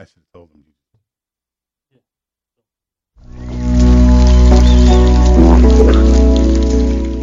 I 0.00 0.04
should 0.04 0.22
have 0.22 0.32
told 0.32 0.50
him. 0.50 0.64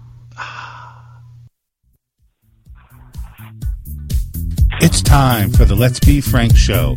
It's 4.84 5.03
time 5.03 5.52
for 5.52 5.63
the 5.63 5.76
Let's 5.76 5.99
Be 5.99 6.21
Frank 6.21 6.58
show, 6.58 6.95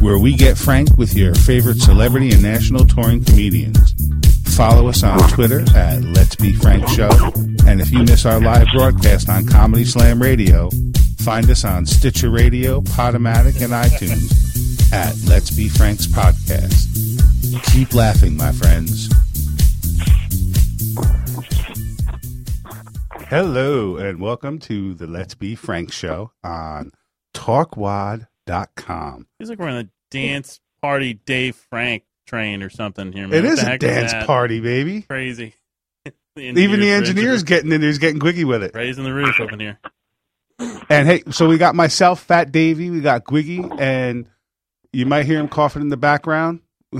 where 0.00 0.16
we 0.16 0.36
get 0.36 0.56
frank 0.56 0.96
with 0.96 1.16
your 1.16 1.34
favorite 1.34 1.78
celebrity 1.78 2.30
and 2.30 2.40
national 2.40 2.84
touring 2.84 3.24
comedians. 3.24 3.94
Follow 4.54 4.86
us 4.86 5.02
on 5.02 5.18
Twitter 5.30 5.64
at 5.74 6.02
Let's 6.04 6.36
Be 6.36 6.52
Frank 6.52 6.86
Show, 6.86 7.10
and 7.66 7.80
if 7.80 7.90
you 7.90 8.04
miss 8.04 8.26
our 8.26 8.40
live 8.40 8.68
broadcast 8.72 9.28
on 9.28 9.44
Comedy 9.44 9.84
Slam 9.84 10.22
Radio, 10.22 10.70
find 11.18 11.50
us 11.50 11.64
on 11.64 11.84
Stitcher 11.84 12.30
Radio, 12.30 12.80
Podomatic, 12.80 13.60
and 13.60 13.72
iTunes 13.72 14.92
at 14.92 15.16
Let's 15.28 15.50
Be 15.50 15.68
Frank's 15.68 16.06
podcast. 16.06 16.86
Keep 17.72 17.92
laughing, 17.92 18.36
my 18.36 18.52
friends. 18.52 19.12
Hello, 23.28 23.96
and 23.96 24.20
welcome 24.20 24.60
to 24.60 24.94
the 24.94 25.08
Let's 25.08 25.34
Be 25.34 25.56
Frank 25.56 25.90
show 25.90 26.30
on 26.44 26.92
talkwad.com. 27.36 29.26
Feels 29.38 29.50
like 29.50 29.58
we're 29.58 29.68
on 29.68 29.76
a 29.76 29.88
dance 30.10 30.60
party 30.82 31.14
Dave 31.14 31.56
Frank 31.56 32.04
train 32.26 32.62
or 32.62 32.70
something 32.70 33.12
here. 33.12 33.28
Man. 33.28 33.38
It 33.38 33.48
What 33.48 33.52
is 33.52 33.62
a 33.62 33.78
dance 33.78 34.12
that? 34.12 34.26
party, 34.26 34.60
baby. 34.60 35.02
Crazy. 35.02 35.54
The 36.36 36.42
Even 36.42 36.80
the 36.80 36.90
engineers 36.90 37.08
engineer's 37.08 37.42
getting 37.44 37.72
in 37.72 37.80
there, 37.80 37.88
he's 37.88 37.96
getting 37.98 38.20
gwiggy 38.20 38.44
with 38.44 38.62
it. 38.62 38.74
raising 38.74 39.04
the 39.04 39.12
roof 39.14 39.40
up 39.40 39.52
in 39.54 39.58
here. 39.60 39.78
And 40.90 41.08
hey, 41.08 41.22
so 41.30 41.48
we 41.48 41.56
got 41.56 41.74
myself, 41.74 42.20
Fat 42.20 42.52
Davey, 42.52 42.90
we 42.90 43.00
got 43.00 43.24
Gwiggy, 43.24 43.80
and 43.80 44.28
you 44.92 45.06
might 45.06 45.24
hear 45.24 45.40
him 45.40 45.48
coughing 45.48 45.80
in 45.80 45.88
the 45.88 45.96
background. 45.96 46.60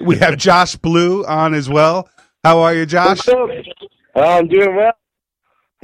we 0.00 0.16
have 0.16 0.36
Josh 0.38 0.76
Blue 0.76 1.22
on 1.26 1.52
as 1.52 1.68
well. 1.68 2.08
How 2.42 2.60
are 2.60 2.74
you, 2.74 2.86
Josh? 2.86 3.26
What's 3.26 3.28
up? 3.28 3.50
I'm 4.16 4.48
doing 4.48 4.74
well. 4.74 4.92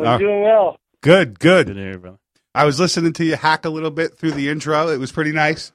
I'm 0.00 0.06
Uh, 0.06 0.16
doing 0.18 0.42
well. 0.42 0.78
Good, 1.06 1.38
Good 1.38 1.66
good. 1.68 1.76
here, 1.76 1.98
brother. 1.98 2.18
I 2.52 2.64
was 2.64 2.80
listening 2.80 3.12
to 3.12 3.24
you 3.24 3.36
hack 3.36 3.64
a 3.64 3.70
little 3.70 3.92
bit 3.92 4.18
through 4.18 4.32
the 4.32 4.48
intro. 4.48 4.88
It 4.88 4.98
was 4.98 5.12
pretty 5.12 5.30
nice. 5.30 5.70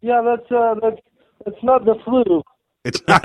Yeah, 0.00 0.22
that's 0.24 0.50
uh, 0.50 0.76
that's 0.80 0.96
that's 1.44 1.62
not 1.62 1.84
the 1.84 1.96
flu. 2.04 2.42
It's 2.82 3.02
not. 3.06 3.22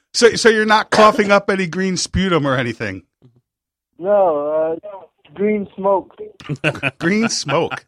so, 0.14 0.36
so 0.36 0.48
you're 0.48 0.64
not 0.64 0.90
coughing 0.90 1.32
up 1.32 1.50
any 1.50 1.66
green 1.66 1.96
sputum 1.96 2.46
or 2.46 2.56
anything. 2.56 3.02
No, 3.98 4.78
uh, 4.84 5.32
green 5.34 5.66
smoke. 5.74 6.14
Green 6.98 7.28
smoke. 7.28 7.84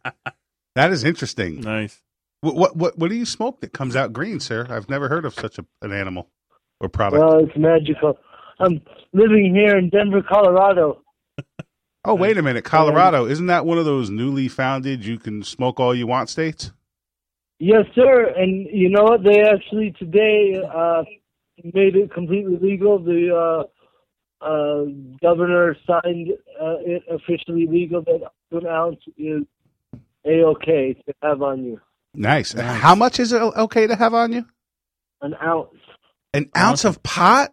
That 0.74 0.90
is 0.90 1.04
interesting. 1.04 1.60
Nice. 1.60 2.00
What, 2.40 2.56
what 2.56 2.76
what 2.76 2.98
what 2.98 3.10
do 3.10 3.14
you 3.14 3.26
smoke 3.26 3.60
that 3.60 3.72
comes 3.72 3.94
out 3.94 4.12
green, 4.12 4.40
sir? 4.40 4.66
I've 4.68 4.88
never 4.88 5.08
heard 5.08 5.24
of 5.24 5.34
such 5.34 5.56
a, 5.58 5.64
an 5.82 5.92
animal 5.92 6.28
or 6.80 6.88
product. 6.88 7.20
Well, 7.22 7.44
it's 7.44 7.56
magical. 7.56 8.18
I'm 8.60 8.82
living 9.12 9.54
here 9.54 9.76
in 9.76 9.88
Denver, 9.88 10.22
Colorado. 10.22 11.02
oh, 12.04 12.14
wait 12.14 12.36
a 12.36 12.42
minute, 12.42 12.64
Colorado 12.64 13.26
isn't 13.26 13.46
that 13.46 13.64
one 13.64 13.78
of 13.78 13.84
those 13.84 14.10
newly 14.10 14.48
founded 14.48 15.04
you 15.04 15.18
can 15.18 15.42
smoke 15.42 15.80
all 15.80 15.94
you 15.94 16.06
want 16.06 16.28
states? 16.28 16.72
Yes, 17.58 17.84
sir. 17.94 18.32
And 18.36 18.66
you 18.72 18.88
know 18.88 19.04
what? 19.04 19.22
They 19.22 19.42
actually 19.42 19.94
today 19.98 20.60
uh, 20.62 21.04
made 21.62 21.94
it 21.94 22.12
completely 22.12 22.56
legal. 22.60 22.98
The 22.98 23.66
uh, 24.42 24.44
uh, 24.44 24.84
governor 25.20 25.76
signed 25.86 26.30
uh, 26.60 26.76
it 26.80 27.02
officially 27.10 27.66
legal 27.66 28.02
that 28.02 28.30
an 28.52 28.66
ounce 28.66 29.00
is 29.18 29.42
a 30.24 30.42
okay 30.44 30.94
to 30.94 31.14
have 31.22 31.42
on 31.42 31.64
you. 31.64 31.80
Nice. 32.14 32.54
Nice. 32.54 32.80
How 32.80 32.94
much 32.94 33.20
is 33.20 33.32
it 33.32 33.40
okay 33.40 33.86
to 33.86 33.94
have 33.94 34.14
on 34.14 34.32
you? 34.32 34.46
An 35.20 35.34
ounce. 35.42 35.68
An 36.32 36.50
ounce 36.56 36.84
of 36.84 37.02
pot? 37.02 37.52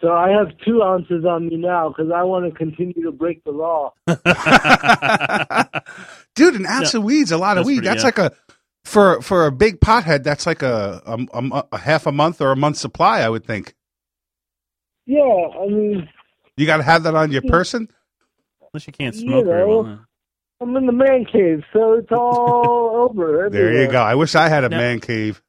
So 0.00 0.12
I 0.12 0.30
have 0.30 0.48
two 0.64 0.80
ounces 0.82 1.24
on 1.24 1.48
me 1.48 1.56
now 1.56 1.88
because 1.88 2.12
I 2.14 2.22
want 2.22 2.46
to 2.50 2.56
continue 2.56 3.02
to 3.02 3.10
break 3.10 3.42
the 3.44 3.50
law. 3.50 3.92
Dude, 6.36 6.54
an 6.54 6.66
ounce 6.66 6.94
of 6.94 7.02
weed's 7.02 7.32
a 7.32 7.38
lot 7.38 7.58
of 7.58 7.66
weed. 7.66 7.78
pretty- 7.78 7.88
That's 7.88 8.02
yeah. 8.02 8.06
like 8.06 8.18
a 8.18 8.32
for 8.84 9.20
for 9.22 9.46
a 9.46 9.52
big 9.52 9.80
pothead. 9.80 10.22
That's 10.22 10.46
like 10.46 10.62
a, 10.62 11.02
a, 11.04 11.18
a 11.36 11.64
a 11.72 11.78
half 11.78 12.06
a 12.06 12.12
month 12.12 12.40
or 12.40 12.52
a 12.52 12.56
month 12.56 12.76
supply. 12.76 13.20
I 13.20 13.28
would 13.28 13.44
think 13.44 13.74
Yeah, 15.06 15.20
I 15.22 15.66
mean, 15.66 16.08
you 16.56 16.66
got 16.66 16.76
to 16.78 16.82
have 16.84 17.02
that 17.02 17.14
on 17.16 17.32
your 17.32 17.42
hmm. 17.42 17.48
person. 17.50 17.88
Unless 18.72 18.86
you 18.86 18.92
can't 18.92 19.14
You 19.16 19.22
smoke 19.22 19.46
very 19.46 19.66
well. 19.66 19.84
huh? 19.84 19.96
I'm 20.60 20.76
in 20.76 20.86
the 20.86 20.92
man 20.92 21.24
cave, 21.24 21.64
so 21.72 21.94
it's 21.94 22.08
all 22.12 23.08
over. 23.10 23.48
There 23.50 23.82
you 23.82 23.90
go. 23.90 24.00
I 24.00 24.14
wish 24.14 24.34
I 24.36 24.48
had 24.48 24.62
a 24.64 24.68
Now- 24.68 24.78
man 24.78 25.00
cave. 25.00 25.42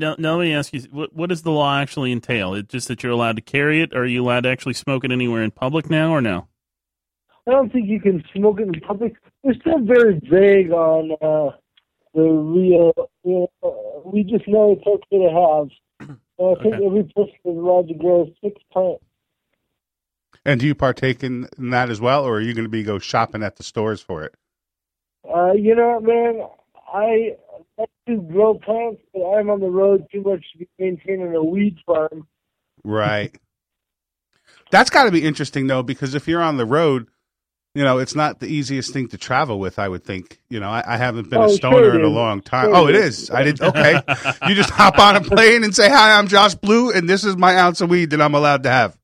Now, 0.00 0.16
now 0.18 0.36
let 0.38 0.44
me 0.44 0.54
ask 0.54 0.72
you: 0.72 0.80
what, 0.90 1.14
what 1.14 1.28
does 1.28 1.42
the 1.42 1.50
law 1.50 1.78
actually 1.78 2.10
entail? 2.10 2.54
It 2.54 2.68
just 2.68 2.88
that 2.88 3.02
you're 3.02 3.12
allowed 3.12 3.36
to 3.36 3.42
carry 3.42 3.82
it, 3.82 3.94
or 3.94 4.02
are 4.02 4.06
you 4.06 4.22
allowed 4.22 4.44
to 4.44 4.48
actually 4.48 4.72
smoke 4.72 5.04
it 5.04 5.12
anywhere 5.12 5.42
in 5.42 5.50
public 5.50 5.90
now, 5.90 6.10
or 6.10 6.22
no? 6.22 6.48
I 7.46 7.50
don't 7.50 7.70
think 7.70 7.86
you 7.86 8.00
can 8.00 8.24
smoke 8.34 8.60
it 8.60 8.68
in 8.68 8.80
public. 8.80 9.14
We're 9.42 9.54
still 9.54 9.80
very 9.80 10.18
vague 10.20 10.70
on 10.70 11.12
uh, 11.20 11.56
the 12.14 12.22
real. 12.22 12.92
You 13.24 13.46
know, 13.46 13.50
uh, 13.62 14.08
we 14.08 14.24
just 14.24 14.48
know 14.48 14.72
it's 14.72 14.86
okay 14.86 15.18
to 15.18 15.68
have. 16.00 16.16
So 16.38 16.52
I 16.52 16.62
think 16.62 16.76
Okay. 16.76 16.86
every 16.86 17.04
person 17.04 17.34
is 17.44 17.56
allowed 17.58 17.88
to 17.88 17.94
grow 17.94 18.26
six 18.42 18.62
plants. 18.72 19.04
And 20.46 20.58
do 20.58 20.66
you 20.66 20.74
partake 20.74 21.22
in, 21.22 21.46
in 21.58 21.68
that 21.68 21.90
as 21.90 22.00
well, 22.00 22.24
or 22.24 22.36
are 22.36 22.40
you 22.40 22.54
going 22.54 22.64
to 22.64 22.70
be 22.70 22.82
go 22.82 22.98
shopping 22.98 23.42
at 23.42 23.56
the 23.56 23.62
stores 23.62 24.00
for 24.00 24.24
it? 24.24 24.34
Uh, 25.28 25.52
you 25.52 25.74
know 25.74 25.98
what, 25.98 26.02
man? 26.04 26.48
I 26.92 27.36
like 27.78 27.90
to 28.08 28.16
grow 28.22 28.54
plants, 28.58 29.00
but 29.14 29.24
I'm 29.30 29.50
on 29.50 29.60
the 29.60 29.68
road 29.70 30.06
too 30.12 30.22
much 30.22 30.44
to 30.52 30.58
be 30.58 30.68
maintaining 30.78 31.34
a 31.34 31.42
weed 31.44 31.76
farm. 31.86 32.26
Right. 32.84 33.34
That's 34.70 34.90
got 34.90 35.04
to 35.04 35.10
be 35.10 35.24
interesting 35.24 35.66
though, 35.66 35.82
because 35.82 36.14
if 36.14 36.28
you're 36.28 36.42
on 36.42 36.56
the 36.56 36.66
road, 36.66 37.08
you 37.74 37.84
know, 37.84 37.98
it's 37.98 38.16
not 38.16 38.40
the 38.40 38.46
easiest 38.46 38.92
thing 38.92 39.08
to 39.08 39.18
travel 39.18 39.60
with. 39.60 39.78
I 39.78 39.88
would 39.88 40.04
think. 40.04 40.40
You 40.48 40.58
know, 40.58 40.68
I, 40.70 40.82
I 40.94 40.96
haven't 40.96 41.30
been 41.30 41.40
Oh, 41.40 41.44
a 41.44 41.50
stoner 41.50 41.90
it 41.90 41.94
in 41.96 42.04
a 42.04 42.08
long 42.08 42.40
time. 42.42 42.66
Sure 42.66 42.76
oh, 42.76 42.86
it 42.88 42.96
it 42.96 43.04
is. 43.04 43.22
is. 43.24 43.30
I 43.30 43.42
did. 43.44 43.60
Okay. 43.60 44.00
you 44.48 44.54
just 44.56 44.70
hop 44.70 44.98
on 44.98 45.14
a 45.16 45.20
plane 45.20 45.62
and 45.62 45.74
say, 45.74 45.88
"Hi, 45.88 46.18
I'm 46.18 46.26
Josh 46.26 46.54
Blue, 46.56 46.90
and 46.90 47.08
this 47.08 47.22
is 47.24 47.36
my 47.36 47.56
ounce 47.56 47.80
of 47.80 47.88
weed 47.90 48.10
that 48.10 48.20
I'm 48.20 48.34
allowed 48.34 48.64
to 48.64 48.70
have." 48.70 48.98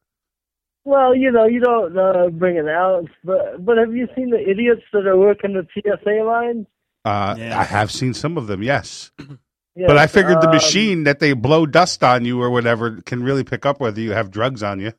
Well, 0.85 1.15
you 1.17 1.31
know, 1.33 1.47
you 1.47 1.61
don't 1.61 1.97
uh, 1.97 2.29
bring 2.31 2.59
an 2.59 2.69
ounce, 2.69 3.09
but 3.25 3.65
but 3.65 3.77
have 3.79 3.95
you 3.95 4.09
seen 4.17 4.31
the 4.31 4.41
idiots 4.41 4.83
that 4.93 5.07
are 5.07 5.17
working 5.17 5.53
the 5.55 5.67
TSA 5.75 6.25
lines? 6.25 6.67
Uh, 7.06 7.37
Yeah. 7.39 7.59
I 7.59 7.62
have 7.62 7.93
seen 7.93 8.15
some 8.15 8.37
of 8.37 8.49
them, 8.49 8.62
yes, 8.62 9.12
Yes, 9.19 9.28
but 9.87 9.97
I 9.97 10.09
figured 10.09 10.41
the 10.41 10.49
um, 10.49 10.55
machine 10.55 11.05
that 11.05 11.21
they 11.21 11.34
blow 11.34 11.65
dust 11.67 12.03
on 12.03 12.25
you 12.25 12.43
or 12.43 12.50
whatever 12.50 13.00
can 13.03 13.22
really 13.22 13.44
pick 13.44 13.65
up 13.65 13.81
whether 13.81 14.00
you 14.00 14.12
have 14.12 14.31
drugs 14.31 14.62
on 14.62 14.81
you. 14.81 14.93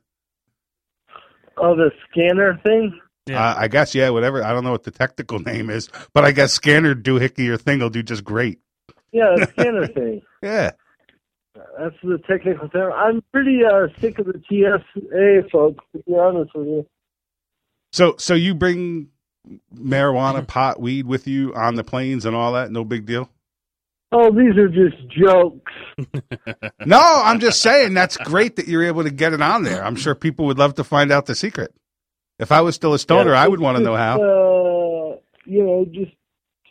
Oh, 1.58 1.76
the 1.76 1.90
scanner 2.10 2.58
thing. 2.64 2.98
Yeah. 3.26 3.44
Uh, 3.44 3.54
I 3.58 3.68
guess, 3.68 3.94
yeah, 3.94 4.08
whatever. 4.08 4.42
I 4.42 4.52
don't 4.52 4.64
know 4.64 4.70
what 4.70 4.84
the 4.84 4.90
technical 4.90 5.38
name 5.52 5.68
is, 5.68 5.90
but 6.14 6.24
I 6.24 6.32
guess 6.32 6.52
scanner 6.52 6.94
doohickey 6.94 7.48
or 7.48 7.58
thing 7.58 7.80
will 7.80 7.90
do 7.90 8.02
just 8.02 8.24
great. 8.24 8.58
Yeah, 9.12 9.34
the 9.36 9.46
scanner 9.50 9.86
thing. 9.86 10.22
Yeah. 10.42 10.70
That's 11.78 11.96
the 12.02 12.18
technical 12.26 12.68
term. 12.68 12.92
I'm 12.96 13.22
pretty 13.32 13.60
uh, 13.64 13.88
sick 14.00 14.18
of 14.18 14.26
the 14.26 14.40
TSA 14.48 15.48
folks, 15.50 15.84
to 15.92 16.02
be 16.06 16.14
honest 16.16 16.54
with 16.54 16.66
you. 16.68 16.86
So, 17.92 18.14
so 18.16 18.34
you 18.34 18.54
bring 18.54 19.08
marijuana, 19.74 20.46
pot, 20.46 20.80
weed 20.80 21.06
with 21.06 21.26
you 21.26 21.54
on 21.54 21.74
the 21.76 21.84
planes 21.84 22.24
and 22.26 22.34
all 22.36 22.52
that? 22.54 22.70
No 22.70 22.84
big 22.84 23.06
deal. 23.06 23.30
Oh, 24.10 24.30
these 24.30 24.56
are 24.56 24.68
just 24.68 24.96
jokes. 25.08 25.72
No, 26.86 26.98
I'm 27.24 27.40
just 27.40 27.60
saying 27.60 27.92
that's 27.92 28.16
great 28.16 28.56
that 28.56 28.66
you're 28.68 28.84
able 28.84 29.02
to 29.04 29.10
get 29.10 29.32
it 29.34 29.42
on 29.42 29.64
there. 29.64 29.84
I'm 29.84 29.96
sure 29.96 30.14
people 30.14 30.46
would 30.46 30.58
love 30.58 30.76
to 30.76 30.84
find 30.84 31.12
out 31.12 31.26
the 31.26 31.34
secret. 31.34 31.74
If 32.38 32.50
I 32.52 32.62
was 32.62 32.74
still 32.74 32.94
a 32.94 32.98
stoner, 32.98 33.32
Yeah, 33.32 33.42
I 33.42 33.48
would 33.48 33.60
want 33.60 33.76
to 33.76 33.82
know 33.82 33.96
how. 33.96 34.14
Uh, 34.14 35.16
you 35.44 35.62
know, 35.64 35.84
just 35.92 36.12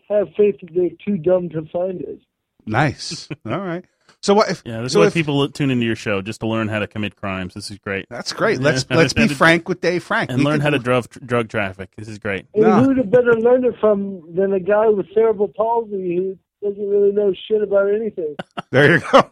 have 0.09 0.27
faith 0.35 0.55
that 0.61 0.69
they're 0.73 0.89
too 1.05 1.17
dumb 1.17 1.49
to 1.49 1.63
find 1.71 2.01
it. 2.01 2.19
Nice. 2.65 3.27
All 3.45 3.59
right. 3.59 3.85
So 4.27 4.33
what? 4.33 4.49
If, 4.49 4.61
Yeah, 4.65 4.81
this 4.81 4.91
so 4.91 4.99
is 4.99 5.03
why 5.03 5.07
if- 5.07 5.13
people 5.13 5.47
tune 5.47 5.71
into 5.71 5.85
your 5.85 5.95
show 5.95 6.21
just 6.21 6.41
to 6.41 6.47
learn 6.47 6.67
how 6.67 6.79
to 6.79 6.87
commit 6.87 7.15
crimes. 7.15 7.53
This 7.53 7.71
is 7.71 7.77
great, 7.77 8.07
That's 8.09 8.33
great. 8.33 8.59
Let's 8.59 8.85
Yeah. 8.91 8.97
let's 9.01 9.13
be 9.13 9.29
frank 9.29 9.69
with 9.69 9.79
Dave 9.79 10.03
Frank 10.03 10.29
and 10.29 10.39
We 10.39 10.43
learn 10.45 10.55
can- 10.55 10.61
how 10.63 10.69
to 10.71 10.79
drug 10.79 11.05
drug 11.25 11.47
traffic. 11.47 11.91
This 11.95 12.09
is 12.09 12.19
great. 12.19 12.45
And 12.53 12.63
No. 12.63 12.83
who'd 12.83 12.97
have 12.97 13.09
better 13.09 13.33
learned 13.39 13.63
it 13.63 13.75
from 13.79 14.21
than 14.35 14.51
a 14.51 14.59
guy 14.59 14.89
with 14.89 15.05
cerebral 15.13 15.47
palsy 15.55 16.17
who 16.17 16.37
doesn't 16.61 16.89
really 16.89 17.13
know 17.13 17.33
shit 17.47 17.61
about 17.63 17.87
anything? 17.89 18.35
There 18.69 18.95
you 18.95 19.01
go. 19.09 19.29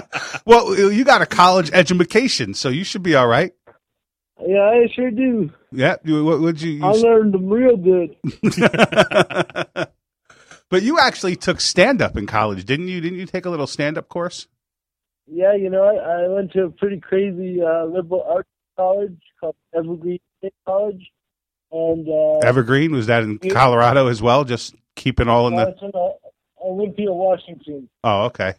well, 0.46 0.74
you 0.90 1.04
got 1.04 1.20
a 1.20 1.26
college 1.26 1.70
education, 1.74 2.54
so 2.54 2.70
you 2.70 2.84
should 2.84 3.02
be 3.02 3.14
all 3.16 3.26
right. 3.26 3.52
Yeah, 4.40 4.62
I 4.62 4.88
sure 4.94 5.10
do. 5.10 5.50
Yeah. 5.72 5.96
What 6.06 6.40
would 6.40 6.62
you? 6.62 6.82
I 6.82 6.92
learned 6.92 7.34
them 7.34 7.50
real 7.50 7.76
good. 7.76 8.16
But 10.70 10.82
you 10.82 10.98
actually 10.98 11.36
took 11.36 11.60
stand 11.60 12.00
up 12.02 12.16
in 12.16 12.26
college, 12.26 12.64
didn't 12.64 12.88
you? 12.88 13.00
Didn't 13.00 13.18
you 13.18 13.26
take 13.26 13.44
a 13.46 13.50
little 13.50 13.66
stand 13.66 13.98
up 13.98 14.08
course? 14.08 14.48
Yeah, 15.26 15.54
you 15.54 15.68
know, 15.70 15.82
I, 15.84 16.24
I 16.24 16.28
went 16.28 16.52
to 16.52 16.64
a 16.64 16.70
pretty 16.70 17.00
crazy 17.00 17.60
uh, 17.62 17.84
liberal 17.84 18.24
arts 18.28 18.48
college 18.76 19.18
called 19.40 19.56
Evergreen 19.74 20.20
State 20.38 20.54
College, 20.66 21.10
and 21.70 22.08
uh, 22.08 22.38
Evergreen 22.46 22.92
was 22.92 23.06
that 23.08 23.22
in 23.22 23.38
Yeah. 23.42 23.52
Colorado 23.52 24.06
as 24.08 24.22
well? 24.22 24.44
Just 24.44 24.74
keeping 24.96 25.28
all 25.28 25.46
in 25.48 25.56
the. 25.56 25.66
that's 25.66 25.82
in 25.82 25.90
uh, 25.94 26.08
Olympia, 26.64 27.12
Washington. 27.12 27.88
Oh, 28.04 28.24
okay. 28.26 28.54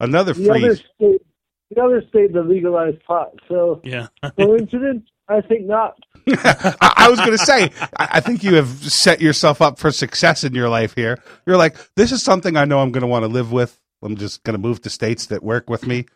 Another 0.00 0.32
The 0.32 0.50
other 0.50 0.60
freeze. 0.60 0.82
state, 0.96 1.22
the 1.70 1.82
other 1.82 2.02
state 2.08 2.32
that 2.32 2.42
legalized 2.44 3.02
pot. 3.04 3.32
So 3.48 3.80
Yeah. 3.84 4.08
coincidence? 4.38 5.06
I 5.28 5.40
think 5.40 5.66
not. 5.66 5.96
I, 6.28 6.92
I 6.96 7.10
was 7.10 7.18
going 7.18 7.32
to 7.32 7.38
say, 7.38 7.70
I, 7.96 8.08
I 8.12 8.20
think 8.20 8.42
you 8.42 8.54
have 8.54 8.68
set 8.68 9.20
yourself 9.20 9.60
up 9.60 9.78
for 9.78 9.90
success 9.90 10.44
in 10.44 10.54
your 10.54 10.68
life 10.68 10.94
here. 10.94 11.18
You're 11.46 11.56
like, 11.56 11.76
this 11.96 12.12
is 12.12 12.22
something 12.22 12.56
I 12.56 12.64
know 12.64 12.80
I'm 12.80 12.92
going 12.92 13.02
to 13.02 13.06
want 13.06 13.24
to 13.24 13.28
live 13.28 13.52
with. 13.52 13.80
I'm 14.02 14.16
just 14.16 14.42
going 14.44 14.54
to 14.54 14.58
move 14.60 14.82
to 14.82 14.90
states 14.90 15.26
that 15.26 15.42
work 15.42 15.68
with 15.70 15.86
me. 15.86 16.06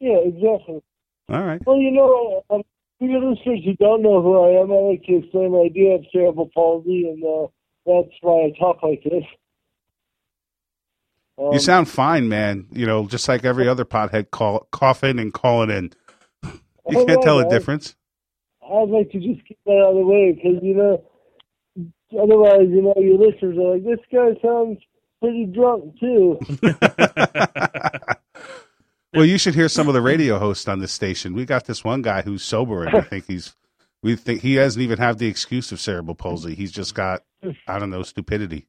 Yeah, 0.00 0.18
exactly. 0.24 0.82
All 1.28 1.42
right. 1.42 1.60
Well, 1.66 1.76
you 1.78 1.92
know, 1.92 2.44
um, 2.50 2.62
for 2.98 3.08
your 3.08 3.20
listeners 3.20 3.60
who 3.64 3.74
don't 3.76 4.02
know 4.02 4.22
who 4.22 4.40
I 4.40 4.60
am, 4.62 4.70
I 4.70 4.74
like 4.74 5.02
to 5.04 5.16
explain 5.18 5.54
I 5.54 5.68
do 5.74 5.90
have 5.92 6.00
cerebral 6.12 6.50
palsy, 6.54 7.08
and 7.08 7.22
uh, 7.24 7.46
that's 7.86 8.14
why 8.20 8.46
I 8.46 8.58
talk 8.58 8.82
like 8.82 9.02
this. 9.04 9.24
Um, 11.38 11.52
You 11.52 11.58
sound 11.58 11.88
fine, 11.88 12.28
man. 12.28 12.66
You 12.72 12.86
know, 12.86 13.06
just 13.06 13.28
like 13.28 13.44
every 13.44 13.66
other 13.68 13.84
pothead 13.84 14.30
call, 14.30 14.68
coughing 14.70 15.18
and 15.18 15.32
calling 15.32 15.70
in. 15.70 15.92
You 16.88 17.04
can't 17.06 17.22
tell 17.22 17.38
the 17.38 17.48
difference. 17.48 17.94
I'd 18.64 18.88
like 18.88 19.10
to 19.10 19.18
just 19.18 19.46
get 19.46 19.58
that 19.66 19.72
out 19.72 19.90
of 19.90 19.96
the 19.96 20.06
way 20.06 20.32
because 20.32 20.62
you 20.62 20.74
know, 20.74 21.04
otherwise, 22.20 22.68
you 22.68 22.82
know, 22.82 22.94
your 22.96 23.18
listeners 23.18 23.56
are 23.58 23.74
like, 23.74 23.84
"This 23.84 24.00
guy 24.12 24.34
sounds 24.40 24.78
pretty 25.20 25.46
drunk 25.46 25.98
too." 25.98 26.38
well, 29.12 29.24
you 29.24 29.38
should 29.38 29.54
hear 29.54 29.68
some 29.68 29.88
of 29.88 29.94
the 29.94 30.02
radio 30.02 30.38
hosts 30.38 30.68
on 30.68 30.78
this 30.78 30.92
station. 30.92 31.34
We 31.34 31.44
got 31.44 31.66
this 31.66 31.84
one 31.84 32.02
guy 32.02 32.22
who's 32.22 32.42
sober, 32.42 32.84
and 32.84 32.96
I 32.96 33.00
think 33.08 33.26
he's, 33.26 33.54
we 34.02 34.16
think 34.16 34.42
he 34.42 34.56
doesn't 34.56 34.80
even 34.80 34.98
have 34.98 35.18
the 35.18 35.26
excuse 35.26 35.72
of 35.72 35.80
cerebral 35.80 36.14
palsy. 36.14 36.54
He's 36.54 36.72
just 36.72 36.94
got, 36.94 37.22
I 37.66 37.78
don't 37.78 37.90
know, 37.90 38.02
stupidity. 38.02 38.66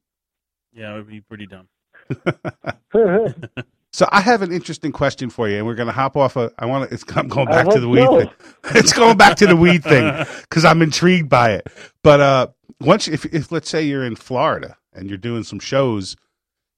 Yeah, 0.72 0.94
it 0.94 0.96
would 0.98 1.08
be 1.08 1.20
pretty 1.20 1.46
dumb. 1.46 1.68
So 3.94 4.08
I 4.10 4.22
have 4.22 4.42
an 4.42 4.50
interesting 4.50 4.90
question 4.90 5.30
for 5.30 5.48
you, 5.48 5.56
and 5.56 5.66
we're 5.66 5.76
going 5.76 5.86
to 5.86 5.92
hop 5.92 6.16
off. 6.16 6.34
A, 6.34 6.50
I 6.58 6.66
want 6.66 6.88
to. 6.88 6.92
It's 6.92 7.04
I'm 7.14 7.28
going 7.28 7.46
back 7.46 7.68
to 7.68 7.78
the 7.78 7.88
weed 7.88 8.02
so. 8.02 8.18
thing. 8.18 8.30
It's 8.74 8.92
going 8.92 9.16
back 9.16 9.36
to 9.36 9.46
the 9.46 9.54
weed 9.54 9.84
thing 9.92 10.26
because 10.40 10.64
I'm 10.64 10.82
intrigued 10.82 11.28
by 11.28 11.52
it. 11.52 11.68
But 12.02 12.20
uh, 12.20 12.46
once, 12.80 13.06
if 13.06 13.24
if 13.26 13.52
let's 13.52 13.70
say 13.70 13.84
you're 13.84 14.04
in 14.04 14.16
Florida 14.16 14.76
and 14.92 15.08
you're 15.08 15.16
doing 15.16 15.44
some 15.44 15.60
shows, 15.60 16.16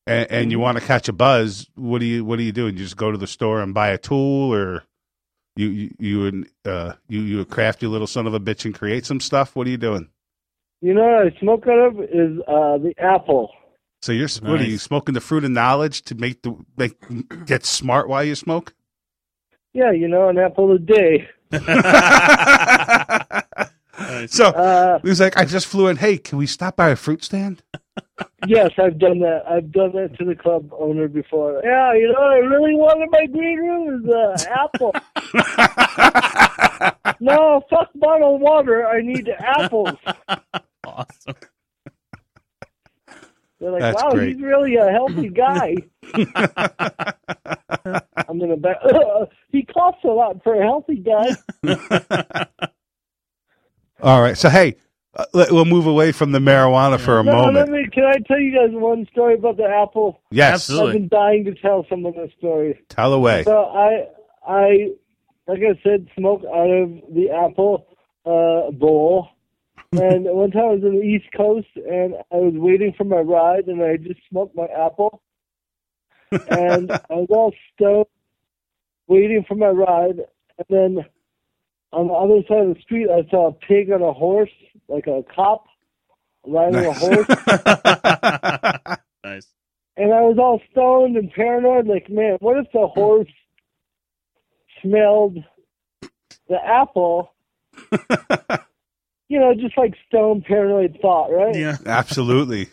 and, 0.06 0.30
and 0.30 0.52
you 0.52 0.58
want 0.58 0.76
to 0.76 0.84
catch 0.84 1.08
a 1.08 1.14
buzz, 1.14 1.70
what 1.74 2.00
do 2.00 2.04
you 2.04 2.22
what 2.22 2.36
do 2.36 2.42
you 2.42 2.52
do? 2.52 2.66
You 2.66 2.72
just 2.72 2.98
go 2.98 3.10
to 3.10 3.16
the 3.16 3.26
store 3.26 3.62
and 3.62 3.72
buy 3.72 3.88
a 3.88 3.96
tool, 3.98 4.52
or 4.52 4.82
you 5.56 5.68
you 5.68 5.94
you 5.98 6.26
and, 6.26 6.50
uh, 6.66 6.92
you 7.08 7.22
you 7.22 7.40
a 7.40 7.46
crafty 7.46 7.86
little 7.86 8.06
son 8.06 8.26
of 8.26 8.34
a 8.34 8.40
bitch 8.40 8.66
and 8.66 8.74
create 8.74 9.06
some 9.06 9.20
stuff. 9.20 9.56
What 9.56 9.66
are 9.66 9.70
you 9.70 9.78
doing? 9.78 10.10
you 10.82 10.92
know, 10.92 11.02
what 11.02 11.32
I 11.32 11.40
smoke 11.40 11.66
out 11.66 11.78
of 11.78 12.00
is 12.02 12.38
uh, 12.46 12.76
the 12.76 12.92
apple. 12.98 13.50
So 14.06 14.12
you're 14.12 14.28
what 14.42 14.60
are 14.60 14.64
you 14.64 14.78
smoking 14.78 15.14
the 15.14 15.20
fruit 15.20 15.42
of 15.42 15.50
knowledge 15.50 16.02
to 16.02 16.14
make 16.14 16.42
the 16.42 16.56
make 16.76 16.94
get 17.44 17.66
smart 17.66 18.08
while 18.08 18.22
you 18.22 18.36
smoke? 18.36 18.72
Yeah, 19.72 19.90
you 19.90 20.06
know, 20.06 20.28
an 20.28 20.38
apple 20.38 20.70
a 20.70 20.78
day. 20.78 21.28
Nice. 21.50 21.66
so 24.28 24.50
Uh, 24.50 25.00
he 25.00 25.08
was 25.08 25.18
like, 25.18 25.36
I 25.36 25.44
just 25.44 25.66
flew 25.66 25.88
in. 25.88 25.96
Hey, 25.96 26.18
can 26.18 26.38
we 26.38 26.46
stop 26.46 26.76
by 26.76 26.90
a 26.90 26.96
fruit 26.96 27.24
stand? 27.24 27.64
yes, 28.46 28.70
I've 28.78 29.00
done 29.00 29.18
that. 29.18 29.42
I've 29.50 29.72
done 29.72 29.90
that 29.96 30.16
to 30.20 30.24
the 30.24 30.36
club 30.36 30.70
owner 30.78 31.08
before. 31.08 31.60
Yeah, 31.64 31.92
you 31.94 32.06
know, 32.06 32.20
what 32.20 32.30
I 32.30 32.36
really 32.36 32.76
want 32.76 33.02
in 33.02 33.10
my 33.10 33.26
green 33.26 33.58
room 33.58 34.04
is 34.04 34.08
uh, 34.08 34.36
apple. 34.54 34.94
no, 37.20 37.60
fuck 37.68 37.90
bottled 37.96 38.40
water. 38.40 38.86
I 38.86 39.02
need 39.02 39.28
apples. 39.36 39.98
awesome. 40.84 41.34
They're 43.60 43.70
like, 43.72 43.80
That's 43.80 44.02
wow, 44.02 44.10
great. 44.12 44.36
he's 44.36 44.42
really 44.42 44.76
a 44.76 44.90
healthy 44.90 45.28
guy. 45.36 45.74
I'm 48.28 48.38
gonna 48.38 48.56
bet 48.56 48.76
he 49.50 49.64
coughs 49.64 49.98
a 50.04 50.08
lot 50.08 50.42
for 50.42 50.54
a 50.60 50.64
healthy 50.64 50.96
guy. 50.96 51.36
All 54.02 54.20
right. 54.20 54.36
So 54.36 54.48
hey, 54.50 54.76
uh, 55.14 55.24
let, 55.32 55.50
we'll 55.52 55.64
move 55.64 55.86
away 55.86 56.12
from 56.12 56.32
the 56.32 56.38
marijuana 56.38 57.00
for 57.00 57.18
a 57.18 57.24
No, 57.24 57.32
moment. 57.32 57.70
me. 57.70 57.86
Can 57.92 58.04
I 58.04 58.18
tell 58.26 58.38
you 58.40 58.52
guys 58.54 58.70
one 58.72 59.06
story 59.12 59.34
about 59.34 59.56
the 59.56 59.64
apple? 59.64 60.20
Yes, 60.30 60.54
Absolutely. 60.54 60.88
I've 60.90 60.94
been 60.94 61.08
dying 61.08 61.44
to 61.46 61.54
tell 61.54 61.86
someone 61.88 62.14
this 62.16 62.30
story. 62.38 62.78
tell 62.88 63.14
away. 63.14 63.44
So 63.44 63.52
I, 63.64 64.06
I, 64.46 64.88
like 65.46 65.60
I 65.60 65.80
said, 65.82 66.08
smoke 66.18 66.42
out 66.44 66.70
of 66.70 66.90
the 67.14 67.30
apple 67.30 67.86
uh, 68.26 68.70
bowl. 68.72 69.28
And 69.98 70.24
one 70.24 70.50
time 70.50 70.62
I 70.62 70.74
was 70.74 70.82
in 70.82 70.96
the 70.96 71.04
East 71.04 71.26
Coast 71.36 71.68
and 71.76 72.14
I 72.32 72.36
was 72.36 72.54
waiting 72.54 72.92
for 72.96 73.04
my 73.04 73.20
ride 73.20 73.66
and 73.66 73.82
I 73.82 73.96
just 73.96 74.20
smoked 74.28 74.54
my 74.54 74.66
apple. 74.66 75.22
And 76.30 76.90
I 77.10 77.14
was 77.14 77.28
all 77.30 77.52
stoned, 77.74 78.06
waiting 79.06 79.44
for 79.46 79.54
my 79.54 79.68
ride. 79.68 80.20
And 80.58 80.66
then 80.68 81.06
on 81.92 82.08
the 82.08 82.12
other 82.12 82.42
side 82.48 82.68
of 82.68 82.74
the 82.74 82.82
street, 82.82 83.08
I 83.10 83.28
saw 83.30 83.48
a 83.48 83.52
pig 83.52 83.90
on 83.90 84.02
a 84.02 84.12
horse, 84.12 84.50
like 84.88 85.06
a 85.06 85.22
cop 85.34 85.66
riding 86.46 86.84
a 86.84 86.92
horse. 86.92 87.28
nice. 89.24 89.46
and 89.96 90.12
I 90.12 90.20
was 90.20 90.36
all 90.38 90.60
stoned 90.70 91.16
and 91.16 91.30
paranoid. 91.32 91.86
Like, 91.86 92.10
man, 92.10 92.36
what 92.40 92.58
if 92.58 92.66
the 92.72 92.86
horse 92.86 93.30
smelled 94.82 95.38
the 96.48 96.64
apple? 96.64 97.32
you 99.28 99.40
know, 99.40 99.54
just 99.54 99.76
like 99.76 99.94
stone 100.08 100.42
paranoid 100.42 100.98
thought, 101.00 101.30
right? 101.30 101.54
Yeah. 101.54 101.76
Absolutely. 101.86 102.68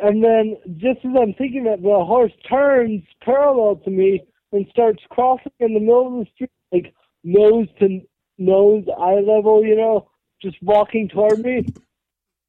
And 0.00 0.22
then, 0.22 0.56
just 0.76 1.04
as 1.04 1.12
I'm 1.20 1.34
thinking 1.34 1.64
that, 1.64 1.82
the 1.82 2.04
horse 2.04 2.32
turns 2.48 3.02
parallel 3.22 3.76
to 3.84 3.90
me 3.90 4.22
and 4.52 4.66
starts 4.70 5.02
crossing 5.10 5.52
in 5.60 5.74
the 5.74 5.80
middle 5.80 6.20
of 6.20 6.26
the 6.26 6.30
street, 6.34 6.50
like 6.72 6.94
nose 7.24 7.68
to 7.80 8.00
nose, 8.36 8.84
eye 8.98 9.20
level. 9.20 9.64
You 9.64 9.76
know, 9.76 10.10
just 10.42 10.56
walking 10.62 11.08
toward 11.08 11.38
me. 11.40 11.66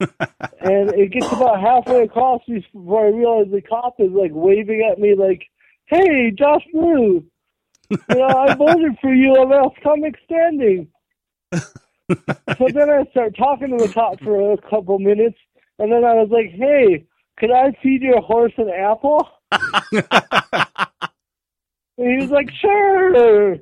and 0.00 0.90
it 0.94 1.12
gets 1.12 1.30
about 1.32 1.60
halfway 1.60 2.02
across 2.02 2.40
before 2.46 3.06
I 3.06 3.10
realize 3.10 3.46
the 3.50 3.60
cop 3.60 3.96
is 3.98 4.10
like 4.12 4.32
waving 4.32 4.88
at 4.90 4.98
me, 4.98 5.14
like, 5.14 5.46
"Hey, 5.86 6.30
Josh 6.30 6.64
Blue, 6.72 7.24
you 7.90 7.98
know, 8.10 8.28
I 8.28 8.54
voted 8.54 8.96
for 9.00 9.12
you 9.12 9.32
Last 9.32 9.76
Comic 9.82 10.16
Standing." 10.24 10.88
so 12.58 12.66
then 12.72 12.90
I 12.90 13.04
start 13.10 13.36
talking 13.36 13.76
to 13.76 13.86
the 13.86 13.92
cop 13.92 14.20
for 14.20 14.52
a 14.52 14.58
couple 14.68 14.98
minutes, 14.98 15.38
and 15.78 15.92
then 15.92 16.04
I 16.04 16.14
was 16.14 16.28
like, 16.30 16.50
"Hey, 16.50 17.06
could 17.38 17.50
I 17.50 17.72
feed 17.82 18.02
your 18.02 18.20
horse 18.20 18.52
an 18.58 18.70
apple?" 18.70 19.28
and 19.52 20.02
he 21.96 22.16
was 22.18 22.30
like, 22.30 22.50
"Sure." 22.60 23.56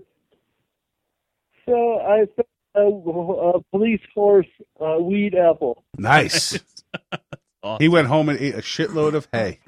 So 1.67 2.01
I 2.01 2.25
fed 2.37 2.47
a, 2.75 2.81
a 2.81 3.63
police 3.71 4.01
horse 4.15 4.47
a 4.81 5.01
weed 5.03 5.35
apple. 5.35 5.85
Nice. 5.97 6.59
Awesome. 7.61 7.83
He 7.83 7.89
went 7.89 8.07
home 8.07 8.29
and 8.29 8.39
ate 8.39 8.55
a 8.55 8.63
shitload 8.63 9.15
of 9.15 9.27
hay. 9.33 9.59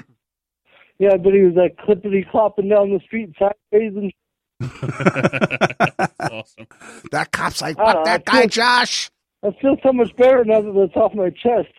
Yeah, 0.99 1.17
but 1.17 1.33
he 1.33 1.41
was 1.41 1.55
like 1.57 1.77
clippity 1.77 2.25
clopping 2.31 2.71
down 2.71 2.91
the 2.91 3.01
street 3.05 3.33
sideways 3.37 3.97
and 3.97 4.13
awesome. 4.61 6.67
That 7.13 7.29
cop's 7.33 7.63
like, 7.63 7.79
I 7.79 7.85
fuck 7.93 8.05
that 8.05 8.27
know, 8.27 8.33
guy, 8.33 8.41
feel- 8.43 8.49
Josh. 8.49 9.11
I 9.43 9.51
feel 9.61 9.77
so 9.83 9.93
much 9.93 10.15
better 10.17 10.45
now 10.45 10.61
that 10.61 10.77
it's 10.77 10.97
off 10.97 11.15
my 11.15 11.31
chest. 11.31 11.73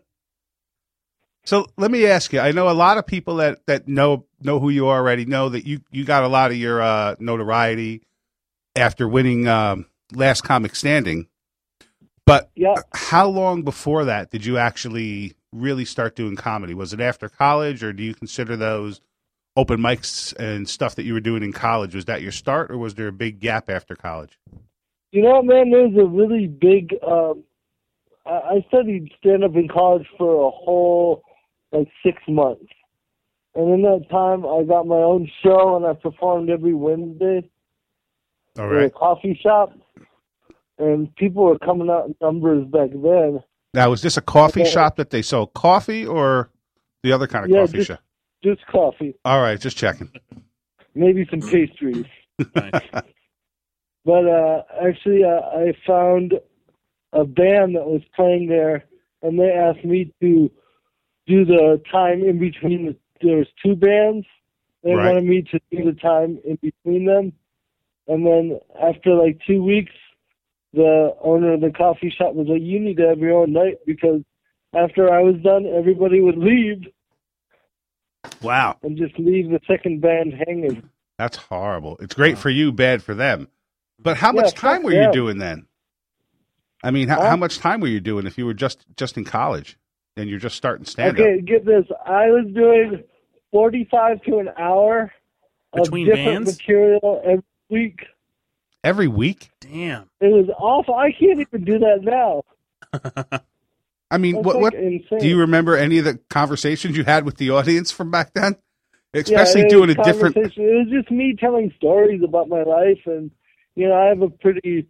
So 1.44 1.66
let 1.76 1.92
me 1.92 2.06
ask 2.06 2.32
you. 2.32 2.40
I 2.40 2.50
know 2.50 2.68
a 2.68 2.74
lot 2.74 2.98
of 2.98 3.06
people 3.06 3.36
that, 3.36 3.64
that 3.66 3.86
know 3.86 4.26
know 4.40 4.58
who 4.58 4.68
you 4.68 4.88
are 4.88 4.98
already 4.98 5.26
know 5.26 5.48
that 5.48 5.64
you, 5.64 5.80
you 5.92 6.04
got 6.04 6.24
a 6.24 6.28
lot 6.28 6.50
of 6.50 6.56
your 6.56 6.82
uh, 6.82 7.14
notoriety 7.20 8.02
after 8.74 9.06
winning 9.06 9.46
um, 9.46 9.86
Last 10.12 10.40
Comic 10.40 10.74
Standing. 10.74 11.28
But 12.24 12.50
Yeah. 12.56 12.74
how 12.92 13.28
long 13.28 13.62
before 13.62 14.06
that 14.06 14.32
did 14.32 14.44
you 14.44 14.58
actually 14.58 15.36
really 15.52 15.84
start 15.84 16.16
doing 16.16 16.34
comedy? 16.34 16.74
Was 16.74 16.92
it 16.92 17.00
after 17.00 17.28
college, 17.28 17.84
or 17.84 17.92
do 17.92 18.02
you 18.02 18.12
consider 18.12 18.56
those 18.56 19.00
open 19.56 19.80
mics 19.80 20.34
and 20.36 20.68
stuff 20.68 20.94
that 20.96 21.04
you 21.04 21.14
were 21.14 21.20
doing 21.20 21.42
in 21.42 21.52
college? 21.52 21.94
Was 21.94 22.04
that 22.06 22.22
your 22.22 22.32
start, 22.32 22.70
or 22.70 22.78
was 22.78 22.94
there 22.94 23.08
a 23.08 23.12
big 23.12 23.40
gap 23.40 23.68
after 23.70 23.94
college? 23.96 24.38
You 25.12 25.22
know, 25.22 25.42
man, 25.42 25.70
there's 25.70 25.96
a 25.96 26.04
really 26.06 26.46
big. 26.46 26.94
Um, 27.06 27.44
I, 28.26 28.64
studied 28.68 29.12
stand 29.18 29.44
up 29.44 29.54
in 29.54 29.68
college 29.68 30.06
for 30.18 30.48
a 30.48 30.50
whole 30.50 31.22
like 31.72 31.88
six 32.04 32.18
months, 32.28 32.66
and 33.54 33.72
in 33.72 33.82
that 33.82 34.06
time, 34.10 34.44
I 34.44 34.64
got 34.64 34.86
my 34.86 34.96
own 34.96 35.30
show 35.42 35.76
and 35.76 35.86
I 35.86 35.92
performed 35.94 36.50
every 36.50 36.74
Wednesday 36.74 37.48
All 38.58 38.70
in 38.76 38.84
a 38.84 38.90
coffee 38.90 39.38
shop. 39.40 39.72
and 40.78 41.14
people 41.16 41.44
were 41.44 41.58
coming 41.60 41.88
out 41.88 42.06
in 42.06 42.16
numbers 42.20 42.66
back 42.66 42.90
then. 42.90 43.40
Now, 43.72 43.90
was 43.90 44.02
this 44.02 44.16
a 44.16 44.22
coffee 44.22 44.62
Okay. 44.62 44.70
shop 44.70 44.96
that 44.96 45.10
they 45.10 45.22
sold 45.22 45.54
coffee 45.54 46.04
or 46.04 46.50
the 47.02 47.12
other 47.12 47.26
kind 47.28 47.44
of 47.44 47.50
Yeah, 47.50 47.60
coffee 47.60 47.76
just- 47.78 47.88
shop? 47.88 48.00
Just 48.44 48.64
coffee, 48.66 49.14
All 49.24 49.40
right, 49.40 49.58
just 49.60 49.76
checking. 49.76 50.10
maybe 50.94 51.26
some 51.30 51.42
pastries. 51.42 52.04
Nice. 52.54 52.82
But 54.04 54.28
uh, 54.28 54.62
actually, 54.86 55.24
uh, 55.24 55.40
I 55.58 55.72
found 55.86 56.34
a 57.12 57.24
band 57.24 57.74
that 57.76 57.86
was 57.86 58.02
playing 58.14 58.46
there, 58.48 58.84
and 59.22 59.38
they 59.38 59.50
asked 59.50 59.84
me 59.84 60.12
to 60.20 60.50
do 61.26 61.44
the 61.44 61.82
time 61.90 62.22
in 62.22 62.38
between. 62.38 62.86
The, 62.86 62.96
there 63.26 63.38
was 63.38 63.48
two 63.64 63.74
bands. 63.74 64.26
They 64.84 64.94
Right. 64.94 65.06
wanted 65.08 65.24
me 65.24 65.42
to 65.50 65.58
do 65.72 65.84
the 65.90 65.98
time 65.98 66.38
in 66.44 66.56
between 66.62 67.06
them, 67.06 67.32
and 68.06 68.24
then 68.24 68.60
after 68.80 69.14
like 69.14 69.40
two 69.46 69.62
weeks, 69.64 69.92
the 70.72 71.16
owner 71.20 71.54
of 71.54 71.62
the 71.62 71.70
coffee 71.70 72.14
shop 72.16 72.34
was 72.34 72.46
like, 72.48 72.62
"You 72.62 72.78
need 72.78 72.98
to 72.98 73.08
have 73.08 73.18
your 73.18 73.40
own 73.42 73.52
night 73.52 73.78
because 73.86 74.20
after 74.74 75.12
I 75.12 75.20
was 75.22 75.36
done, 75.42 75.66
everybody 75.66 76.20
would 76.20 76.38
leave 76.38 76.84
Wow, 78.42 78.76
and 78.82 78.96
just 78.96 79.18
leave 79.18 79.50
the 79.50 79.60
second 79.66 80.00
band 80.00 80.34
hanging." 80.46 80.82
that's 81.18 81.36
horrible. 81.36 81.96
It's 82.00 82.14
great 82.14 82.36
for 82.38 82.50
you, 82.50 82.72
bad 82.72 83.02
for 83.02 83.14
them. 83.14 83.48
But 83.98 84.18
how 84.18 84.32
Yeah, 84.32 84.42
much 84.42 84.50
fuck 84.52 84.60
time 84.60 84.82
were 84.82 84.92
you 84.92 85.00
them. 85.04 85.12
doing 85.12 85.38
then? 85.38 85.66
I 86.84 86.90
mean, 86.90 87.08
how, 87.08 87.16
Huh? 87.20 87.30
how 87.30 87.36
much 87.36 87.58
time 87.58 87.80
were 87.80 87.88
you 87.88 88.00
doing 88.00 88.26
if 88.26 88.36
you 88.36 88.44
were 88.46 88.54
just 88.54 88.84
just 88.96 89.16
in 89.16 89.24
college 89.24 89.78
and 90.16 90.28
you're 90.28 90.38
just 90.38 90.56
starting 90.56 90.84
stand 90.84 91.18
Okay, 91.18 91.40
get 91.40 91.64
this. 91.64 91.84
I 92.04 92.26
was 92.26 92.46
doing 92.54 93.02
45 93.52 94.22
to 94.24 94.38
an 94.38 94.50
hour 94.58 95.10
Between 95.74 96.06
of 96.06 96.14
different 96.16 96.44
bands? 96.44 96.58
material 96.58 97.22
every 97.24 97.42
week. 97.70 98.00
Every 98.84 99.08
week? 99.08 99.50
Damn. 99.60 100.10
It 100.20 100.26
was 100.32 100.48
awful. 100.58 100.94
I 100.94 101.10
can't 101.12 101.40
even 101.40 101.64
do 101.64 101.78
that 101.78 102.02
now. 102.02 102.42
I 104.10 104.18
mean, 104.18 104.36
That's 104.36 104.46
what 104.46 104.54
like 104.56 104.62
what 104.62 104.74
insane. 104.74 105.18
do 105.18 105.28
you 105.28 105.40
remember 105.40 105.76
any 105.76 105.98
of 105.98 106.04
the 106.04 106.18
conversations 106.30 106.96
you 106.96 107.04
had 107.04 107.24
with 107.24 107.36
the 107.36 107.50
audience 107.50 107.90
from 107.90 108.10
back 108.10 108.32
then? 108.34 108.56
Especially 109.14 109.62
it 109.62 109.70
doing 109.70 109.90
a 109.90 109.94
different. 109.94 110.36
It 110.36 110.52
was 110.56 110.88
just 110.90 111.10
me 111.10 111.36
telling 111.38 111.72
stories 111.76 112.22
about 112.22 112.48
my 112.48 112.62
life, 112.62 113.00
and 113.06 113.30
you 113.74 113.88
know, 113.88 113.94
I 113.94 114.06
have 114.06 114.22
a 114.22 114.30
pretty 114.30 114.86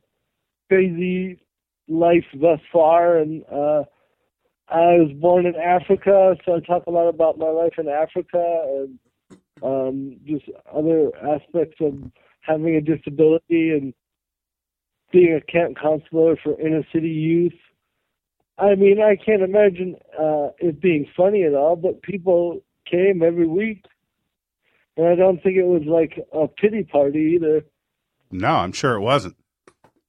crazy 0.69 1.41
life 1.89 2.25
thus 2.35 2.61
far, 2.73 3.19
and 3.19 3.45
uh, 3.45 3.85
I 4.69 4.99
was 4.99 5.13
born 5.21 5.47
in 5.47 5.55
Africa, 5.55 6.37
so 6.45 6.57
I 6.57 6.61
talk 6.61 6.87
a 6.87 6.91
lot 6.91 7.09
about 7.09 7.39
my 7.39 7.49
life 7.49 7.75
in 7.79 7.89
Africa 7.89 8.65
and 8.77 8.99
um, 9.63 10.17
just 10.27 10.45
other 10.75 11.11
aspects 11.17 11.77
of 11.81 11.95
having 12.41 12.75
a 12.75 12.81
disability 12.81 13.71
and 13.71 13.95
being 15.13 15.35
a 15.35 15.53
camp 15.53 15.77
counselor 15.81 16.37
for 16.43 16.61
inner 16.61 16.85
city 16.93 17.09
youth. 17.09 17.53
I 18.59 18.75
mean, 18.75 19.01
I 19.01 19.17
can't 19.17 19.43
imagine 19.43 19.97
uh, 20.19 20.49
it 20.59 20.81
being 20.81 21.07
funny 21.17 21.45
at 21.45 21.55
all, 21.55 21.77
but 21.77 22.03
people 22.03 22.63
came 22.91 23.23
every 23.23 23.47
week. 23.47 23.85
And 24.97 25.07
I 25.07 25.15
don't 25.15 25.43
think 25.43 25.57
it 25.57 25.67
was 25.67 25.83
like 25.87 26.19
a 26.33 26.49
pity 26.49 26.83
party 26.85 27.35
either. 27.37 27.65
No, 28.31 28.49
I'm 28.49 28.73
sure 28.73 28.95
it 28.95 29.01
wasn't. 29.01 29.37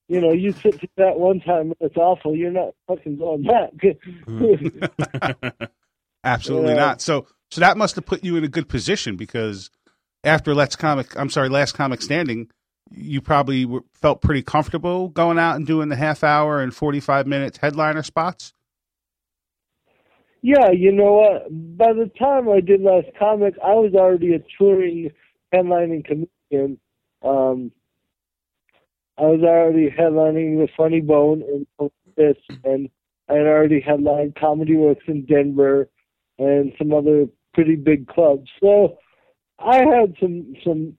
You 0.08 0.22
know, 0.22 0.32
you 0.32 0.54
sit 0.54 0.80
through 0.80 0.88
that 0.96 1.20
one 1.20 1.42
time 1.42 1.68
and 1.68 1.75
it's 1.82 1.98
awful. 1.98 2.34
You're 2.36 2.51
not 2.51 2.74
fucking 2.88 3.18
going 3.18 3.44
back. 3.44 3.72
Absolutely 6.24 6.70
Yeah. 6.72 6.75
not. 6.75 7.01
So 7.01 7.27
so 7.51 7.62
that 7.62 7.77
must 7.77 7.96
have 7.96 8.06
put 8.06 8.24
you 8.24 8.38
in 8.38 8.44
a 8.44 8.48
good 8.50 8.70
position 8.70 9.18
because 9.18 9.70
after 10.24 10.56
Let's 10.56 10.75
Comic, 10.77 11.18
I'm 11.18 11.30
sorry, 11.30 11.50
Last 11.50 11.74
Comic 11.74 12.01
Standing, 12.01 12.50
you 12.91 13.22
probably 13.22 13.65
were, 13.65 13.84
felt 13.94 14.22
pretty 14.22 14.41
comfortable 14.41 15.10
going 15.10 15.39
out 15.39 15.56
and 15.56 15.65
doing 15.67 15.89
the 15.89 15.96
half 15.96 16.24
hour 16.24 16.62
and 16.62 16.74
45 16.74 17.27
minute 17.27 17.58
headliner 17.58 18.03
spots. 18.03 18.53
yeah, 20.41 20.72
you 20.72 20.91
know 20.91 21.13
what? 21.13 21.77
By 21.77 21.94
the 21.94 22.10
time 22.17 22.50
I 22.50 22.62
did 22.62 22.82
Last 22.82 23.08
Comic, 23.17 23.56
I 23.63 23.74
was 23.74 23.94
already 23.94 24.34
a 24.34 24.39
touring 24.58 25.12
headlining 25.53 26.06
comedian. 26.06 26.79
Um, 27.22 27.72
I 29.17 29.24
was 29.24 29.41
already 29.41 29.89
headlining 29.89 30.58
the 30.58 30.67
Funny 30.77 31.01
Bone 31.01 31.44
and 31.79 31.91
this, 32.15 32.38
and 32.63 32.89
I 33.29 33.34
had 33.34 33.48
already 33.48 33.82
headlined 33.82 34.36
Comedy 34.36 34.75
Works 34.75 35.03
in 35.08 35.25
Denver 35.25 35.89
and 36.38 36.72
some 36.77 36.94
other 36.94 37.25
pretty 37.53 37.75
big 37.75 38.08
clubs. 38.08 38.48
So 38.62 39.00
I 39.60 39.77
had 39.77 40.15
some 40.20 40.53
some 40.63 40.98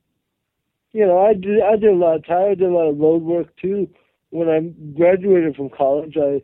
you 0.92 1.07
know, 1.07 1.18
I 1.18 1.35
did 1.35 1.61
I 1.62 1.76
did 1.76 1.90
a 1.90 1.95
lot 1.97 2.16
of 2.16 2.26
time, 2.26 2.50
I 2.52 2.54
did 2.54 2.68
a 2.68 2.73
lot 2.73 2.90
of 2.90 2.99
road 2.99 3.23
work 3.23 3.54
too. 3.61 3.88
When 4.30 4.49
I 4.49 4.61
graduated 4.97 5.57
from 5.57 5.71
college 5.71 6.16
I 6.16 6.42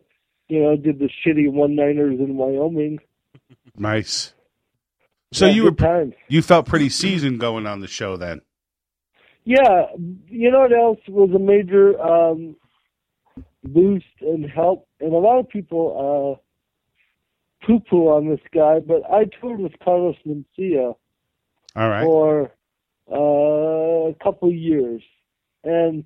you 0.48 0.62
know, 0.62 0.76
did 0.76 0.98
the 0.98 1.08
shitty 1.24 1.50
one 1.50 1.74
niners 1.74 2.18
in 2.18 2.36
Wyoming. 2.36 2.98
Nice. 3.76 4.34
So 5.32 5.46
Yeah, 5.46 5.52
you 5.52 5.64
were 5.64 5.70
times. 5.72 6.14
you 6.28 6.42
felt 6.42 6.66
pretty 6.66 6.88
seasoned 6.88 7.40
going 7.40 7.66
on 7.66 7.80
the 7.80 7.88
show 7.88 8.16
then. 8.16 8.42
Yeah, 9.44 9.86
you 10.28 10.50
know 10.50 10.60
what 10.60 10.72
else 10.72 11.00
was 11.08 11.30
a 11.34 11.38
major 11.38 12.00
um, 12.00 12.56
boost 13.62 14.06
and 14.20 14.48
help, 14.48 14.86
and 15.00 15.12
a 15.12 15.18
lot 15.18 15.38
of 15.38 15.48
people 15.48 16.38
uh, 16.40 17.66
poo-poo 17.66 18.08
on 18.08 18.28
this 18.28 18.40
guy, 18.54 18.78
but 18.80 19.02
I 19.10 19.24
toured 19.40 19.60
with 19.60 19.72
Carlos 19.82 20.16
Mencia 20.26 20.94
All 21.76 21.88
right. 21.88 22.02
for 22.04 22.52
uh, 23.10 24.10
a 24.10 24.14
couple 24.22 24.52
years, 24.52 25.02
and 25.62 26.04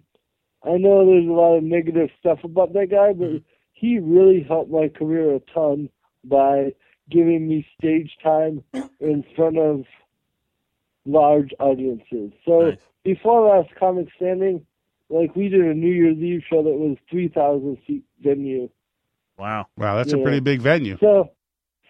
I 0.64 0.76
know 0.76 1.06
there's 1.06 1.28
a 1.28 1.32
lot 1.32 1.56
of 1.56 1.62
negative 1.62 2.10
stuff 2.18 2.38
about 2.44 2.72
that 2.72 2.88
guy, 2.90 3.12
but 3.12 3.42
he 3.72 3.98
really 3.98 4.44
helped 4.46 4.70
my 4.70 4.88
career 4.88 5.36
a 5.36 5.40
ton 5.54 5.88
by 6.24 6.72
giving 7.10 7.48
me 7.48 7.66
stage 7.78 8.16
time 8.22 8.62
in 9.00 9.24
front 9.36 9.58
of 9.58 9.84
large 11.06 11.52
audiences. 11.58 12.32
So 12.44 12.60
Nice. 12.70 12.78
before 13.04 13.56
last 13.56 13.74
comic 13.76 14.08
standing, 14.16 14.66
like 15.08 15.34
we 15.34 15.48
did 15.48 15.60
a 15.60 15.74
New 15.74 15.92
Year's 15.92 16.18
Eve 16.18 16.42
show 16.50 16.62
that 16.62 16.70
was 16.70 16.96
three 17.10 17.28
thousand 17.28 17.78
seat 17.86 18.04
venue. 18.20 18.68
Wow. 19.38 19.66
Wow, 19.76 19.96
that's 19.96 20.12
a 20.12 20.18
pretty 20.18 20.40
big 20.40 20.60
venue. 20.60 20.98
So 20.98 21.30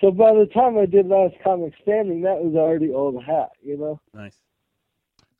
so 0.00 0.10
by 0.12 0.32
the 0.34 0.46
time 0.46 0.78
I 0.78 0.86
did 0.86 1.06
last 1.06 1.34
comic 1.42 1.72
standing, 1.82 2.22
that 2.22 2.38
was 2.38 2.54
already 2.54 2.92
old 2.92 3.22
hat, 3.24 3.50
you 3.62 3.76
know. 3.76 4.00
Nice. 4.14 4.38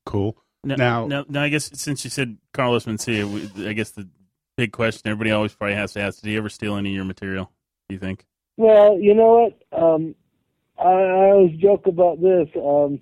Cool. 0.08 0.36
Now, 0.64 0.74
Now- 0.76 1.06
now, 1.06 1.24
now, 1.28 1.42
I 1.42 1.48
guess 1.50 1.70
since 1.74 2.02
you 2.04 2.10
said 2.10 2.38
Carlos 2.54 2.86
Mencia, 2.86 3.24
we- 3.30 3.68
I 3.68 3.74
guess 3.74 3.90
the 3.90 4.08
big 4.56 4.72
question 4.72 5.02
everybody 5.10 5.30
always 5.32 5.54
probably 5.54 5.76
has 5.76 5.92
to 5.92 6.00
ask: 6.00 6.20
Did 6.22 6.30
he 6.30 6.36
ever 6.36 6.48
steal 6.48 6.76
any 6.76 6.88
of 6.90 6.94
your 6.96 7.04
material? 7.04 7.50
Do 7.88 7.94
you 7.94 7.98
think? 8.00 8.24
Well, 8.56 8.98
you 8.98 9.14
know 9.14 9.52
what? 9.70 9.82
Um, 9.82 10.14
I, 10.78 10.88
I 10.90 11.30
always 11.30 11.56
joke 11.58 11.86
about 11.86 12.20
this. 12.20 12.48
Um, 12.56 13.00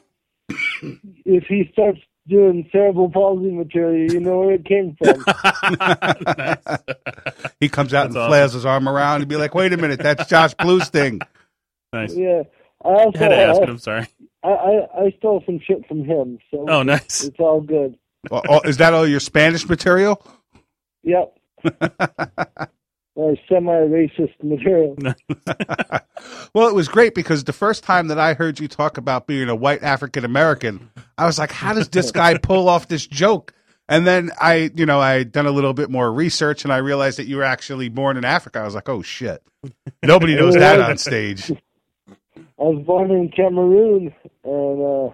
if 1.24 1.44
he 1.44 1.68
starts 1.72 1.98
doing 2.28 2.68
cerebral 2.72 3.10
palsy 3.10 3.52
material, 3.52 4.12
you 4.12 4.20
know 4.20 4.40
where 4.40 4.54
it 4.54 4.64
came 4.64 4.96
from. 5.00 5.24
He 7.60 7.68
comes 7.70 7.94
out 7.94 8.04
That's 8.04 8.14
and 8.14 8.18
awesome. 8.18 8.30
flails 8.30 8.52
his 8.52 8.66
arm 8.66 8.88
around 8.88 9.22
and 9.22 9.28
be 9.28 9.36
like, 9.36 9.54
"Wait 9.54 9.72
a 9.72 9.76
minute, 9.78 10.00
that's 10.00 10.26
Josh 10.28 10.52
Blue's 10.54 10.88
thing." 10.90 11.20
nice. 11.92 12.14
yeah. 12.14 12.42
I 12.84 12.88
also 12.88 13.18
I 13.18 13.22
had 13.22 13.28
to 13.30 13.36
ask 13.36 13.60
uh, 13.60 13.62
it. 13.62 13.68
I'm 13.70 13.78
sorry. 13.78 14.06
I, 14.46 14.50
I 14.50 15.04
I 15.06 15.14
stole 15.18 15.42
some 15.46 15.58
shit 15.66 15.86
from 15.86 16.04
him, 16.04 16.38
so 16.50 16.66
Oh, 16.68 16.82
nice. 16.82 17.24
it's 17.24 17.38
all 17.40 17.60
good. 17.60 17.96
Oh, 18.30 18.42
oh, 18.48 18.60
is 18.64 18.76
that 18.78 18.92
all 18.94 19.06
your 19.06 19.20
Spanish 19.20 19.68
material? 19.68 20.24
Yep. 21.02 21.38
or 23.14 23.34
semi-racist 23.48 24.42
material. 24.42 24.96
well, 26.54 26.68
it 26.68 26.74
was 26.74 26.88
great 26.88 27.14
because 27.14 27.44
the 27.44 27.52
first 27.52 27.82
time 27.84 28.08
that 28.08 28.18
I 28.18 28.34
heard 28.34 28.60
you 28.60 28.68
talk 28.68 28.98
about 28.98 29.26
being 29.26 29.48
a 29.48 29.54
white 29.54 29.82
African 29.82 30.24
American, 30.24 30.90
I 31.16 31.24
was 31.26 31.38
like, 31.38 31.52
how 31.52 31.72
does 31.72 31.88
this 31.88 32.10
guy 32.10 32.36
pull 32.36 32.68
off 32.68 32.88
this 32.88 33.06
joke? 33.06 33.52
And 33.88 34.06
then 34.06 34.32
I, 34.40 34.70
you 34.74 34.84
know, 34.84 35.00
I 35.00 35.22
done 35.22 35.46
a 35.46 35.50
little 35.52 35.72
bit 35.72 35.88
more 35.90 36.12
research 36.12 36.64
and 36.64 36.72
I 36.72 36.78
realized 36.78 37.18
that 37.18 37.26
you 37.26 37.36
were 37.36 37.44
actually 37.44 37.88
born 37.88 38.16
in 38.16 38.24
Africa. 38.24 38.58
I 38.58 38.64
was 38.64 38.74
like, 38.74 38.88
oh 38.88 39.02
shit. 39.02 39.42
Nobody 40.02 40.34
knows 40.34 40.54
that 40.54 40.80
on 40.80 40.98
stage. 40.98 41.50
I 42.58 42.62
was 42.62 42.84
born 42.86 43.10
in 43.10 43.28
Cameroon, 43.28 44.14
and 44.44 44.82
uh, 44.82 45.12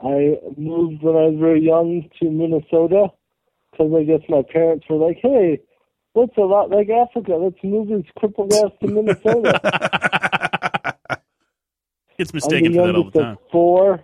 I 0.00 0.38
moved 0.56 1.02
when 1.02 1.16
I 1.16 1.28
was 1.28 1.36
very 1.38 1.60
young 1.60 2.08
to 2.20 2.30
Minnesota 2.30 3.08
because 3.70 3.92
I 3.94 4.04
guess 4.04 4.20
my 4.28 4.42
parents 4.42 4.86
were 4.88 4.96
like, 4.96 5.18
"Hey, 5.20 5.60
looks 6.14 6.36
a 6.38 6.42
lot 6.42 6.70
like 6.70 6.88
Africa. 6.88 7.34
Let's 7.34 7.62
move 7.62 7.88
this 7.88 8.10
crippled 8.16 8.52
ass 8.54 8.72
to 8.80 8.88
Minnesota." 8.88 9.60
I'm 12.18 12.26
mistaken 12.34 12.72
for 12.72 12.86
that 12.86 12.96
all 12.96 13.10
the 13.10 13.20
time. 13.20 13.38
four, 13.50 14.02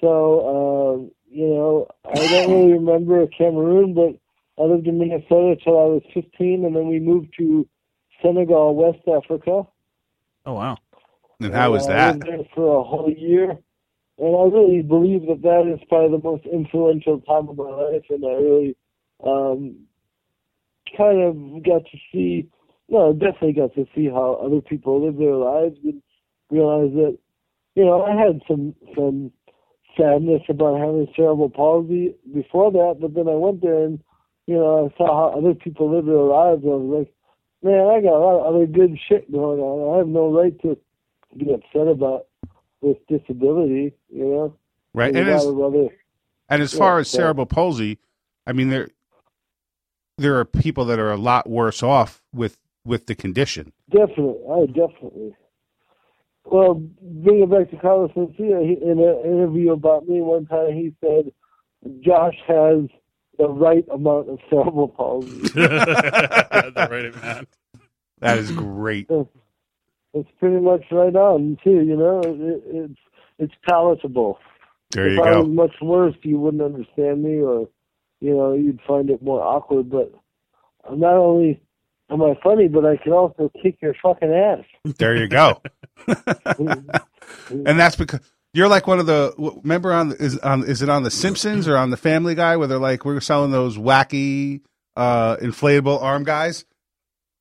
so 0.00 0.94
um, 0.94 1.10
you 1.28 1.48
know 1.48 1.88
I 2.04 2.14
don't 2.14 2.50
really 2.50 2.72
remember 2.78 3.26
Cameroon, 3.26 3.94
but 3.94 4.62
I 4.62 4.66
lived 4.66 4.86
in 4.86 4.98
Minnesota 4.98 5.56
till 5.62 5.78
I 5.78 5.86
was 5.86 6.02
15, 6.12 6.64
and 6.64 6.76
then 6.76 6.88
we 6.88 7.00
moved 7.00 7.34
to 7.38 7.66
Senegal, 8.22 8.76
West 8.76 9.06
Africa. 9.08 9.66
Oh 10.46 10.54
wow. 10.54 10.78
And 11.40 11.52
how 11.52 11.72
was 11.72 11.86
Uh, 11.88 11.92
I 11.92 11.94
that? 11.94 12.14
lived 12.14 12.26
there 12.26 12.44
for 12.54 12.76
a 12.76 12.82
whole 12.82 13.10
year, 13.10 13.50
and 14.18 14.36
I 14.36 14.44
really 14.44 14.82
believe 14.82 15.26
that 15.26 15.42
that 15.42 15.66
is 15.66 15.80
probably 15.88 16.16
the 16.16 16.22
most 16.22 16.46
influential 16.46 17.20
time 17.20 17.48
of 17.48 17.56
my 17.56 17.70
life, 17.70 18.04
and 18.10 18.24
I 18.24 18.32
really 18.34 18.76
um, 19.24 19.76
kind 20.96 21.20
of 21.22 21.62
got 21.64 21.84
to 21.86 21.98
see, 22.12 22.48
no, 22.88 23.12
definitely 23.12 23.54
got 23.54 23.74
to 23.74 23.86
see 23.94 24.06
how 24.08 24.34
other 24.44 24.60
people 24.60 25.04
live 25.04 25.16
their 25.16 25.34
lives 25.34 25.76
and 25.82 26.02
realize 26.50 26.92
that, 26.94 27.18
you 27.74 27.84
know, 27.84 28.02
I 28.02 28.14
had 28.14 28.40
some 28.46 28.74
some 28.94 29.32
sadness 29.96 30.42
about 30.48 30.78
having 30.78 31.06
cerebral 31.16 31.50
palsy 31.50 32.14
before 32.32 32.70
that, 32.72 32.98
but 33.00 33.14
then 33.14 33.28
I 33.28 33.34
went 33.34 33.62
there 33.62 33.84
and, 33.84 34.02
you 34.46 34.54
know, 34.56 34.86
I 34.86 34.96
saw 34.98 35.06
how 35.32 35.38
other 35.38 35.54
people 35.54 35.90
live 35.90 36.06
their 36.06 36.16
lives. 36.16 36.62
And 36.64 36.72
I 36.72 36.76
was 36.76 36.98
like, 36.98 37.14
man, 37.62 37.86
I 37.88 38.00
got 38.00 38.18
a 38.18 38.24
lot 38.24 38.40
of 38.40 38.54
other 38.54 38.66
good 38.66 38.98
shit 39.08 39.30
going 39.32 39.60
on. 39.60 39.94
I 39.94 39.98
have 39.98 40.08
no 40.08 40.30
right 40.30 40.60
to 40.62 40.76
be 41.38 41.52
upset 41.52 41.88
about 41.88 42.26
this 42.82 42.96
disability, 43.08 43.94
you 44.10 44.24
know. 44.24 44.56
Right. 44.92 45.12
There's 45.12 45.26
And 45.26 45.36
as, 45.36 45.44
lot 45.46 45.90
and 46.48 46.62
as 46.62 46.72
Yeah, 46.72 46.78
far 46.78 46.98
as 46.98 47.08
so- 47.08 47.18
cerebral 47.18 47.46
palsy, 47.46 47.98
I 48.46 48.52
mean 48.52 48.68
there 48.70 48.88
there 50.18 50.38
are 50.38 50.44
people 50.44 50.84
that 50.86 50.98
are 50.98 51.10
a 51.10 51.16
lot 51.16 51.48
worse 51.48 51.82
off 51.82 52.22
with 52.32 52.58
with 52.84 53.06
the 53.06 53.14
condition. 53.14 53.72
Definitely, 53.90 54.36
I 54.50 54.66
definitely. 54.66 55.34
Well, 56.44 56.74
bring 56.74 57.42
it 57.42 57.50
back 57.50 57.70
to 57.70 57.76
Carlos 57.78 58.10
Mencia. 58.12 58.62
He, 58.64 58.74
in 58.82 58.98
an 59.00 59.22
interview 59.24 59.72
about 59.72 60.06
me 60.06 60.20
one 60.20 60.44
time, 60.46 60.74
he 60.74 60.92
said 61.00 61.32
Josh 62.00 62.36
has 62.46 62.82
the 63.38 63.48
right 63.48 63.84
amount 63.92 64.28
of 64.28 64.38
cerebral 64.50 64.88
palsy. 64.88 65.30
the 65.48 66.88
right 66.90 67.06
amount. 67.06 67.48
That 68.20 68.38
is 68.38 68.52
great. 68.52 69.08
it's 70.14 70.30
pretty 70.38 70.60
much 70.60 70.84
right 70.90 71.14
on 71.14 71.58
too. 71.62 71.82
You 71.82 71.96
know, 71.96 72.20
it, 72.20 72.62
it's 72.66 73.00
it's 73.38 73.54
palatable. 73.68 74.38
There 74.92 75.08
if 75.08 75.14
you 75.14 75.22
I 75.22 75.38
was 75.38 75.48
much 75.48 75.74
worse, 75.82 76.14
you 76.22 76.38
wouldn't 76.38 76.62
understand 76.62 77.22
me, 77.22 77.42
or 77.42 77.68
you 78.20 78.34
know, 78.34 78.54
you'd 78.54 78.80
find 78.86 79.10
it 79.10 79.22
more 79.22 79.42
awkward. 79.42 79.90
But 79.90 80.12
I'm 80.88 81.00
not 81.00 81.14
only 81.14 81.60
am 82.10 82.22
I 82.22 82.34
funny, 82.42 82.68
but 82.68 82.84
I 82.84 82.96
can 82.96 83.12
also 83.12 83.50
kick 83.60 83.78
your 83.82 83.94
fucking 84.02 84.32
ass. 84.32 84.64
There 84.98 85.16
you 85.16 85.28
go. 85.28 85.60
and 86.06 87.78
that's 87.78 87.96
because 87.96 88.20
you're 88.52 88.68
like 88.68 88.86
one 88.86 89.00
of 89.00 89.06
the 89.06 89.34
remember 89.62 89.92
on 89.92 90.12
is 90.12 90.38
on 90.38 90.64
is 90.64 90.80
it 90.80 90.88
on 90.88 91.02
the 91.02 91.10
Simpsons 91.10 91.66
or 91.66 91.76
on 91.76 91.90
the 91.90 91.96
Family 91.96 92.34
Guy 92.34 92.56
where 92.56 92.68
they're 92.68 92.78
like 92.78 93.04
we're 93.04 93.20
selling 93.20 93.50
those 93.50 93.76
wacky 93.76 94.60
uh 94.96 95.36
inflatable 95.38 96.00
arm 96.00 96.24
guys. 96.24 96.64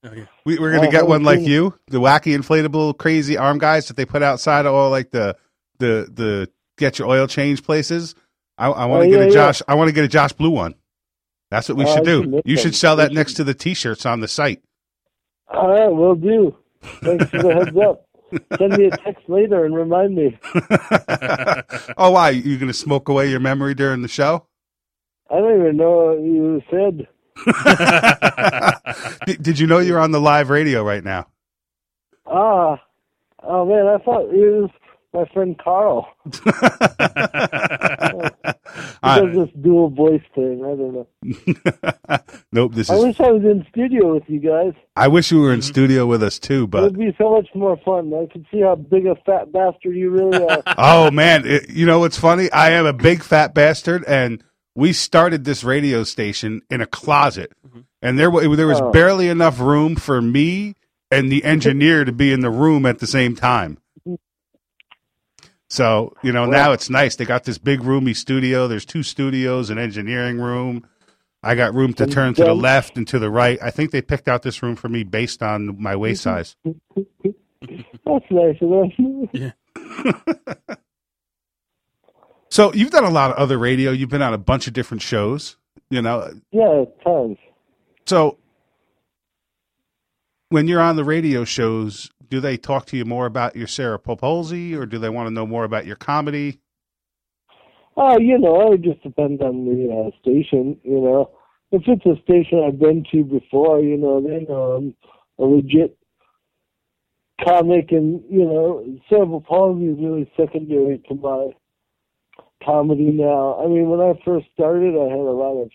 Oh, 0.03 0.11
yeah. 0.13 0.25
We, 0.45 0.59
we're 0.59 0.71
gonna 0.73 0.87
Oh, 0.87 0.91
get 0.91 1.07
one 1.07 1.23
like 1.23 1.41
you, 1.41 1.77
the 1.87 1.99
wacky 1.99 2.37
inflatable 2.37 2.97
crazy 2.97 3.37
arm 3.37 3.57
guys 3.57 3.87
that 3.87 3.97
they 3.97 4.05
put 4.05 4.21
outside 4.23 4.65
of 4.65 4.73
all 4.73 4.89
like 4.89 5.11
the 5.11 5.37
the 5.79 6.09
the 6.13 6.49
get 6.77 6.99
your 6.99 7.07
oil 7.07 7.27
change 7.27 7.63
places. 7.63 8.15
I, 8.57 8.67
I 8.69 8.85
want 8.85 9.03
to 9.03 9.07
Oh, 9.07 9.11
get 9.11 9.19
yeah, 9.19 9.25
a 9.25 9.27
yeah. 9.27 9.33
Josh. 9.33 9.61
I 9.67 9.75
want 9.75 9.87
to 9.89 9.93
get 9.93 10.03
a 10.05 10.09
Josh 10.09 10.33
Blue 10.33 10.49
one. 10.51 10.75
That's 11.51 11.69
what 11.69 11.77
we 11.77 11.85
Oh, 11.85 11.95
should 11.95 12.03
do. 12.05 12.21
should 12.23 12.41
You 12.45 12.55
them. 12.55 12.63
should 12.63 12.75
sell 12.75 12.95
that 12.97 13.11
We 13.11 13.15
next 13.15 13.33
to 13.35 13.43
the 13.43 13.53
t-shirts 13.53 14.05
on 14.05 14.19
the 14.19 14.27
site. 14.27 14.61
All 15.53 15.69
right, 15.69 15.89
we'll 15.89 16.15
do. 16.15 16.55
Thanks 17.03 17.29
for 17.29 17.41
the 17.41 17.53
heads 17.53 17.77
up. 17.77 18.05
Send 18.57 18.77
me 18.77 18.85
a 18.87 18.91
text 18.91 19.29
later 19.29 19.65
and 19.65 19.75
remind 19.75 20.15
me. 20.15 20.37
oh, 21.97 22.11
why? 22.11 22.31
You 22.31 22.57
going 22.57 22.67
to 22.71 22.73
smoke 22.73 23.07
away 23.09 23.29
your 23.29 23.39
memory 23.39 23.75
during 23.75 24.01
the 24.01 24.07
show? 24.07 24.47
I 25.29 25.35
don't 25.37 25.59
even 25.61 25.77
know 25.77 25.91
what 26.15 26.21
you 26.21 26.61
said. 26.71 27.07
did, 29.25 29.43
did 29.43 29.59
you 29.59 29.67
know 29.67 29.79
you're 29.79 29.99
on 29.99 30.11
the 30.11 30.21
live 30.21 30.49
radio 30.49 30.83
right 30.83 31.03
now? 31.03 31.27
Ah, 32.25 32.81
oh 33.43 33.65
man, 33.65 33.85
I 33.87 33.97
thought 34.03 34.29
it 34.33 34.61
was 34.61 34.69
my 35.13 35.25
friend 35.33 35.59
Carl. 35.63 36.07
He 39.03 39.09
Uh, 39.09 39.19
does 39.21 39.35
this 39.35 39.49
dual 39.61 39.89
voice 39.89 40.21
thing. 40.33 40.63
I 40.63 40.75
don't 40.75 40.93
know. 40.93 41.07
nope. 42.53 42.73
This 42.73 42.89
I 42.89 42.95
is. 42.95 43.03
wish 43.03 43.19
I 43.19 43.31
was 43.31 43.43
in 43.43 43.65
studio 43.69 44.13
with 44.13 44.23
you 44.27 44.39
guys. 44.39 44.73
I 44.95 45.07
wish 45.09 45.29
you 45.31 45.41
were 45.41 45.53
in 45.53 45.61
studio 45.61 46.05
with 46.07 46.23
us 46.23 46.39
too, 46.39 46.67
but 46.67 46.83
it'd 46.83 46.97
be 46.97 47.13
so 47.17 47.31
much 47.35 47.49
more 47.53 47.77
fun. 47.85 48.13
I 48.13 48.25
could 48.31 48.45
see 48.51 48.61
how 48.61 48.75
big 48.75 49.05
a 49.05 49.15
fat 49.25 49.51
bastard 49.51 49.95
you 49.95 50.09
really 50.09 50.41
are. 50.43 50.63
oh 50.77 51.11
man, 51.11 51.45
it, 51.45 51.69
you 51.69 51.85
know 51.85 51.99
what's 51.99 52.17
funny? 52.17 52.49
I 52.51 52.71
am 52.71 52.85
a 52.85 52.93
big 52.93 53.23
fat 53.23 53.53
bastard, 53.53 54.03
and 54.07 54.41
we 54.75 54.93
started 54.93 55.45
this 55.45 55.63
radio 55.63 56.03
station 56.03 56.61
in 56.69 56.81
a 56.81 56.85
closet, 56.87 57.51
and 58.01 58.17
there 58.17 58.29
wa- 58.31 58.41
there 58.55 58.67
was 58.67 58.81
Oh. 58.81 58.91
barely 58.91 59.27
enough 59.29 59.59
room 59.59 59.95
for 59.95 60.21
me 60.21 60.75
and 61.11 61.31
the 61.31 61.43
engineer 61.53 62.03
to 62.05 62.11
be 62.11 62.31
in 62.31 62.41
the 62.41 62.49
room 62.49 62.85
at 62.85 62.99
the 62.99 63.07
same 63.07 63.35
time. 63.35 63.77
So 65.69 66.13
you 66.21 66.31
know 66.31 66.45
now 66.45 66.71
it's 66.71 66.89
nice. 66.89 67.15
They 67.15 67.25
got 67.25 67.43
this 67.45 67.57
big 67.57 67.83
roomy 67.83 68.13
studio. 68.13 68.67
There's 68.67 68.85
two 68.85 69.03
studios, 69.03 69.69
an 69.69 69.77
engineering 69.79 70.39
room. 70.39 70.85
I 71.45 71.55
got 71.55 71.73
room 71.73 71.93
to 71.95 72.05
turn 72.07 72.33
to 72.35 72.43
the 72.45 72.53
left 72.55 72.95
and 72.95 73.05
to 73.09 73.19
the 73.19 73.29
right. 73.29 73.59
I 73.61 73.69
think 73.69 73.91
they 73.91 74.01
picked 74.01 74.27
out 74.29 74.43
this 74.43 74.63
room 74.63 74.75
for 74.77 74.87
me 74.87 75.03
based 75.03 75.43
on 75.43 75.81
my 75.81 75.95
waist 75.95 76.23
size. 76.23 76.55
That's 76.65 78.25
nice 78.31 78.57
of 78.61 78.69
them. 78.69 79.53
So 82.53 82.71
you've 82.71 82.91
done 82.91 83.03
a 83.03 83.09
lot 83.09 83.31
of 83.31 83.37
other 83.37 83.57
radio. 83.57 83.89
You've 83.89 84.11
been 84.11 84.21
on 84.21 84.35
a 84.35 84.37
bunch 84.37 84.67
of 84.67 84.73
different 84.73 85.01
shows. 85.01 85.57
You 85.89 86.03
know, 86.03 86.31
yeah, 86.51 86.83
tons. 87.03 87.39
so 88.05 88.37
when 90.49 90.67
you're 90.67 90.79
on 90.79 90.95
the 90.95 91.03
radio 91.03 91.45
shows, 91.45 92.11
do 92.29 92.39
they 92.39 92.57
talk 92.57 92.85
to 92.87 92.97
you 92.97 93.05
more 93.05 93.25
about 93.25 93.55
your 93.55 93.65
Sarah 93.65 93.97
palsy, 93.97 94.75
or 94.75 94.85
do 94.85 94.99
they 94.99 95.09
want 95.09 95.25
to 95.25 95.33
know 95.33 95.47
more 95.47 95.63
about 95.63 95.87
your 95.87 95.95
comedy? 95.95 96.59
Oh, 97.97 98.19
you 98.19 98.37
know, 98.37 98.73
it 98.73 98.83
just 98.83 99.01
depends 99.01 99.41
on 99.41 99.65
the 99.65 99.91
uh, 99.91 100.21
station. 100.21 100.79
You 100.83 101.01
know, 101.01 101.31
if 101.71 101.81
it's 101.87 102.05
a 102.05 102.21
station 102.21 102.63
I've 102.67 102.77
been 102.77 103.03
to 103.11 103.23
before, 103.23 103.79
you 103.81 103.97
know, 103.97 104.21
they 104.21 104.45
know 104.47 104.73
I'm 104.73 104.95
a 105.39 105.43
legit 105.43 105.97
comic, 107.43 107.91
and 107.91 108.21
you 108.29 108.45
know, 108.45 108.85
cerebral 109.09 109.41
palsy 109.41 109.85
is 109.85 109.97
really 109.99 110.31
secondary 110.37 110.99
to 111.09 111.15
my 111.15 111.49
comedy 112.65 113.11
now. 113.11 113.59
I 113.63 113.67
mean, 113.67 113.89
when 113.89 113.99
I 113.99 114.13
first 114.25 114.47
started, 114.53 114.95
I 114.95 115.09
had 115.09 115.19
a 115.19 115.37
lot 115.37 115.61
of 115.61 115.71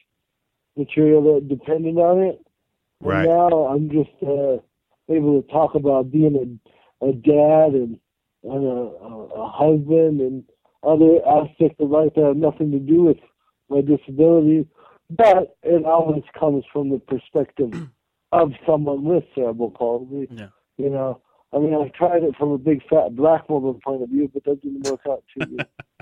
material 0.76 1.34
that 1.34 1.48
depended 1.48 1.96
on 1.96 2.20
it. 2.20 2.40
And 3.00 3.08
Right. 3.08 3.28
now 3.28 3.66
I'm 3.66 3.90
just 3.90 4.10
uh, 4.22 4.58
able 5.08 5.42
to 5.42 5.48
talk 5.50 5.74
about 5.74 6.10
being 6.10 6.60
a, 7.00 7.06
a 7.06 7.12
dad 7.12 7.74
and, 7.74 7.98
and 8.42 8.64
a, 8.64 8.80
a, 9.04 9.24
a 9.36 9.50
husband 9.50 10.20
and 10.20 10.44
other 10.82 11.18
aspects 11.26 11.80
of 11.80 11.90
life 11.90 12.12
that 12.16 12.24
have 12.24 12.36
nothing 12.36 12.70
to 12.72 12.78
do 12.78 13.02
with 13.04 13.18
my 13.68 13.80
disability. 13.80 14.66
But 15.10 15.56
it 15.62 15.84
always 15.84 16.22
comes 16.38 16.64
from 16.72 16.90
the 16.90 16.98
perspective 16.98 17.72
of 18.32 18.52
someone 18.66 19.04
with 19.04 19.24
cerebral 19.34 19.70
palsy. 19.70 20.28
Yeah. 20.30 20.48
You 20.76 20.90
know, 20.90 21.20
I 21.52 21.58
mean, 21.58 21.74
I've 21.74 21.92
tried 21.92 22.22
it 22.22 22.36
from 22.36 22.50
a 22.50 22.58
big 22.58 22.82
fat 22.88 23.16
black 23.16 23.48
woman 23.48 23.80
point 23.82 24.02
of 24.02 24.10
view, 24.10 24.30
but 24.32 24.44
that 24.44 24.62
didn't 24.62 24.88
work 24.88 25.00
out 25.08 25.24
too 25.34 25.46
good. 25.46 25.66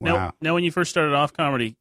Now, 0.00 0.14
Wow. 0.14 0.32
now, 0.40 0.54
when 0.54 0.64
you 0.64 0.70
first 0.72 0.90
started 0.90 1.14
off 1.14 1.32
comedy, 1.32 1.76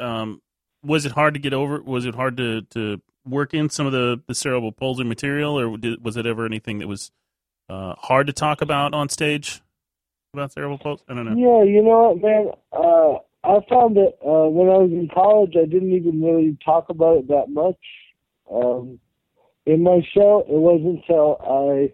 um, 0.00 0.40
was 0.82 1.04
it 1.06 1.12
hard 1.12 1.34
to 1.34 1.40
get 1.40 1.52
over? 1.52 1.80
Was 1.82 2.06
it 2.06 2.14
hard 2.14 2.36
to, 2.38 2.62
to 2.70 3.00
work 3.26 3.54
in 3.54 3.68
some 3.70 3.86
of 3.86 3.92
the, 3.92 4.20
the 4.26 4.34
cerebral 4.34 4.72
palsy 4.72 5.04
material, 5.04 5.58
or 5.58 5.76
did, 5.76 6.02
was 6.04 6.16
it 6.16 6.26
ever 6.26 6.46
anything 6.46 6.78
that 6.78 6.88
was 6.88 7.10
uh, 7.68 7.94
hard 7.98 8.26
to 8.26 8.32
talk 8.32 8.60
about 8.60 8.94
on 8.94 9.08
stage 9.08 9.62
about 10.32 10.52
cerebral 10.52 10.78
palsy? 10.78 11.04
I 11.08 11.14
don't 11.14 11.24
know. 11.26 11.36
Yeah, 11.36 11.64
you 11.70 11.82
know 11.82 12.12
what, 12.12 12.22
man? 12.22 12.50
Uh, 12.72 13.18
I 13.46 13.60
found 13.68 13.96
that 13.96 14.14
uh, 14.24 14.48
when 14.48 14.68
I 14.68 14.78
was 14.78 14.90
in 14.90 15.08
college, 15.12 15.54
I 15.56 15.66
didn't 15.66 15.92
even 15.92 16.22
really 16.22 16.56
talk 16.64 16.88
about 16.88 17.18
it 17.18 17.28
that 17.28 17.46
much. 17.48 17.76
Um, 18.50 18.98
in 19.66 19.82
my 19.82 20.00
show, 20.14 20.40
it 20.40 20.52
wasn't 20.52 21.02
until 21.02 21.38
I 21.42 21.92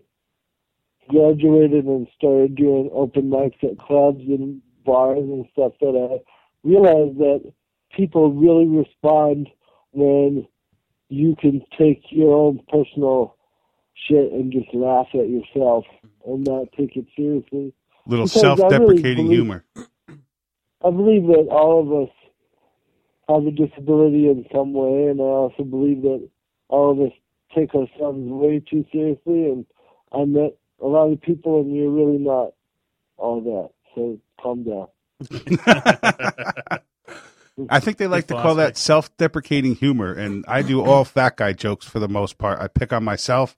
graduated 1.09 1.85
and 1.87 2.07
started 2.17 2.55
doing 2.55 2.89
open 2.93 3.31
mics 3.31 3.63
at 3.65 3.79
clubs 3.79 4.21
and 4.27 4.63
bars 4.85 5.19
and 5.19 5.47
stuff 5.53 5.73
that 5.81 5.95
I 5.97 6.23
realized 6.63 7.19
that 7.19 7.53
people 7.97 8.33
really 8.33 8.67
respond 8.67 9.49
when 9.93 10.47
you 11.09 11.35
can 11.41 11.63
take 11.79 12.03
your 12.11 12.35
own 12.35 12.61
personal 12.69 13.37
shit 13.95 14.33
and 14.33 14.53
just 14.53 14.73
laugh 14.73 15.09
at 15.15 15.29
yourself 15.29 15.85
and 16.27 16.45
not 16.45 16.67
take 16.77 16.97
it 16.97 17.07
seriously. 17.17 17.73
Little 18.07 18.27
Because 18.27 18.41
self-deprecating 18.41 19.27
believe- 19.27 19.31
humor. 19.31 19.65
I 20.83 20.91
believe 20.91 21.27
that 21.27 21.49
all 21.51 21.81
of 21.83 22.09
us 22.09 22.15
have 23.29 23.47
a 23.47 23.51
disability 23.51 24.29
in 24.29 24.47
some 24.53 24.73
way, 24.73 25.09
and 25.09 25.21
I 25.21 25.25
also 25.25 25.63
believe 25.63 26.03
that 26.03 26.27
all 26.69 26.91
of 26.93 27.01
us 27.01 27.13
take 27.55 27.75
ourselves 27.75 28.19
way 28.19 28.61
too 28.61 28.85
seriously. 28.91 29.51
And 29.51 29.67
I 30.13 30.25
met 30.25 30.57
a 30.81 30.87
lot 30.87 31.13
of 31.13 31.21
people, 31.21 31.61
and 31.61 31.75
you're 31.77 31.91
really 31.91 32.19
not 32.19 32.55
all 33.19 33.41
that. 33.43 33.71
So 33.95 34.19
calm 34.41 34.65
down. 34.65 34.89
I 37.69 37.81
think 37.81 37.99
they 37.99 38.07
like 38.07 38.27
Big 38.27 38.37
to 38.37 38.43
call 38.43 38.55
that 38.55 38.77
self-deprecating 38.79 39.75
humor, 39.75 40.13
and 40.15 40.45
I 40.49 40.63
do 40.63 40.83
all 40.83 41.05
fat 41.05 41.37
guy 41.37 41.53
jokes 41.53 41.87
for 41.87 41.99
the 41.99 42.09
most 42.09 42.39
part. 42.39 42.59
I 42.61 42.69
pick 42.69 42.93
on 42.93 43.05
myself, 43.05 43.57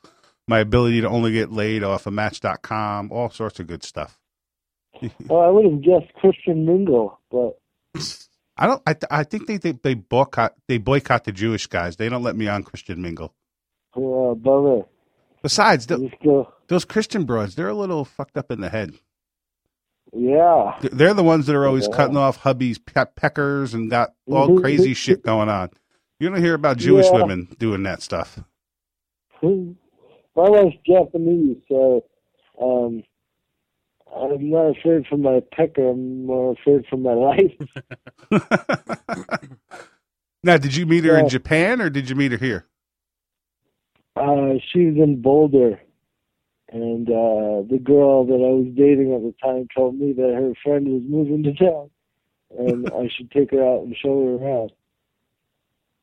my 0.49 0.59
ability 0.59 1.03
to 1.03 1.09
only 1.09 1.33
get 1.33 1.53
laid 1.53 1.85
off 1.85 2.07
of 2.07 2.13
Match.com, 2.15 3.13
all 3.13 3.31
sorts 3.31 3.61
of 3.61 3.67
good 3.67 3.85
stuff. 3.85 4.19
Well, 5.27 5.41
I 5.41 5.49
would 5.49 5.65
have 5.65 5.83
guessed 5.83 6.13
Christian 6.15 6.65
Mingle, 6.67 7.19
but 7.31 7.59
I 8.57 8.67
don't. 8.67 8.83
I, 8.87 8.93
th- 8.95 9.09
I 9.11 9.25
think 9.25 9.47
they, 9.47 9.57
they 9.57 9.73
they 9.73 9.95
boycott 9.95 10.55
they 10.69 10.79
boycott 10.79 11.25
the 11.25 11.33
Jewish 11.33 11.67
guys. 11.67 11.97
They 11.97 12.09
don't 12.09 12.23
let 12.23 12.37
me 12.37 12.47
on 12.47 12.63
Christian 12.63 13.01
mingle. 13.03 13.35
Uh, 13.97 14.35
bummer. 14.35 14.83
Besides, 15.43 15.87
th- 15.87 16.13
Just 16.23 16.49
those 16.69 16.85
Christian 16.85 17.25
broads, 17.25 17.55
they're 17.57 17.69
a 17.69 17.75
little 17.75 18.05
fucked 18.05 18.37
up 18.37 18.53
in 18.53 18.61
the 18.61 18.69
head. 18.69 18.93
Yeah. 20.15 20.79
They're 20.83 21.15
the 21.15 21.23
ones 21.25 21.47
that 21.47 21.57
are 21.57 21.67
always 21.67 21.89
Yeah. 21.89 21.97
cutting 21.97 22.17
off 22.17 22.37
hubby's 22.39 22.79
pe- 22.79 23.07
peckers 23.17 23.75
and 23.75 23.91
got 23.91 24.13
all 24.31 24.61
crazy 24.61 24.95
shit 24.95 25.23
going 25.23 25.49
on. 25.49 25.71
You 26.21 26.29
don't 26.29 26.41
hear 26.43 26.55
about 26.55 26.77
Jewish 26.77 27.07
Yeah. 27.07 27.21
women 27.23 27.49
doing 27.59 27.83
that 27.85 28.03
stuff. 28.03 28.39
My 29.43 30.49
wife's 30.49 30.77
Japanese, 30.87 31.59
so 31.69 32.05
um, 32.61 33.03
I'm 34.15 34.51
not 34.51 34.79
afraid 34.79 35.07
for 35.07 35.17
my 35.19 35.41
pecker. 35.53 35.91
I'm 35.91 36.25
more 36.27 36.53
afraid 36.53 36.87
for 36.89 36.97
my 36.97 37.13
life. 37.13 37.53
now, 40.43 40.57
did 40.57 40.75
you 40.75 40.87
meet 40.87 41.05
her 41.05 41.19
in 41.19 41.29
Japan 41.29 41.81
or 41.83 41.91
did 41.91 42.09
you 42.09 42.17
meet 42.17 42.33
her 42.33 42.39
here? 42.39 42.67
Uh, 44.17 44.55
she's 44.73 44.97
in 44.97 45.21
Boulder, 45.23 45.81
and 46.73 47.09
uh, 47.09 47.63
the 47.71 47.79
girl 47.83 48.25
that 48.25 48.35
I 48.35 48.53
was 48.57 48.73
dating 48.75 49.13
at 49.15 49.21
the 49.23 49.35
time 49.43 49.69
told 49.77 49.95
me 49.99 50.13
that 50.15 50.35
her 50.35 50.53
friend 50.65 50.87
was 50.89 51.03
moving 51.07 51.43
to 51.45 51.53
town, 51.55 51.91
and 52.59 52.87
I 52.93 53.09
should 53.15 53.31
take 53.31 53.51
her 53.53 53.63
out 53.63 53.83
and 53.85 53.95
show 53.97 54.25
her 54.25 54.45
around. 54.45 54.73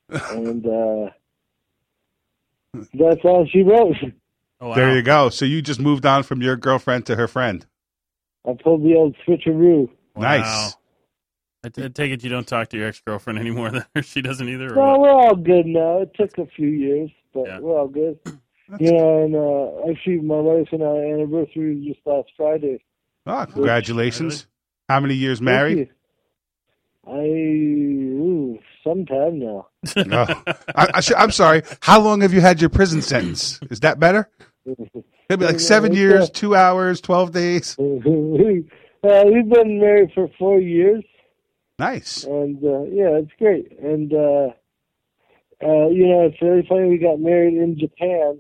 And 0.32 0.66
uh, 0.66 1.10
that's 2.94 3.22
all 3.24 3.48
she 3.52 3.62
wrote. 3.62 3.96
Oh, 4.62 4.70
wow. 4.70 4.76
There 4.76 4.96
you 4.96 5.02
go. 5.04 5.30
So 5.30 5.46
you 5.46 5.62
just 5.62 5.80
moved 5.80 6.06
on 6.06 6.24
from 6.24 6.42
your 6.42 6.56
girlfriend 6.56 7.06
to 7.08 7.16
her 7.16 7.28
friend. 7.28 7.66
I 8.48 8.54
pulled 8.62 8.84
the 8.84 8.96
old 8.96 9.16
switcheroo. 9.28 9.88
Wow. 10.16 10.22
Nice. 10.22 10.76
I, 11.64 11.70
t- 11.70 11.84
I 11.84 11.88
take 11.90 12.12
it 12.12 12.24
you 12.24 12.30
don't 12.30 12.48
talk 12.48 12.70
to 12.70 12.78
your 12.78 12.88
ex 12.88 13.02
girlfriend 13.06 13.38
anymore. 13.38 13.70
Then 13.70 13.86
she 14.04 14.22
doesn't 14.22 14.48
either. 14.50 14.74
Or 14.74 14.78
Well, 14.78 14.92
what? 14.94 15.00
we're 15.02 15.12
all 15.12 15.36
good 15.36 15.66
now. 15.68 16.02
It 16.02 16.14
took 16.16 16.38
a 16.38 16.46
few 16.48 16.70
years, 16.70 17.12
but 17.34 17.46
Yeah. 17.46 17.60
we're 17.60 17.78
all 17.80 17.88
good. 17.88 18.18
You 18.80 18.92
know, 18.92 19.24
and 19.24 19.36
uh, 19.36 19.90
actually, 19.92 20.20
my 20.20 20.40
wife 20.40 20.68
and 20.72 20.84
our 20.84 21.04
anniversary 21.04 21.76
was 21.78 21.86
just 21.86 22.00
last 22.06 22.30
Friday. 22.38 22.84
Oh, 23.26 23.46
congratulations. 23.52 24.46
How 24.88 25.00
many 25.00 25.16
years 25.16 25.42
married? 25.42 25.90
I 27.08 27.14
ooh, 27.18 28.60
sometime 28.84 29.40
now. 29.40 29.68
Oh. 29.98 30.44
I, 30.76 31.02
I'm 31.18 31.32
sorry. 31.32 31.64
How 31.82 32.00
long 32.00 32.22
have 32.22 32.34
you 32.34 32.42
had 32.42 32.60
your 32.62 32.70
prison 32.70 33.02
sentence? 33.02 33.60
Is 33.72 33.80
that 33.80 34.00
better? 34.00 34.30
Maybe 35.30 35.46
like 35.46 35.60
seven 35.60 35.94
years, 35.94 36.30
two 36.30 36.56
hours, 36.56 37.02
12 37.02 37.32
days. 37.32 37.76
uh, 37.80 37.84
we've 37.84 39.50
been 39.50 39.80
married 39.80 40.12
for 40.14 40.28
four 40.38 40.60
years, 40.60 41.04
Nice. 41.78 42.24
and 42.24 42.58
uh, 42.64 42.84
yeah, 42.84 43.18
it's 43.22 43.32
great. 43.40 43.72
And 43.80 44.12
uh, 44.14 44.50
uh, 45.64 45.88
you 45.90 46.08
know, 46.08 46.26
it's 46.28 46.38
very 46.42 46.66
funny. 46.68 46.90
We 46.90 46.98
got 46.98 47.20
married 47.20 47.54
in 47.56 47.78
Japan, 47.80 48.40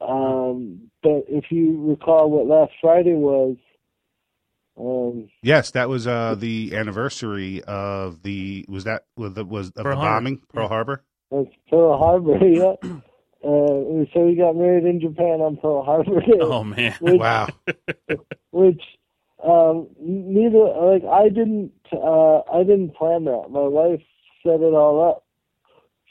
um, 0.00 0.90
but 1.02 1.24
if 1.28 1.50
you 1.50 1.80
recall 1.88 2.30
what 2.30 2.46
last 2.46 2.72
Friday 2.80 3.14
was, 3.14 3.56
um, 4.78 5.28
Yes, 5.42 5.70
that 5.72 5.88
was 5.88 6.06
uh, 6.06 6.34
the 6.36 6.74
anniversary 6.74 7.62
of 7.64 8.22
the 8.22 8.64
was 8.68 8.84
that 8.84 9.04
was 9.16 9.34
the 9.34 9.44
was 9.44 9.68
of 9.68 9.74
Pearl 9.84 9.96
the 9.96 10.00
Harbor. 10.00 10.14
bombing 10.20 10.40
Pearl 10.52 10.68
Harbor. 10.68 11.02
That's 11.30 11.48
Pearl 11.70 11.96
Harbor, 11.98 12.36
yeah. 12.46 12.74
Uh, 13.44 14.04
so 14.12 14.20
we 14.26 14.34
got 14.36 14.56
married 14.56 14.84
in 14.84 15.00
Japan 15.00 15.40
on 15.42 15.56
Pearl 15.58 15.82
Harbor 15.84 16.20
oh 16.40 16.64
man. 16.64 16.94
which, 17.00 17.20
Wow. 17.20 17.48
which 18.50 18.82
um, 19.44 19.88
neither 20.00 20.58
like 20.58 21.04
I 21.04 21.28
didn't 21.28 21.72
uh, 21.92 22.38
I 22.52 22.62
didn't 22.64 22.94
plan 22.96 23.24
that. 23.26 23.48
My 23.50 23.60
wife 23.60 24.00
set 24.42 24.54
it 24.60 24.74
all 24.74 25.08
up. 25.10 25.24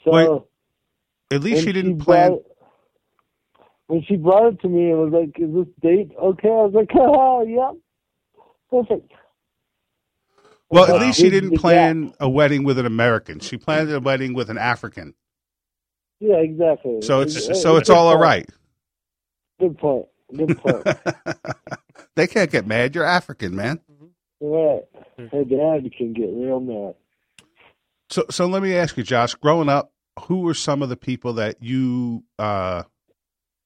So 0.04 0.10
Wait, 0.12 1.36
At 1.36 1.42
least 1.42 1.64
she 1.64 1.72
didn't 1.72 1.98
brought 1.98 2.04
plan. 2.06 2.32
it- 2.34 2.46
when 3.86 4.02
she 4.02 4.16
brought 4.16 4.54
it 4.54 4.60
to 4.60 4.68
me, 4.68 4.90
it 4.90 4.94
was 4.94 5.12
like, 5.12 5.38
"Is 5.38 5.54
this 5.54 5.66
date 5.80 6.12
okay?" 6.20 6.48
I 6.48 6.64
was 6.66 6.72
like, 6.74 6.90
"Oh, 6.94 7.42
yeah, 7.42 7.72
perfect." 8.70 9.12
Well, 10.70 10.92
at 10.92 11.00
least 11.00 11.18
she 11.18 11.30
didn't 11.30 11.58
plan 11.58 12.14
a 12.18 12.28
wedding 12.28 12.64
with 12.64 12.78
an 12.78 12.86
American. 12.86 13.38
She 13.38 13.56
planned 13.56 13.92
a 13.92 14.00
wedding 14.00 14.34
with 14.34 14.50
an 14.50 14.58
African. 14.58 15.14
Yeah, 16.18 16.36
exactly. 16.36 17.00
So 17.02 17.20
it's 17.20 17.60
so 17.60 17.76
it's 17.76 17.90
all 17.90 18.08
all 18.08 18.18
right. 18.18 18.48
Good 19.60 19.78
point. 19.78 20.06
Good 20.34 20.58
point. 20.58 20.84
they 22.16 22.26
can't 22.26 22.50
get 22.50 22.66
mad. 22.66 22.94
You're 22.94 23.04
African, 23.04 23.54
man. 23.54 23.80
right. 24.40 24.82
Her 25.18 25.44
dad 25.44 25.92
can 25.96 26.12
get 26.12 26.28
real 26.32 26.60
mad. 26.60 26.94
So 28.10 28.24
so 28.30 28.46
let 28.46 28.62
me 28.62 28.74
ask 28.74 28.96
you, 28.96 29.02
Josh. 29.04 29.34
Growing 29.34 29.68
up, 29.68 29.92
who 30.26 30.40
were 30.40 30.54
some 30.54 30.82
of 30.82 30.88
the 30.88 30.96
people 30.96 31.34
that 31.34 31.62
you 31.62 32.24
uh, 32.38 32.84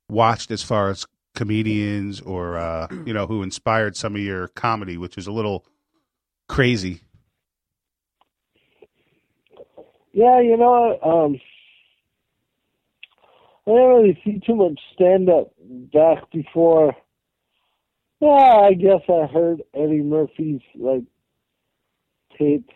watched 0.08 0.50
as 0.50 0.62
far 0.62 0.90
as 0.90 1.06
comedians 1.34 2.20
or 2.20 2.56
uh, 2.56 2.88
you 3.06 3.12
know 3.12 3.26
who 3.26 3.42
inspired 3.42 3.96
some 3.96 4.14
of 4.14 4.20
your 4.20 4.48
comedy, 4.48 4.96
which 4.96 5.16
is 5.16 5.26
a 5.26 5.32
little 5.32 5.64
crazy? 6.48 7.00
Yeah, 10.12 10.40
you 10.40 10.56
know, 10.56 10.98
um, 11.00 11.40
I 13.66 13.70
didn't 13.70 13.88
really 13.88 14.20
see 14.24 14.40
too 14.44 14.56
much 14.56 14.80
stand 14.94 15.28
up 15.28 15.52
back 15.92 16.30
before. 16.32 16.96
Yeah, 18.20 18.28
I 18.28 18.72
guess 18.72 19.02
I 19.08 19.26
heard 19.26 19.62
Eddie 19.74 20.02
Murphy's 20.02 20.62
like 20.74 21.04
tape, 22.36 22.70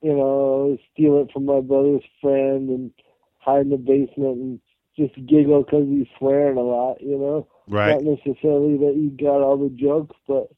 you 0.00 0.14
know, 0.14 0.78
steal 0.92 1.20
it 1.20 1.32
from 1.32 1.44
my 1.44 1.60
brother's 1.60 2.04
friend 2.22 2.70
and 2.70 2.92
hide 3.38 3.62
in 3.62 3.70
the 3.70 3.76
basement 3.76 4.38
and 4.38 4.60
just 4.96 5.14
giggle 5.26 5.62
because 5.62 5.86
he's 5.88 6.06
swearing 6.18 6.56
a 6.58 6.62
lot, 6.62 7.00
you 7.00 7.18
know. 7.18 7.46
Right, 7.68 7.92
Not 7.92 8.02
necessarily 8.02 8.76
that 8.78 8.94
you 8.96 9.10
got 9.10 9.40
all 9.42 9.56
the 9.56 9.70
jokes, 9.70 10.16
but 10.26 10.48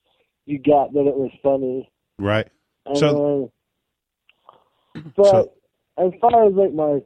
you 0.46 0.58
got 0.58 0.92
that 0.94 1.00
it 1.06 1.14
was 1.16 1.30
funny. 1.42 1.90
right. 2.18 2.48
And, 2.86 2.96
So- 2.98 3.50
uh, 4.96 5.00
but 5.16 5.26
so- 5.26 5.52
as 5.98 6.12
far 6.20 6.46
as 6.46 6.54
like 6.54 6.72
my 6.72 7.00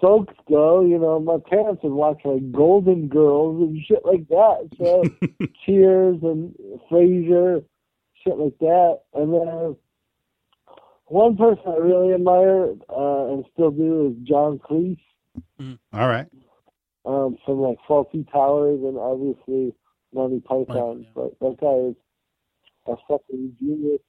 folks 0.00 0.34
go, 0.48 0.82
you 0.82 0.98
know, 0.98 1.18
my 1.18 1.38
parents 1.50 1.82
would 1.82 1.92
watch 1.92 2.20
like 2.24 2.52
Golden 2.52 3.08
Girls 3.08 3.60
and 3.62 3.80
shit 3.86 4.04
like 4.04 4.28
that. 4.28 4.68
So 4.78 5.02
Cheers 5.66 6.18
and 6.22 6.54
Frasier, 6.90 7.64
shit 8.22 8.36
like 8.36 8.56
that. 8.60 9.00
And 9.14 9.32
then 9.32 9.76
one 11.06 11.36
person 11.36 11.62
I 11.66 11.76
really 11.78 12.12
admire 12.14 12.74
uh, 12.90 13.32
and 13.32 13.44
still 13.54 13.70
do 13.70 14.08
is 14.14 14.28
John 14.28 14.58
Cleese 14.58 14.98
All 15.92 16.06
right. 16.08 16.26
Um, 17.08 17.38
from 17.46 17.60
like 17.60 17.78
Fawlty 17.88 18.30
Towers 18.30 18.80
and 18.82 18.98
obviously 18.98 19.74
Monty 20.12 20.40
Python. 20.40 21.06
But 21.14 21.38
that 21.40 21.56
guy 21.58 21.88
is 21.88 21.96
a 22.86 22.96
fucking 23.08 23.56
genius. 23.58 24.02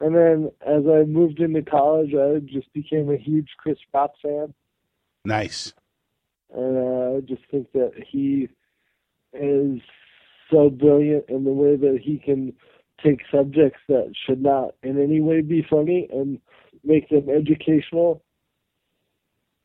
And 0.00 0.16
then 0.16 0.50
as 0.66 0.82
I 0.88 1.04
moved 1.04 1.38
into 1.38 1.62
college, 1.62 2.12
I 2.12 2.40
just 2.40 2.72
became 2.72 3.08
a 3.08 3.16
huge 3.16 3.50
Chris 3.56 3.78
Rock 3.94 4.14
fan. 4.20 4.52
Nice. 5.24 5.74
And 6.52 6.76
uh, 6.76 7.18
I 7.18 7.20
just 7.20 7.42
think 7.52 7.70
that 7.72 7.92
he 8.10 8.48
is 9.32 9.80
so 10.50 10.70
brilliant 10.70 11.26
in 11.28 11.44
the 11.44 11.52
way 11.52 11.76
that 11.76 12.00
he 12.02 12.18
can 12.18 12.52
take 13.04 13.20
subjects 13.32 13.78
that 13.88 14.12
should 14.26 14.42
not 14.42 14.74
in 14.82 15.00
any 15.00 15.20
way 15.20 15.40
be 15.40 15.64
funny 15.70 16.08
and 16.12 16.40
make 16.82 17.08
them 17.10 17.28
educational 17.30 18.24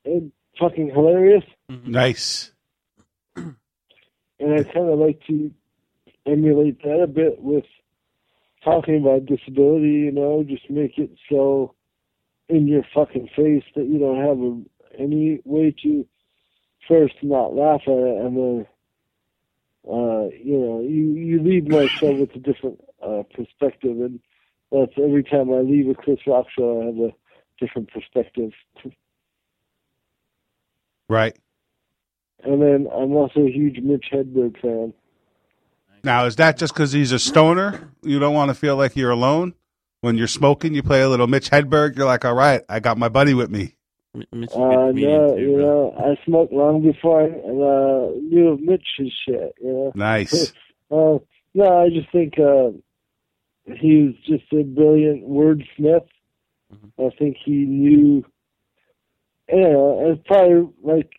and 0.05 0.31
fucking 0.59 0.89
hilarious. 0.89 1.43
Mhm. 1.69 1.87
Nice. 1.87 2.53
and 3.35 4.53
I 4.53 4.63
kind 4.63 4.89
of 4.89 4.99
like 4.99 5.21
to 5.27 5.51
emulate 6.25 6.81
that 6.83 7.01
a 7.01 7.07
bit 7.07 7.41
with 7.41 7.65
talking 8.63 8.97
about 9.01 9.25
disability. 9.25 9.89
You 9.89 10.11
know, 10.11 10.43
just 10.43 10.69
make 10.69 10.97
it 10.97 11.11
so 11.29 11.73
in 12.49 12.67
your 12.67 12.83
fucking 12.93 13.29
face 13.35 13.63
that 13.75 13.85
you 13.85 13.99
don't 13.99 14.21
have 14.23 14.39
a, 14.39 15.01
any 15.01 15.39
way 15.43 15.75
to 15.83 16.05
first 16.87 17.15
not 17.21 17.53
laugh 17.55 17.81
at 17.87 17.93
it, 17.93 18.17
and 18.25 18.37
then 18.37 18.67
uh, 19.89 20.27
you 20.43 20.57
know 20.57 20.81
you 20.81 21.13
you 21.13 21.41
leave 21.41 21.67
my 21.67 21.87
show 21.87 22.13
with 22.13 22.35
a 22.35 22.39
different 22.39 22.79
uh, 23.01 23.23
perspective, 23.33 23.99
and 23.99 24.19
that's 24.71 24.93
every 24.97 25.23
time 25.23 25.51
I 25.53 25.59
leave 25.59 25.89
a 25.89 25.95
Chris 25.95 26.19
Rock 26.25 26.47
show, 26.57 26.81
I 26.81 26.85
have 26.85 26.97
a 26.97 27.13
different 27.59 27.89
perspective. 27.91 28.51
Right. 31.09 31.35
And 32.43 32.61
then 32.61 32.87
I'm 32.93 33.13
also 33.13 33.41
a 33.41 33.51
huge 33.51 33.79
Mitch 33.79 34.05
Hedberg 34.11 34.59
fan. 34.61 34.93
Now, 36.03 36.25
is 36.25 36.35
that 36.37 36.57
just 36.57 36.73
because 36.73 36.91
he's 36.91 37.11
a 37.11 37.19
stoner? 37.19 37.91
You 38.03 38.19
don't 38.19 38.33
want 38.35 38.49
to 38.49 38.55
feel 38.55 38.75
like 38.75 38.95
you're 38.95 39.11
alone? 39.11 39.53
When 40.01 40.15
you're 40.15 40.27
smoking, 40.27 40.73
you 40.75 40.83
play 40.83 41.01
a 41.01 41.09
little 41.09 41.27
Mitch 41.27 41.49
Hedberg. 41.49 41.97
You're 41.97 42.05
like, 42.05 42.23
all 42.23 42.35
right, 42.35 42.61
I 42.69 42.79
got 42.79 42.97
my 42.97 43.09
buddy 43.09 43.33
with 43.33 43.49
me. 43.49 43.75
M- 44.15 44.23
Mitch, 44.31 44.51
Uh, 44.55 44.91
Mitch 44.93 45.03
no, 45.03 45.35
too, 45.35 45.41
you 45.41 45.53
bro. 45.55 45.63
know, 45.65 45.95
I 45.97 46.23
smoked 46.25 46.53
long 46.53 46.81
before 46.83 47.21
I 47.23 47.25
uh, 47.25 48.11
knew 48.21 48.49
of 48.49 48.61
Mitch's 48.61 49.11
shit, 49.25 49.55
you 49.61 49.73
know. 49.73 49.91
Nice. 49.95 50.53
Uh, 50.89 51.17
no, 51.53 51.81
I 51.83 51.89
just 51.89 52.09
think 52.13 52.35
uh, 52.39 52.69
he 53.75 54.03
was 54.03 54.15
just 54.25 54.45
a 54.53 54.63
brilliant 54.63 55.27
wordsmith, 55.27 56.07
Mhm. 56.73 56.91
I 56.97 57.09
think 57.17 57.35
he 57.43 57.51
knew. 57.65 58.23
You 59.49 59.61
know, 59.61 60.11
it's 60.11 60.21
probably 60.27 60.69
like, 60.83 61.11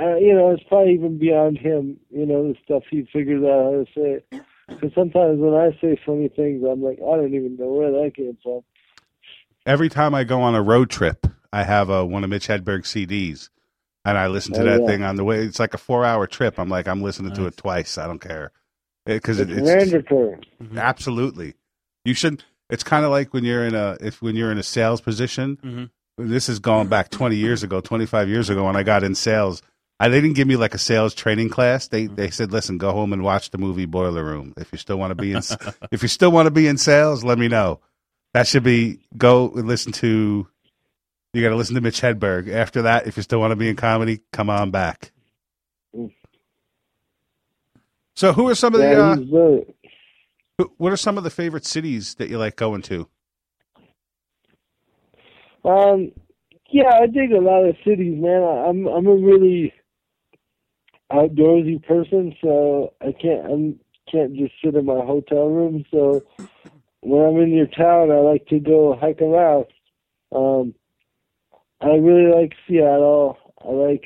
uh, 0.00 0.16
you 0.16 0.34
know, 0.34 0.50
it's 0.50 0.62
probably 0.68 0.94
even 0.94 1.18
beyond 1.18 1.58
him. 1.58 1.98
You 2.10 2.26
know, 2.26 2.48
the 2.52 2.54
stuff 2.64 2.82
he 2.90 3.08
figures 3.12 3.42
out 3.44 3.64
how 3.64 3.70
to 3.70 3.86
say. 3.94 4.24
Because 4.68 4.94
sometimes 4.94 5.38
when 5.40 5.54
I 5.54 5.70
say 5.80 5.98
funny 6.06 6.28
things, 6.28 6.62
I'm 6.70 6.82
like, 6.82 6.98
I 6.98 7.16
don't 7.16 7.34
even 7.34 7.56
know 7.56 7.68
where 7.72 7.90
that 7.90 8.12
came 8.14 8.36
from. 8.42 8.60
Every 9.66 9.88
time 9.88 10.14
I 10.14 10.24
go 10.24 10.40
on 10.40 10.54
a 10.54 10.62
road 10.62 10.88
trip, 10.90 11.26
I 11.52 11.64
have 11.64 11.88
a, 11.90 12.04
one 12.04 12.22
of 12.24 12.30
Mitch 12.30 12.46
Hedberg's 12.46 12.92
CDs, 12.92 13.48
and 14.04 14.16
I 14.16 14.28
listen 14.28 14.52
to 14.54 14.60
Oh, 14.60 14.64
that 14.64 14.80
yeah. 14.82 14.86
thing 14.86 15.02
on 15.02 15.16
the 15.16 15.24
way. 15.24 15.40
It's 15.40 15.58
like 15.58 15.74
a 15.74 15.78
four-hour 15.78 16.26
trip. 16.26 16.58
I'm 16.58 16.68
like, 16.68 16.86
I'm 16.86 17.02
listening 17.02 17.32
to 17.34 17.46
it 17.46 17.56
twice. 17.56 17.98
I 17.98 18.06
don't 18.06 18.20
care 18.20 18.52
because 19.04 19.40
it, 19.40 19.50
It's, 19.50 19.58
it's 19.58 19.76
mandatory. 19.92 20.36
absolutely. 20.76 21.54
You 22.04 22.14
should. 22.14 22.44
It's 22.70 22.84
kind 22.84 23.04
of 23.04 23.10
like 23.10 23.32
when 23.32 23.44
you're 23.44 23.64
in 23.66 23.74
a 23.74 23.96
if 24.00 24.20
when 24.22 24.36
you're 24.36 24.52
in 24.52 24.58
a 24.58 24.62
sales 24.62 25.00
position. 25.00 25.56
Mhm. 25.64 25.90
This 26.18 26.48
is 26.48 26.58
going 26.58 26.88
back 26.88 27.10
20 27.10 27.36
years 27.36 27.62
ago, 27.62 27.80
25 27.80 28.28
years 28.28 28.50
ago 28.50 28.64
when 28.66 28.76
I 28.76 28.82
got 28.82 29.04
in 29.04 29.14
sales. 29.14 29.62
I, 30.00 30.08
they 30.08 30.20
didn't 30.20 30.36
give 30.36 30.48
me 30.48 30.56
like 30.56 30.74
a 30.74 30.78
sales 30.78 31.14
training 31.14 31.48
class. 31.50 31.88
They 31.88 32.06
they 32.06 32.30
said, 32.30 32.52
"Listen, 32.52 32.78
go 32.78 32.92
home 32.92 33.12
and 33.12 33.22
watch 33.24 33.50
the 33.50 33.58
movie 33.58 33.86
Boiler 33.86 34.24
Room. 34.24 34.54
If 34.56 34.70
you 34.72 34.78
still 34.78 34.98
want 34.98 35.10
to 35.10 35.14
be 35.16 35.32
in, 35.32 35.42
if 35.90 36.02
you 36.02 36.08
still 36.08 36.30
want 36.30 36.46
to 36.46 36.50
be 36.50 36.66
in 36.68 36.78
sales, 36.78 37.24
let 37.24 37.38
me 37.38 37.48
know." 37.48 37.80
That 38.34 38.46
should 38.46 38.62
be 38.62 39.00
go 39.16 39.50
and 39.50 39.66
listen 39.66 39.90
to. 39.92 40.46
You 41.32 41.42
got 41.42 41.48
to 41.50 41.56
listen 41.56 41.74
to 41.74 41.80
Mitch 41.80 42.00
Hedberg. 42.00 42.48
After 42.52 42.82
that, 42.82 43.06
if 43.06 43.16
you 43.16 43.22
still 43.22 43.40
want 43.40 43.52
to 43.52 43.56
be 43.56 43.68
in 43.68 43.76
comedy, 43.76 44.20
come 44.32 44.50
on 44.50 44.70
back. 44.70 45.12
So, 48.16 48.32
who 48.32 48.48
are 48.48 48.54
some 48.54 48.74
of 48.74 48.80
the 48.80 49.00
uh, 49.00 49.16
he's 49.16 49.28
very, 49.28 49.74
who- 50.58 50.72
what 50.78 50.92
are 50.92 50.96
some 50.96 51.18
of 51.18 51.24
the 51.24 51.30
favorite 51.30 51.64
cities 51.66 52.14
that 52.16 52.28
you 52.28 52.38
like 52.38 52.56
going 52.56 52.82
to? 52.82 53.08
Um, 55.64 56.12
yeah, 56.70 56.90
I 57.02 57.06
dig 57.06 57.32
a 57.32 57.40
lot 57.40 57.64
of 57.64 57.76
cities, 57.84 58.20
man. 58.20 58.42
I, 58.42 58.68
I'm 58.68 58.86
I'm 58.86 59.06
a 59.06 59.14
really 59.14 59.72
outdoorsy 61.10 61.82
person, 61.86 62.34
so 62.42 62.92
I 63.00 63.12
can't 63.12 63.46
I'm 63.46 63.80
can't 64.10 64.34
just 64.36 64.52
sit 64.62 64.74
in 64.74 64.84
my 64.86 65.04
hotel 65.04 65.46
room. 65.46 65.84
So 65.90 66.22
when 67.00 67.22
I'm 67.22 67.40
in 67.42 67.52
your 67.52 67.66
town, 67.66 68.10
I 68.10 68.20
like 68.20 68.46
to 68.48 68.58
go 68.58 68.96
hike 69.00 69.22
around. 69.22 69.66
Um, 70.32 70.74
I 71.80 71.94
really 71.96 72.32
like 72.34 72.54
Seattle. 72.66 73.38
I 73.64 73.70
like 73.70 74.04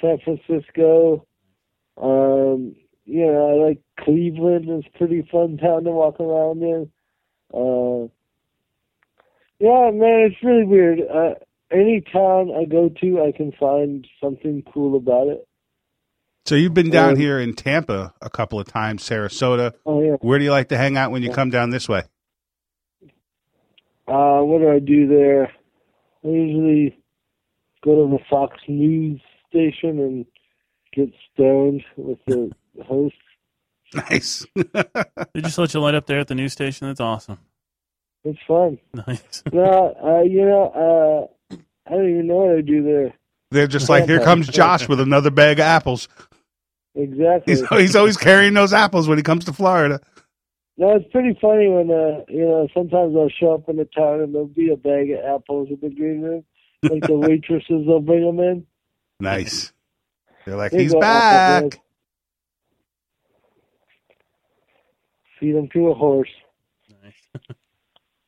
San 0.00 0.18
Francisco. 0.24 1.26
Um, 1.96 2.74
you 3.04 3.26
know, 3.26 3.50
I 3.50 3.68
like 3.68 3.80
Cleveland. 4.00 4.66
It's 4.68 4.88
a 4.94 4.98
pretty 4.98 5.26
fun 5.30 5.56
town 5.56 5.84
to 5.84 5.90
walk 5.90 6.20
around 6.20 6.62
in. 6.62 6.90
Uh, 7.52 8.08
yeah, 9.60 9.90
man, 9.92 10.30
it's 10.30 10.42
really 10.42 10.64
weird. 10.64 11.00
Uh, 11.00 11.34
any 11.70 12.00
town 12.12 12.50
I 12.50 12.64
go 12.64 12.88
to, 13.00 13.22
I 13.22 13.32
can 13.36 13.52
find 13.52 14.06
something 14.20 14.64
cool 14.72 14.96
about 14.96 15.28
it. 15.28 15.46
So 16.46 16.54
you've 16.56 16.74
been 16.74 16.90
down 16.90 17.10
Um, 17.10 17.16
here 17.16 17.38
in 17.38 17.54
Tampa 17.54 18.12
a 18.20 18.30
couple 18.30 18.58
of 18.58 18.66
times, 18.66 19.08
Sarasota. 19.08 19.74
Oh 19.86 20.02
yeah. 20.02 20.16
Where 20.20 20.38
do 20.38 20.44
you 20.44 20.50
like 20.50 20.68
to 20.70 20.76
hang 20.76 20.96
out 20.96 21.12
when 21.12 21.22
you 21.22 21.30
come 21.30 21.50
down 21.50 21.70
this 21.70 21.88
way? 21.88 22.02
Uh, 24.08 24.40
what 24.40 24.58
do 24.58 24.68
I 24.70 24.80
do 24.80 25.06
there? 25.06 25.52
I 26.24 26.28
usually 26.28 26.98
go 27.84 27.94
to 28.06 28.10
the 28.10 28.18
Fox 28.28 28.56
News 28.66 29.20
station 29.48 30.00
and 30.00 30.26
get 30.92 31.10
stoned 31.32 31.84
with 31.96 32.18
the 32.26 32.50
host. 32.84 33.14
Nice. 33.94 34.46
They 35.34 35.42
just 35.42 35.58
let 35.58 35.72
you 35.74 35.80
light 35.80 35.94
up 35.94 36.06
there 36.06 36.18
at 36.18 36.26
the 36.28 36.34
news 36.34 36.52
station. 36.52 36.88
That's 36.88 37.00
awesome. 37.00 37.38
It's 38.24 38.38
fun. 38.46 38.78
Nice. 39.06 39.42
No, 39.52 39.94
uh, 40.02 40.22
you 40.22 40.44
know, 40.44 41.30
uh, 41.50 41.56
I 41.86 41.90
don't 41.90 42.10
even 42.10 42.26
know 42.26 42.36
what 42.36 42.56
I 42.58 42.60
do 42.60 42.82
there. 42.82 43.14
They're 43.50 43.66
just 43.66 43.88
like, 43.88 44.06
here 44.06 44.20
comes 44.20 44.46
Josh 44.48 44.88
with 44.88 45.00
another 45.00 45.30
bag 45.30 45.58
of 45.58 45.64
apples. 45.64 46.08
Exactly. 46.94 47.54
He's, 47.54 47.68
he's 47.68 47.96
always 47.96 48.16
carrying 48.16 48.54
those 48.54 48.72
apples 48.72 49.08
when 49.08 49.18
he 49.18 49.22
comes 49.22 49.44
to 49.46 49.52
Florida. 49.52 50.00
No, 50.76 50.96
it's 50.96 51.10
pretty 51.12 51.38
funny 51.40 51.68
when 51.68 51.90
uh 51.90 52.24
you 52.28 52.40
know 52.40 52.66
sometimes 52.72 53.14
I'll 53.14 53.28
show 53.28 53.52
up 53.52 53.68
in 53.68 53.76
the 53.76 53.84
town 53.84 54.20
and 54.20 54.34
there'll 54.34 54.46
be 54.46 54.70
a 54.70 54.76
bag 54.76 55.10
of 55.10 55.18
apples 55.24 55.68
in 55.68 55.78
the 55.82 55.94
green 55.94 56.22
room, 56.22 56.44
like 56.82 57.02
the 57.06 57.12
waitresses 57.18 57.86
will 57.86 58.00
bring 58.00 58.24
them 58.24 58.40
in. 58.40 58.66
Nice. 59.20 59.74
They're 60.46 60.56
like, 60.56 60.72
he's 60.72 60.94
back. 60.94 61.80
Feed 65.38 65.52
them 65.54 65.68
to 65.74 65.88
a 65.88 65.94
horse. 65.94 66.30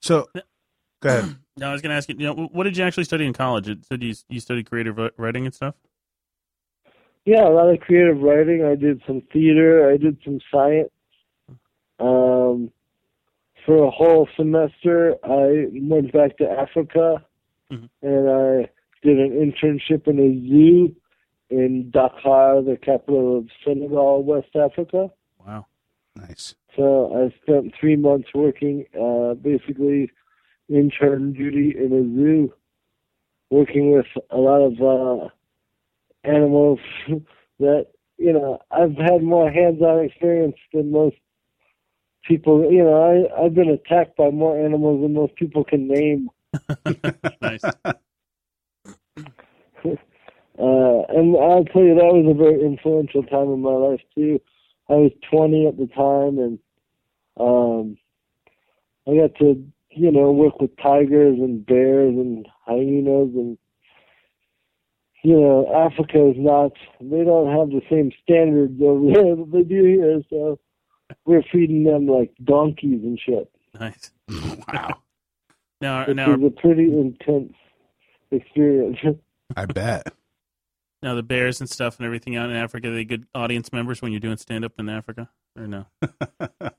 Nice. 0.02 0.08
So, 0.08 0.26
go 1.00 1.08
ahead. 1.08 1.36
Now 1.58 1.68
I 1.68 1.72
was 1.72 1.82
going 1.82 1.90
to 1.90 1.96
ask 1.96 2.08
you. 2.08 2.14
You 2.18 2.26
know, 2.34 2.48
what 2.50 2.64
did 2.64 2.78
you 2.78 2.82
actually 2.84 3.04
study 3.04 3.26
in 3.26 3.34
college? 3.34 3.68
It 3.68 3.84
said 3.84 4.02
you 4.02 4.14
you 4.30 4.40
studied 4.40 4.70
creative 4.70 4.98
writing 5.18 5.44
and 5.44 5.54
stuff. 5.54 5.74
Yeah, 7.26 7.46
a 7.46 7.50
lot 7.50 7.68
of 7.68 7.78
creative 7.80 8.22
writing. 8.22 8.64
I 8.64 8.74
did 8.74 9.02
some 9.06 9.20
theater. 9.30 9.90
I 9.90 9.98
did 9.98 10.16
some 10.24 10.40
science. 10.50 10.88
Um, 12.00 12.72
for 13.66 13.84
a 13.84 13.90
whole 13.90 14.26
semester, 14.34 15.14
I 15.22 15.66
went 15.72 16.10
back 16.14 16.38
to 16.38 16.50
Africa, 16.50 17.22
Mhm. 17.70 17.90
and 18.00 18.30
I 18.30 18.70
did 19.02 19.18
an 19.20 19.32
internship 19.32 20.08
in 20.08 20.18
a 20.18 20.48
zoo 20.48 20.96
in 21.50 21.90
Dakar, 21.90 22.62
the 22.62 22.78
capital 22.78 23.36
of 23.36 23.48
Senegal, 23.62 24.24
West 24.24 24.56
Africa. 24.56 25.10
Wow. 25.46 25.66
Nice. 26.16 26.54
So 26.76 27.12
I 27.14 27.34
spent 27.42 27.74
three 27.78 27.96
months 27.96 28.28
working, 28.34 28.86
uh, 28.98 29.34
basically 29.34 30.10
intern 30.68 31.32
duty 31.32 31.74
in 31.76 31.92
a 31.92 32.02
zoo, 32.16 32.52
working 33.50 33.92
with 33.92 34.06
a 34.30 34.38
lot 34.38 34.62
of 34.62 34.80
uh, 34.80 35.28
animals 36.24 36.78
that 37.58 37.88
you 38.16 38.32
know 38.32 38.58
I've 38.70 38.96
had 38.96 39.22
more 39.22 39.50
hands-on 39.50 40.04
experience 40.04 40.56
than 40.72 40.92
most 40.92 41.16
people. 42.24 42.70
You 42.70 42.84
know, 42.84 43.28
I 43.36 43.44
I've 43.44 43.54
been 43.54 43.68
attacked 43.68 44.16
by 44.16 44.30
more 44.30 44.58
animals 44.58 45.02
than 45.02 45.12
most 45.12 45.34
people 45.36 45.64
can 45.64 45.88
name. 45.88 46.30
nice. 47.42 47.62
Uh, 50.58 51.00
and 51.08 51.34
I'll 51.36 51.64
tell 51.64 51.82
you, 51.82 51.94
that 51.94 52.12
was 52.12 52.28
a 52.28 52.36
very 52.36 52.60
influential 52.62 53.22
time 53.22 53.48
in 53.48 53.62
my 53.62 53.72
life 53.72 54.02
too. 54.14 54.38
I 54.88 54.94
was 54.94 55.12
20 55.30 55.66
at 55.66 55.76
the 55.76 55.86
time, 55.86 56.38
and 56.38 56.58
um, 57.38 57.96
I 59.06 59.16
got 59.20 59.36
to, 59.38 59.64
you 59.90 60.12
know, 60.12 60.32
work 60.32 60.60
with 60.60 60.76
tigers 60.76 61.38
and 61.38 61.64
bears 61.64 62.14
and 62.14 62.46
hyenas, 62.66 63.34
and 63.34 63.58
you 65.22 65.38
know, 65.38 65.72
Africa 65.72 66.30
is 66.30 66.36
not. 66.36 66.72
They 67.00 67.24
don't 67.24 67.56
have 67.56 67.70
the 67.70 67.82
same 67.88 68.10
standards 68.22 68.80
over 68.82 69.12
there 69.12 69.36
that 69.36 69.50
they 69.52 69.62
do 69.62 69.84
here. 69.84 70.20
So 70.28 70.58
we're 71.24 71.44
feeding 71.52 71.84
them 71.84 72.06
like 72.06 72.32
donkeys 72.42 73.02
and 73.02 73.18
shit. 73.18 73.50
Nice. 73.78 74.10
Wow. 74.72 75.02
Now, 75.80 76.06
Which 76.06 76.16
now, 76.16 76.34
is 76.34 76.40
a 76.44 76.50
pretty 76.50 76.84
intense 76.84 77.52
experience. 78.30 78.98
I 79.56 79.66
bet. 79.66 80.14
Now 81.02 81.14
the 81.14 81.22
bears 81.22 81.60
and 81.60 81.68
stuff 81.68 81.98
and 81.98 82.06
everything 82.06 82.36
out 82.36 82.50
in 82.50 82.56
Africa. 82.56 82.88
Are 82.88 82.94
they 82.94 83.04
good 83.04 83.26
audience 83.34 83.72
members 83.72 84.00
when 84.00 84.12
you're 84.12 84.20
doing 84.20 84.36
stand 84.36 84.64
up 84.64 84.72
in 84.78 84.88
Africa, 84.88 85.28
or 85.56 85.66
no? 85.66 85.86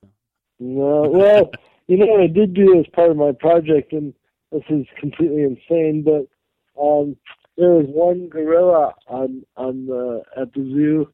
No, 0.60 1.10
well, 1.12 1.52
you 1.88 1.98
know 1.98 2.06
what 2.06 2.22
I 2.22 2.28
did 2.28 2.54
do 2.54 2.80
as 2.80 2.86
part 2.94 3.12
of 3.12 3.18
my 3.18 3.34
project, 3.34 3.92
and 3.92 4.14
this 4.52 4.64
is 4.70 4.86
completely 4.98 5.44
insane, 5.44 6.04
but 6.06 6.28
um, 6.82 7.18
there 7.58 7.72
was 7.72 7.86
one 7.88 8.30
gorilla 8.30 8.94
on 9.08 9.44
on 9.58 9.88
the 9.88 10.24
at 10.40 10.54
the 10.54 10.62
zoo, 10.62 11.12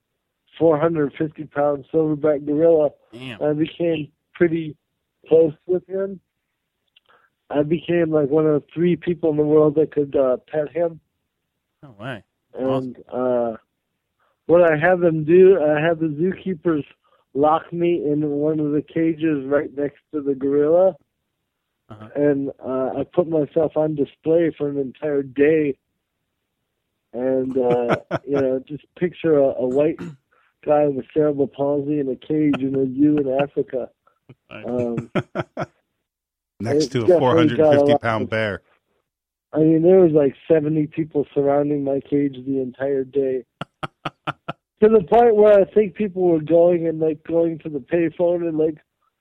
450 0.60 1.45
pound 1.45 1.86
silverback 1.91 2.45
gorilla. 2.45 2.89
Damn. 3.12 3.41
I 3.41 3.54
became 3.54 4.12
pretty 4.34 4.78
close 5.28 5.54
with 5.65 5.88
him. 5.88 6.19
I 7.50 7.63
became 7.63 8.12
like 8.12 8.30
one 8.30 8.45
of 8.45 8.63
three 8.72 8.95
people 8.95 9.32
in 9.32 9.38
the 9.38 9.43
world 9.43 9.76
that 9.76 9.91
could 9.91 10.15
uh, 10.15 10.38
pet 10.48 10.72
him. 10.72 11.00
No 11.82 11.95
way. 12.00 12.24
And 12.57 12.97
uh, 13.12 13.57
what 14.47 14.62
I 14.62 14.77
had 14.77 14.99
them 15.01 15.23
do, 15.23 15.59
I 15.62 15.79
had 15.79 15.99
the 15.99 16.07
zookeepers 16.07 16.83
lock 17.33 17.71
me 17.71 18.03
in 18.05 18.27
one 18.29 18.59
of 18.59 18.71
the 18.71 18.81
cages 18.81 19.45
right 19.45 19.69
next 19.75 19.99
to 20.13 20.21
the 20.21 20.33
gorilla, 20.35 20.95
Uh-huh. 21.89 22.09
and 22.15 22.49
uh, 22.63 22.99
I 22.99 23.03
put 23.13 23.27
myself 23.29 23.77
on 23.77 23.95
display 23.95 24.51
for 24.57 24.69
an 24.69 24.77
entire 24.77 25.23
day. 25.23 25.77
And 27.13 27.57
uh, 27.57 27.95
you 28.27 28.38
know, 28.39 28.63
just 28.67 28.83
picture 28.95 29.38
a, 29.38 29.49
a 29.59 29.67
white 29.67 29.99
guy 30.65 30.88
with 30.88 31.05
cerebral 31.13 31.47
palsy 31.47 31.99
in 31.99 32.09
a 32.09 32.15
cage 32.15 32.59
in 32.62 32.75
a 32.75 32.85
zoo 32.85 33.17
in 33.17 33.39
Africa. 33.41 33.89
Um, 34.51 35.09
Next 36.59 36.88
to 36.88 37.05
a 37.05 37.07
definitely 37.07 37.55
got 37.55 37.73
a 37.73 37.79
450 37.79 37.91
lot 37.91 38.01
pound 38.01 38.29
bear. 38.29 38.62
I 39.53 39.59
mean, 39.59 39.81
there 39.81 39.99
was 39.99 40.12
like 40.12 40.35
70 40.47 40.88
people 40.88 41.25
surrounding 41.33 41.83
my 41.83 41.99
cage 42.07 42.35
the 42.45 42.62
entire 42.62 43.03
day. 43.03 43.45
to 44.81 44.88
the 44.88 45.03
point 45.09 45.35
where 45.35 45.59
I 45.59 45.65
think 45.65 45.95
people 45.95 46.23
were 46.23 46.41
going 46.41 46.88
and 46.88 46.99
like 46.99 47.23
going 47.23 47.59
to 47.59 47.69
the 47.69 47.79
payphone 47.79 48.47
and 48.47 48.57
like 48.57 48.77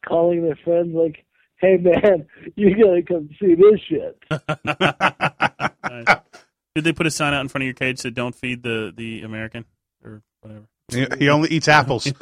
calling 0.07 0.43
their 0.43 0.59
friends, 0.65 0.95
like, 0.95 1.25
"Hey 1.61 1.77
man, 1.79 2.27
you 2.57 2.77
gotta 2.77 3.03
come 3.03 3.31
see 3.41 3.55
this 3.55 3.81
shit." 3.89 4.19
Nice. 5.85 6.21
Did 6.75 6.85
they 6.85 6.93
put 6.93 7.07
a 7.07 7.11
sign 7.11 7.35
out 7.35 7.41
in 7.41 7.49
front 7.49 7.63
of 7.63 7.67
your 7.67 7.75
cage 7.75 8.03
that 8.03 8.15
"Don't 8.15 8.35
feed 8.35 8.63
the 8.63 8.93
the 8.95 9.23
American" 9.23 9.65
or 10.05 10.23
whatever? 10.43 10.67
He, 10.93 11.07
he 11.19 11.29
only 11.29 11.49
eats 11.51 11.69
apples. 11.69 12.13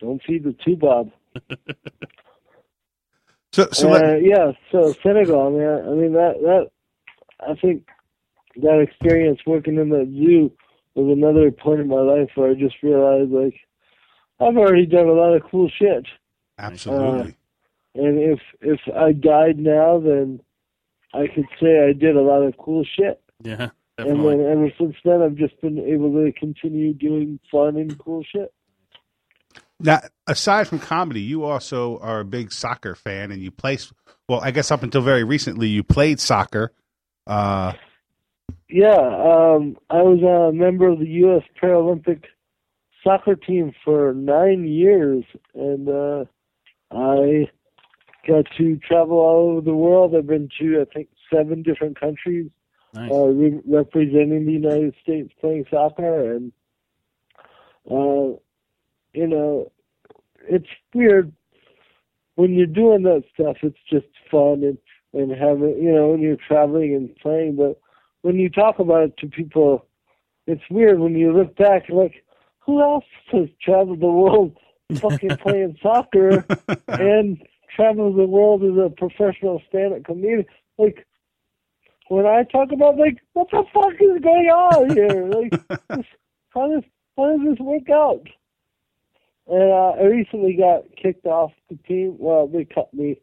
Don't 0.00 0.22
feed 0.22 0.44
the 0.44 0.56
two 0.64 0.76
bob. 0.76 1.10
So, 3.52 3.68
so 3.72 3.88
uh, 3.88 3.92
let, 3.92 4.22
yeah, 4.22 4.52
so 4.70 4.92
Senegal, 5.02 5.50
man. 5.50 5.84
I 5.88 5.94
mean 5.94 6.12
that 6.12 6.34
that 6.42 6.70
I 7.40 7.54
think 7.54 7.86
that 8.56 8.80
experience 8.80 9.40
working 9.46 9.76
in 9.76 9.88
the 9.88 10.04
zoo 10.04 10.52
was 10.94 11.16
another 11.16 11.50
point 11.50 11.80
in 11.80 11.88
my 11.88 12.00
life 12.00 12.30
where 12.34 12.50
I 12.50 12.54
just 12.54 12.76
realized 12.82 13.30
like 13.30 13.54
I've 14.40 14.56
already 14.56 14.86
done 14.86 15.06
a 15.06 15.12
lot 15.12 15.34
of 15.34 15.42
cool 15.50 15.70
shit. 15.78 16.06
absolutely. 16.58 17.36
And 17.94 18.18
if 18.18 18.40
if 18.60 18.80
I 18.94 19.12
died 19.12 19.58
now, 19.58 19.98
then 19.98 20.40
I 21.14 21.26
could 21.34 21.46
say 21.60 21.88
I 21.88 21.92
did 21.92 22.16
a 22.16 22.20
lot 22.20 22.42
of 22.42 22.56
cool 22.58 22.84
shit. 22.84 23.20
Yeah, 23.42 23.70
And 23.96 24.06
definitely. 24.08 24.36
then 24.36 24.46
ever 24.52 24.70
since 24.78 24.96
then, 25.04 25.22
I've 25.22 25.36
just 25.36 25.60
been 25.60 25.78
able 25.78 26.12
to 26.12 26.32
continue 26.38 26.92
doing 26.92 27.40
fun 27.50 27.76
and 27.76 27.98
cool 27.98 28.22
shit. 28.30 28.52
Now, 29.80 30.00
aside 30.26 30.66
from 30.66 30.80
comedy, 30.80 31.20
you 31.20 31.44
also 31.44 31.98
are 31.98 32.20
a 32.20 32.24
big 32.24 32.52
soccer 32.52 32.94
fan, 32.94 33.30
and 33.30 33.40
you 33.40 33.50
play. 33.50 33.78
Well, 34.28 34.40
I 34.40 34.50
guess 34.50 34.70
up 34.70 34.82
until 34.82 35.02
very 35.02 35.24
recently, 35.24 35.68
you 35.68 35.82
played 35.84 36.20
soccer. 36.20 36.72
Uh, 37.26 37.74
Yeah, 38.68 38.96
um, 38.96 39.76
I 39.88 40.02
was 40.02 40.20
a 40.22 40.52
member 40.54 40.88
of 40.88 40.98
the 40.98 41.06
U.S. 41.06 41.42
Paralympic 41.62 42.24
soccer 43.04 43.36
team 43.36 43.72
for 43.84 44.12
nine 44.14 44.66
years, 44.66 45.24
and 45.54 45.88
uh, 45.88 46.24
I 46.90 47.48
got 48.26 48.46
to 48.58 48.76
travel 48.78 49.18
all 49.18 49.50
over 49.50 49.60
the 49.60 49.74
world. 49.74 50.14
I've 50.14 50.26
been 50.26 50.48
to, 50.60 50.82
I 50.82 50.92
think, 50.92 51.08
seven 51.32 51.62
different 51.62 51.98
countries 51.98 52.50
nice. 52.94 53.10
uh, 53.10 53.26
re- 53.26 53.60
representing 53.66 54.44
the 54.44 54.52
United 54.52 54.94
States 55.02 55.32
playing 55.40 55.64
soccer, 55.70 56.34
and 56.34 56.52
uh, 57.90 58.36
you 59.12 59.26
know, 59.26 59.70
it's 60.48 60.68
weird 60.94 61.32
when 62.36 62.54
you're 62.54 62.66
doing 62.66 63.02
that 63.02 63.24
stuff. 63.34 63.56
It's 63.62 63.78
just 63.90 64.06
fun 64.30 64.62
and 64.62 64.78
and 65.14 65.30
having 65.30 65.78
you 65.82 65.92
know 65.92 66.08
when 66.08 66.20
you're 66.20 66.36
traveling 66.36 66.94
and 66.94 67.14
playing, 67.16 67.56
but 67.56 67.80
when 68.22 68.36
you 68.36 68.48
talk 68.48 68.78
about 68.78 69.04
it 69.04 69.16
to 69.18 69.26
people, 69.26 69.86
it's 70.46 70.62
weird 70.70 70.98
when 70.98 71.14
you 71.14 71.32
look 71.32 71.56
back 71.56 71.84
like, 71.88 72.24
who 72.60 72.82
else 72.82 73.04
has 73.32 73.48
traveled 73.62 74.00
the 74.00 74.06
world 74.06 74.56
fucking 74.96 75.36
playing 75.42 75.78
soccer 75.82 76.44
and 76.88 77.42
traveled 77.74 78.16
the 78.16 78.26
world 78.26 78.62
as 78.64 78.76
a 78.76 78.90
professional 78.90 79.62
stand-up 79.68 80.04
comedian? 80.04 80.44
Like 80.76 81.06
when 82.08 82.26
I 82.26 82.44
talk 82.44 82.72
about 82.72 82.98
like 82.98 83.18
what 83.32 83.48
the 83.50 83.64
fuck 83.72 83.94
is 84.00 84.22
going 84.22 84.48
on 84.48 84.90
here? 84.90 85.28
Like 85.28 86.04
how 86.50 86.68
does 86.68 86.84
how 87.16 87.36
does 87.36 87.46
this 87.48 87.58
work 87.60 87.88
out? 87.90 88.26
And 89.48 89.72
uh, 89.72 89.92
I 90.00 90.04
recently 90.04 90.54
got 90.54 90.82
kicked 91.00 91.24
off 91.26 91.52
the 91.70 91.76
team. 91.88 92.16
Well, 92.18 92.46
they 92.48 92.64
cut 92.66 92.92
me 92.92 93.20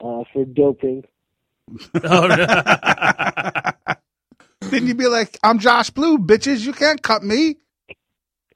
uh, 0.00 0.22
for 0.32 0.44
doping. 0.44 1.04
Oh, 2.04 2.28
no. 2.28 2.46
then 4.70 4.86
you'd 4.86 4.96
be 4.96 5.08
like, 5.08 5.36
"I'm 5.42 5.58
Josh 5.58 5.90
Blue, 5.90 6.16
bitches. 6.16 6.64
You 6.64 6.72
can't 6.72 7.02
cut 7.02 7.24
me." 7.24 7.56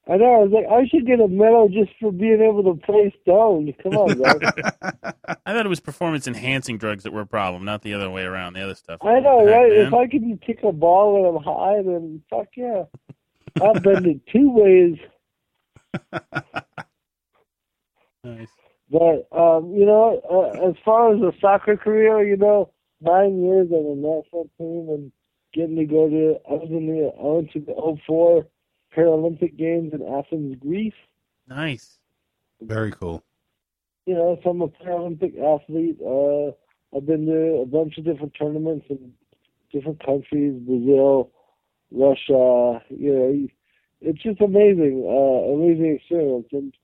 I 0.09 0.17
know. 0.17 0.35
I 0.35 0.39
was 0.39 0.51
like, 0.51 0.67
I 0.67 0.87
should 0.89 1.07
get 1.07 1.21
a 1.21 1.29
medal 1.29 1.69
just 1.69 1.91
for 2.01 2.11
being 2.11 2.41
able 2.41 2.65
to 2.75 2.81
play 2.85 3.15
stone. 3.23 3.73
Come 3.83 3.97
on, 3.97 4.19
guys. 4.19 4.41
I 5.47 5.53
thought 5.53 5.67
it 5.67 5.69
was 5.69 5.79
performance 5.81 6.27
enhancing 6.27 6.79
drugs 6.79 7.05
that 7.05 7.13
were 7.13 7.21
a 7.21 7.27
problem, 7.27 7.65
not 7.65 7.83
the 7.83 7.95
other 7.95 8.11
way 8.11 8.23
around. 8.23 8.55
The 8.55 8.63
other 8.63 8.75
stuff. 8.75 8.99
I 9.03 9.21
know, 9.21 9.47
Heck, 9.47 9.57
right? 9.57 9.71
man. 9.71 9.87
If 9.87 9.95
I 9.95 10.07
can 10.09 10.39
kick 10.45 10.61
a 10.65 10.73
ball 10.73 11.15
when 11.15 11.37
I'm 11.37 11.43
high, 11.43 11.83
then 11.83 12.23
fuck 12.29 12.49
yeah. 12.57 12.85
I'll 13.63 13.79
bend 13.81 14.07
it 14.07 14.21
two 14.33 14.51
ways. 14.51 14.97
Nice. 18.23 18.49
But 18.91 19.29
um, 19.33 19.73
you 19.73 19.87
know, 19.87 20.21
uh, 20.31 20.69
as 20.69 20.75
far 20.85 21.15
as 21.15 21.23
a 21.23 21.33
soccer 21.41 21.77
career, 21.77 22.25
you 22.25 22.37
know, 22.37 22.73
nine 23.01 23.43
years 23.43 23.69
on 23.71 23.85
the 23.85 23.95
national 23.97 24.51
team 24.59 24.89
and 24.91 25.13
getting 25.55 25.77
to 25.77 25.85
go 25.85 26.09
to 26.09 26.37
I 26.49 26.55
was 26.55 26.69
in 26.71 26.87
the 26.87 27.13
I 27.19 27.25
went 27.25 27.53
to 27.53 27.61
the 27.61 27.99
04 28.07 28.47
Paralympic 28.97 29.57
Games 29.57 29.93
in 29.95 30.03
Athens, 30.03 30.57
Greece. 30.61 30.93
Nice. 31.49 31.99
Very 32.61 32.91
cool. 32.91 33.23
You 34.07 34.15
know, 34.15 34.39
so 34.43 34.51
I'm 34.51 34.61
a 34.61 34.69
Paralympic 34.69 35.39
athlete. 35.39 35.99
Uh, 36.05 36.51
I've 36.97 37.07
been 37.07 37.27
to 37.27 37.63
a 37.63 37.67
bunch 37.67 37.97
of 37.97 38.05
different 38.05 38.35
tournaments 38.39 38.87
in 38.91 39.13
different 39.73 40.05
countries, 40.05 40.61
Brazil, 40.67 41.31
Russia. 41.93 42.83
You 42.91 43.15
know, 43.15 43.49
it's 44.01 44.23
just 44.23 44.41
amazing, 44.41 45.05
uh, 45.07 45.53
amazing 45.53 45.97
experience. 45.97 46.47
And 46.53 46.75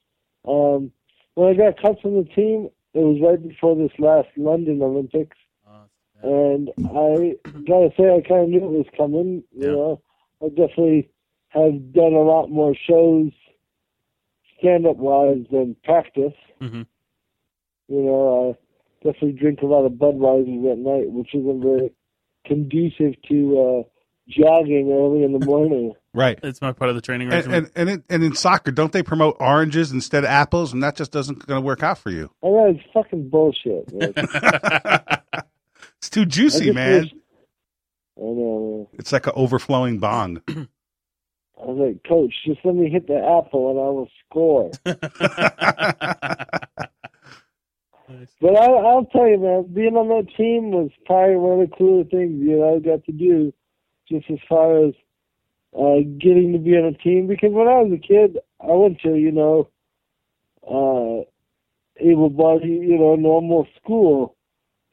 um, 0.46 0.92
when 1.35 1.48
I 1.50 1.55
got 1.55 1.81
cut 1.81 2.00
from 2.00 2.16
the 2.16 2.24
team, 2.24 2.68
it 2.94 3.00
was 3.00 3.20
right 3.22 3.42
before 3.48 3.76
this 3.76 3.92
last 3.98 4.29
London 4.37 4.83
Olympics, 4.83 5.37
Oh, 5.68 5.88
and 6.22 6.70
I 6.85 7.35
gotta 7.68 7.90
say 7.98 8.05
I 8.05 8.26
kind 8.26 8.44
of 8.44 8.48
knew 8.48 8.64
it 8.64 8.79
was 8.79 8.87
coming. 8.96 9.42
You 9.52 9.66
Yeah. 9.66 9.72
know, 9.72 10.02
I 10.42 10.48
definitely 10.48 11.11
have 11.48 11.92
done 11.92 12.12
a 12.12 12.22
lot 12.22 12.48
more 12.48 12.74
shows, 12.74 13.33
stand-up 14.59 14.96
wise, 14.96 15.44
than 15.50 15.76
practice. 15.85 16.35
hmm 16.61 16.83
You 17.88 18.02
know, 18.02 18.57
I 18.57 19.05
definitely 19.05 19.33
drink 19.33 19.61
a 19.62 19.66
lot 19.66 19.85
of 19.85 19.92
Budweisers 19.92 20.72
at 20.72 20.79
night, 20.79 21.11
which 21.11 21.35
isn't 21.35 21.62
very 21.62 21.92
conducive 22.46 23.20
to 23.29 23.59
uh, 23.61 23.83
jogging 24.29 24.91
early 24.93 25.23
in 25.25 25.33
the 25.39 25.45
morning. 25.45 25.93
Right. 26.17 26.39
It's 26.43 26.62
my 26.62 26.73
part 26.73 26.89
of 26.89 26.95
the 26.97 27.03
training 27.03 27.27
And 27.31 27.35
regimen. 27.47 27.71
and 27.77 27.89
and, 27.91 27.91
it, 27.99 28.05
and 28.09 28.25
in 28.25 28.35
soccer, 28.35 28.71
don't 28.71 28.91
they 28.91 29.03
promote 29.03 29.37
oranges 29.39 29.93
instead 29.93 30.25
of 30.25 30.31
apples, 30.31 30.73
and 30.73 30.83
that 30.83 30.97
just 30.97 31.12
doesn't 31.12 31.47
going 31.47 31.61
to 31.61 31.67
work 31.67 31.83
out 31.83 31.99
for 31.99 32.09
you? 32.09 32.31
I 32.43 32.47
know 32.47 32.69
it's 32.71 32.81
fucking 32.95 33.29
bullshit. 33.29 33.93
Man. 33.93 34.15
it's 35.99 36.09
too 36.09 36.25
juicy, 36.25 36.65
just 36.65 36.75
man. 36.75 37.03
wish- 37.03 37.12
I 38.17 38.23
know. 38.23 38.89
It's 38.95 39.12
like 39.12 39.27
an 39.27 39.35
overflowing 39.37 39.99
bong. 39.99 40.41
Man. 40.49 40.69
I 41.62 41.67
was 41.67 41.77
like, 41.87 42.03
Coach, 42.09 42.33
just 42.47 42.61
let 42.65 42.75
me 42.77 42.89
hit 42.89 43.07
the 43.09 43.17
apple 43.19 43.71
and 43.71 43.79
I 43.79 43.91
will 43.91 44.09
score. 44.25 44.71
But 48.41 48.57
I, 48.57 48.65
I'll 48.67 49.05
tell 49.12 49.27
you, 49.29 49.39
man, 49.39 49.67
being 49.75 49.97
on 49.97 50.09
that 50.09 50.29
team 50.37 50.71
was 50.71 50.91
probably 51.05 51.37
one 51.37 51.61
of 51.61 51.69
the 51.71 51.77
cooler 51.77 52.05
things 52.05 52.41
you 52.41 52.57
know 52.59 52.77
I 52.77 52.79
got 52.79 53.05
to 53.05 53.12
do, 53.12 53.53
just 54.09 54.31
as 54.31 54.38
far 54.49 54.87
as 54.87 54.95
uh, 55.77 56.01
getting 56.19 56.53
to 56.53 56.59
be 56.59 56.77
on 56.77 56.95
a 56.95 56.99
team. 56.99 57.27
Because 57.27 57.53
when 57.53 57.69
I 57.69 57.83
was 57.83 57.92
a 57.92 57.99
kid, 57.99 58.38
I 58.61 58.73
went 58.73 59.01
to 59.01 59.16
you 59.16 59.33
know, 59.33 59.69
uh, 60.66 61.25
able-bodied, 61.99 62.83
you 62.83 62.99
know, 62.99 63.16
normal 63.16 63.66
school. 63.83 64.37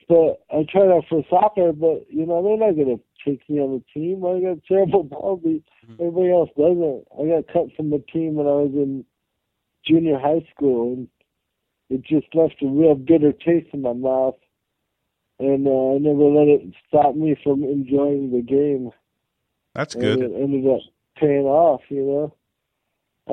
But 0.07 0.41
I 0.51 0.65
tried 0.69 0.91
out 0.91 1.05
for 1.09 1.23
soccer, 1.29 1.71
but 1.71 2.05
you 2.09 2.25
know 2.25 2.43
they're 2.43 2.57
not 2.57 2.75
gonna 2.75 2.99
take 3.25 3.47
me 3.49 3.59
on 3.59 3.79
the 3.79 3.83
team. 3.93 4.25
I 4.25 4.41
got 4.41 4.63
cerebral 4.67 5.05
palsy. 5.11 5.63
Everybody 5.99 6.31
else 6.31 6.49
doesn't. 6.57 7.05
I 7.17 7.41
got 7.41 7.53
cut 7.53 7.75
from 7.75 7.89
the 7.89 8.03
team 8.11 8.35
when 8.35 8.47
I 8.47 8.67
was 8.67 8.71
in 8.73 9.05
junior 9.85 10.19
high 10.19 10.45
school, 10.53 10.93
and 10.93 11.07
it 11.89 12.03
just 12.03 12.33
left 12.35 12.61
a 12.61 12.67
real 12.67 12.95
bitter 12.95 13.31
taste 13.31 13.69
in 13.73 13.81
my 13.81 13.93
mouth. 13.93 14.35
And 15.39 15.67
uh, 15.67 15.95
I 15.95 15.97
never 15.97 16.25
let 16.25 16.47
it 16.47 16.73
stop 16.87 17.15
me 17.15 17.35
from 17.43 17.63
enjoying 17.63 18.31
the 18.31 18.41
game. 18.41 18.91
That's 19.75 19.95
And 19.95 20.03
good. 20.03 20.19
it 20.21 20.31
ended 20.35 20.67
up 20.69 20.79
paying 21.17 21.45
off, 21.45 21.81
you 21.89 22.03
know. 22.03 22.35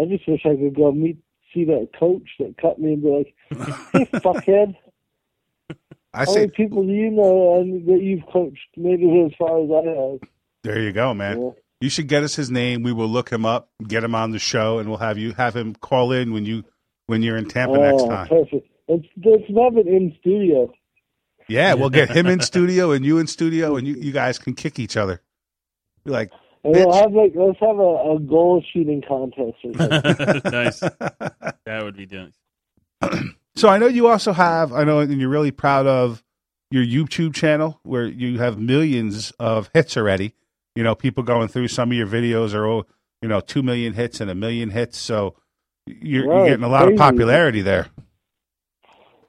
I 0.00 0.04
just 0.06 0.26
wish 0.28 0.40
I 0.46 0.56
could 0.56 0.74
go 0.76 0.92
meet, 0.92 1.18
see 1.52 1.64
that 1.64 1.88
coach 1.98 2.28
that 2.38 2.56
cut 2.60 2.78
me 2.78 2.94
and 2.94 3.02
be 3.02 3.08
like, 3.08 3.34
"Hey, 3.92 4.04
fuckhead, 4.20 4.76
I 6.14 6.24
how 6.24 6.32
many 6.34 6.46
say, 6.46 6.48
people 6.48 6.82
do 6.84 6.92
you 6.92 7.10
know 7.10 7.60
and 7.60 7.86
that 7.86 8.00
you've 8.02 8.24
coached 8.32 8.58
made 8.76 9.00
it 9.00 9.26
as 9.26 9.32
far 9.38 9.62
as 9.62 9.70
I 9.70 9.88
have?" 9.88 10.30
there 10.62 10.80
you 10.80 10.92
go, 10.92 11.12
man. 11.14 11.38
You? 11.38 11.54
You 11.82 11.88
should 11.88 12.08
get 12.08 12.22
us 12.22 12.36
his 12.36 12.50
name. 12.50 12.82
We 12.82 12.92
will 12.92 13.08
look 13.08 13.30
him 13.30 13.46
up, 13.46 13.70
get 13.88 14.04
him 14.04 14.14
on 14.14 14.30
the 14.32 14.38
show, 14.38 14.78
and 14.78 14.88
we'll 14.88 14.98
have 14.98 15.16
you 15.18 15.32
have 15.32 15.56
him 15.56 15.74
call 15.74 16.12
in 16.12 16.32
when 16.32 16.44
you 16.44 16.62
when 17.06 17.22
you're 17.22 17.36
in 17.38 17.48
Tampa 17.48 17.76
oh, 17.76 17.82
next 17.82 18.02
Oh, 18.02 18.08
time. 18.08 18.28
perfect. 18.28 18.68
Let's 18.86 19.04
let's 19.24 19.42
have 19.48 19.76
it 19.76 19.86
in 19.86 20.14
studio. 20.20 20.72
Yeah, 21.48 21.74
we'll 21.74 21.90
get 21.90 22.10
him 22.10 22.26
in 22.26 22.40
studio 22.40 22.92
and 22.92 23.04
you 23.04 23.18
in 23.18 23.26
studio, 23.26 23.76
and 23.76 23.86
you, 23.88 23.94
you 23.96 24.12
guys 24.12 24.38
can 24.38 24.54
kick 24.54 24.78
each 24.78 24.96
other. 24.96 25.20
Be 26.04 26.10
like, 26.10 26.30
And 26.64 26.74
we'll 26.74 26.92
have 26.92 27.12
like 27.12 27.32
let's 27.34 27.58
have 27.60 27.78
a, 27.78 28.12
a 28.14 28.18
goal 28.20 28.62
shooting 28.72 29.02
contest 29.06 29.56
or 29.64 29.74
something. 29.74 30.42
nice. 30.50 30.80
That 30.80 31.82
would 31.82 31.96
be 31.96 32.06
nice. 32.06 33.22
so 33.56 33.68
I 33.68 33.78
know 33.78 33.86
you 33.86 34.08
also 34.08 34.32
have, 34.32 34.72
I 34.72 34.84
know, 34.84 35.00
and 35.00 35.20
you're 35.20 35.30
really 35.30 35.50
proud 35.50 35.86
of 35.86 36.22
your 36.70 36.84
YouTube 36.84 37.34
channel 37.34 37.80
where 37.82 38.06
you 38.06 38.38
have 38.38 38.58
millions 38.58 39.32
of 39.38 39.70
hits 39.74 39.96
already. 39.96 40.34
You 40.76 40.84
know, 40.84 40.94
people 40.94 41.22
going 41.22 41.48
through 41.48 41.68
some 41.68 41.90
of 41.90 41.96
your 41.96 42.06
videos 42.06 42.54
are, 42.54 42.86
you 43.22 43.28
know, 43.28 43.40
two 43.40 43.62
million 43.62 43.92
hits 43.92 44.20
and 44.20 44.30
a 44.30 44.34
million 44.34 44.70
hits. 44.70 44.98
So 44.98 45.34
you're, 45.86 46.26
Wow, 46.26 46.38
you're 46.38 46.48
getting 46.50 46.64
a 46.64 46.68
lot 46.68 46.90
of 46.90 46.96
popularity 46.96 47.62
there. 47.62 47.88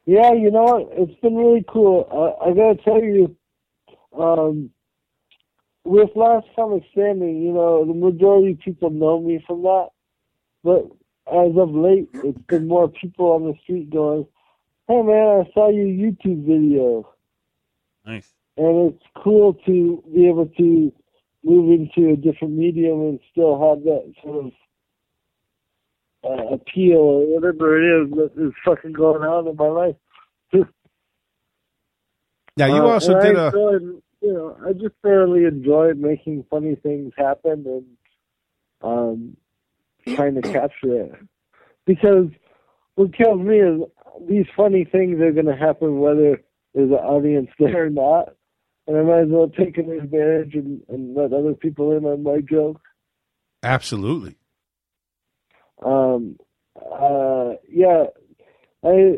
Yeah, 0.05 0.33
you 0.33 0.51
know 0.51 0.63
what? 0.63 0.89
It's 0.93 1.19
been 1.21 1.35
really 1.35 1.63
cool. 1.67 2.07
I, 2.11 2.49
I 2.49 2.53
gotta 2.53 2.75
tell 2.83 3.01
you, 3.01 3.35
um, 4.17 4.71
with 5.83 6.09
Last 6.15 6.47
Comic 6.55 6.83
Standing, 6.91 7.41
you 7.41 7.53
know, 7.53 7.85
the 7.85 7.93
majority 7.93 8.51
of 8.53 8.59
people 8.59 8.89
know 8.89 9.19
me 9.21 9.43
from 9.47 9.63
that. 9.63 9.89
But 10.63 10.85
as 11.31 11.51
of 11.57 11.71
late, 11.73 12.09
it's 12.13 12.37
been 12.47 12.67
more 12.67 12.87
people 12.89 13.31
on 13.31 13.45
the 13.45 13.55
street 13.63 13.89
going, 13.89 14.27
"Hey, 14.87 15.01
man, 15.01 15.45
I 15.45 15.51
saw 15.53 15.69
your 15.69 15.87
YouTube 15.87 16.43
video," 16.45 17.07
Nice. 18.05 18.33
and 18.57 18.91
it's 18.93 19.03
cool 19.23 19.53
to 19.65 20.03
be 20.13 20.27
able 20.27 20.47
to 20.47 20.91
move 21.43 21.71
into 21.79 22.11
a 22.11 22.15
different 22.15 22.53
medium 22.55 23.01
and 23.01 23.19
still 23.31 23.59
have 23.59 23.83
that 23.83 24.13
sort 24.23 24.45
of 24.45 24.51
uh, 26.23 26.53
appeal 26.53 26.97
or 26.99 27.25
whatever 27.33 27.81
it 27.81 28.03
is 28.03 28.11
that 28.11 28.31
is 28.37 28.53
fucking 28.63 28.91
going 28.93 29.23
on 29.23 29.47
in 29.47 29.55
my 29.55 29.67
life. 29.67 29.95
Now 32.57 32.65
you 32.67 32.83
Uh, 32.83 32.89
also 32.93 33.19
did 33.21 33.37
I 33.37 33.43
a 33.43 33.45
enjoyed, 33.47 34.03
you 34.21 34.33
know, 34.33 34.57
I 34.65 34.73
just 34.73 34.95
thoroughly 35.01 35.45
enjoy 35.45 35.93
making 35.95 36.45
funny 36.49 36.75
things 36.75 37.13
happen 37.17 37.65
and 37.65 37.85
um, 38.83 39.37
trying 40.15 40.35
to 40.35 40.41
capture 40.41 41.03
it. 41.03 41.11
Because 41.85 42.27
what 42.95 43.15
kills 43.17 43.41
me 43.41 43.57
is 43.59 43.81
these 44.27 44.45
funny 44.55 44.85
things 44.85 45.19
are 45.21 45.31
going 45.31 45.47
to 45.47 45.55
happen 45.55 45.99
whether 45.99 46.41
there's 46.73 46.91
an 46.91 46.95
audience 46.95 47.49
there 47.59 47.85
or 47.85 47.89
not. 47.89 48.35
And 48.87 48.97
I 48.97 49.01
might 49.01 49.21
as 49.21 49.29
well 49.29 49.49
take 49.49 49.77
an 49.77 49.91
advantage 49.91 50.55
and, 50.55 50.81
and 50.89 51.15
let 51.15 51.33
other 51.33 51.53
people 51.53 51.95
in 51.95 52.05
on 52.05 52.23
my 52.23 52.39
joke. 52.41 52.81
absolutely. 53.63 54.35
Um, 55.83 56.37
uh, 56.75 57.53
yeah, 57.67 58.05
I 58.83 59.17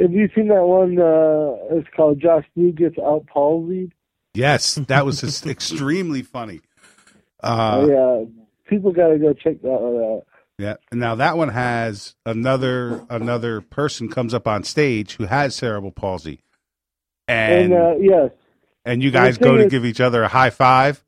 have 0.00 0.12
you 0.12 0.28
seen 0.34 0.48
that 0.48 0.62
one? 0.62 0.98
Uh, 0.98 1.76
it's 1.76 1.88
called 1.96 2.20
Josh 2.20 2.44
Blue 2.54 2.72
gets 2.72 2.96
out 2.98 3.26
palsied. 3.34 3.92
Yes, 4.36 4.74
that 4.74 5.04
was 5.06 5.20
just 5.20 5.46
extremely 5.56 6.22
funny. 6.22 6.60
Uh, 7.42 7.46
Uh, 7.46 7.86
yeah, 7.88 8.24
people 8.68 8.92
got 8.92 9.08
to 9.08 9.18
go 9.18 9.32
check 9.32 9.60
that 9.62 9.68
one 9.68 10.02
out. 10.02 10.26
yeah. 10.58 10.74
Now 10.92 11.14
that 11.16 11.36
one 11.36 11.48
has 11.50 12.14
another 12.24 13.04
another 13.10 13.60
person 13.60 14.08
comes 14.08 14.32
up 14.34 14.46
on 14.46 14.62
stage 14.64 15.16
who 15.16 15.24
has 15.26 15.54
cerebral 15.56 15.92
palsy, 15.92 16.40
and 17.28 17.72
And, 17.72 17.74
uh, 17.74 17.94
yes, 17.98 18.30
and 18.84 19.02
you 19.02 19.10
guys 19.10 19.36
thing 19.38 19.48
go 19.48 19.56
to 19.56 19.64
is- 19.64 19.70
give 19.70 19.84
each 19.84 20.00
other 20.00 20.22
a 20.22 20.28
high 20.28 20.50
five. 20.50 21.02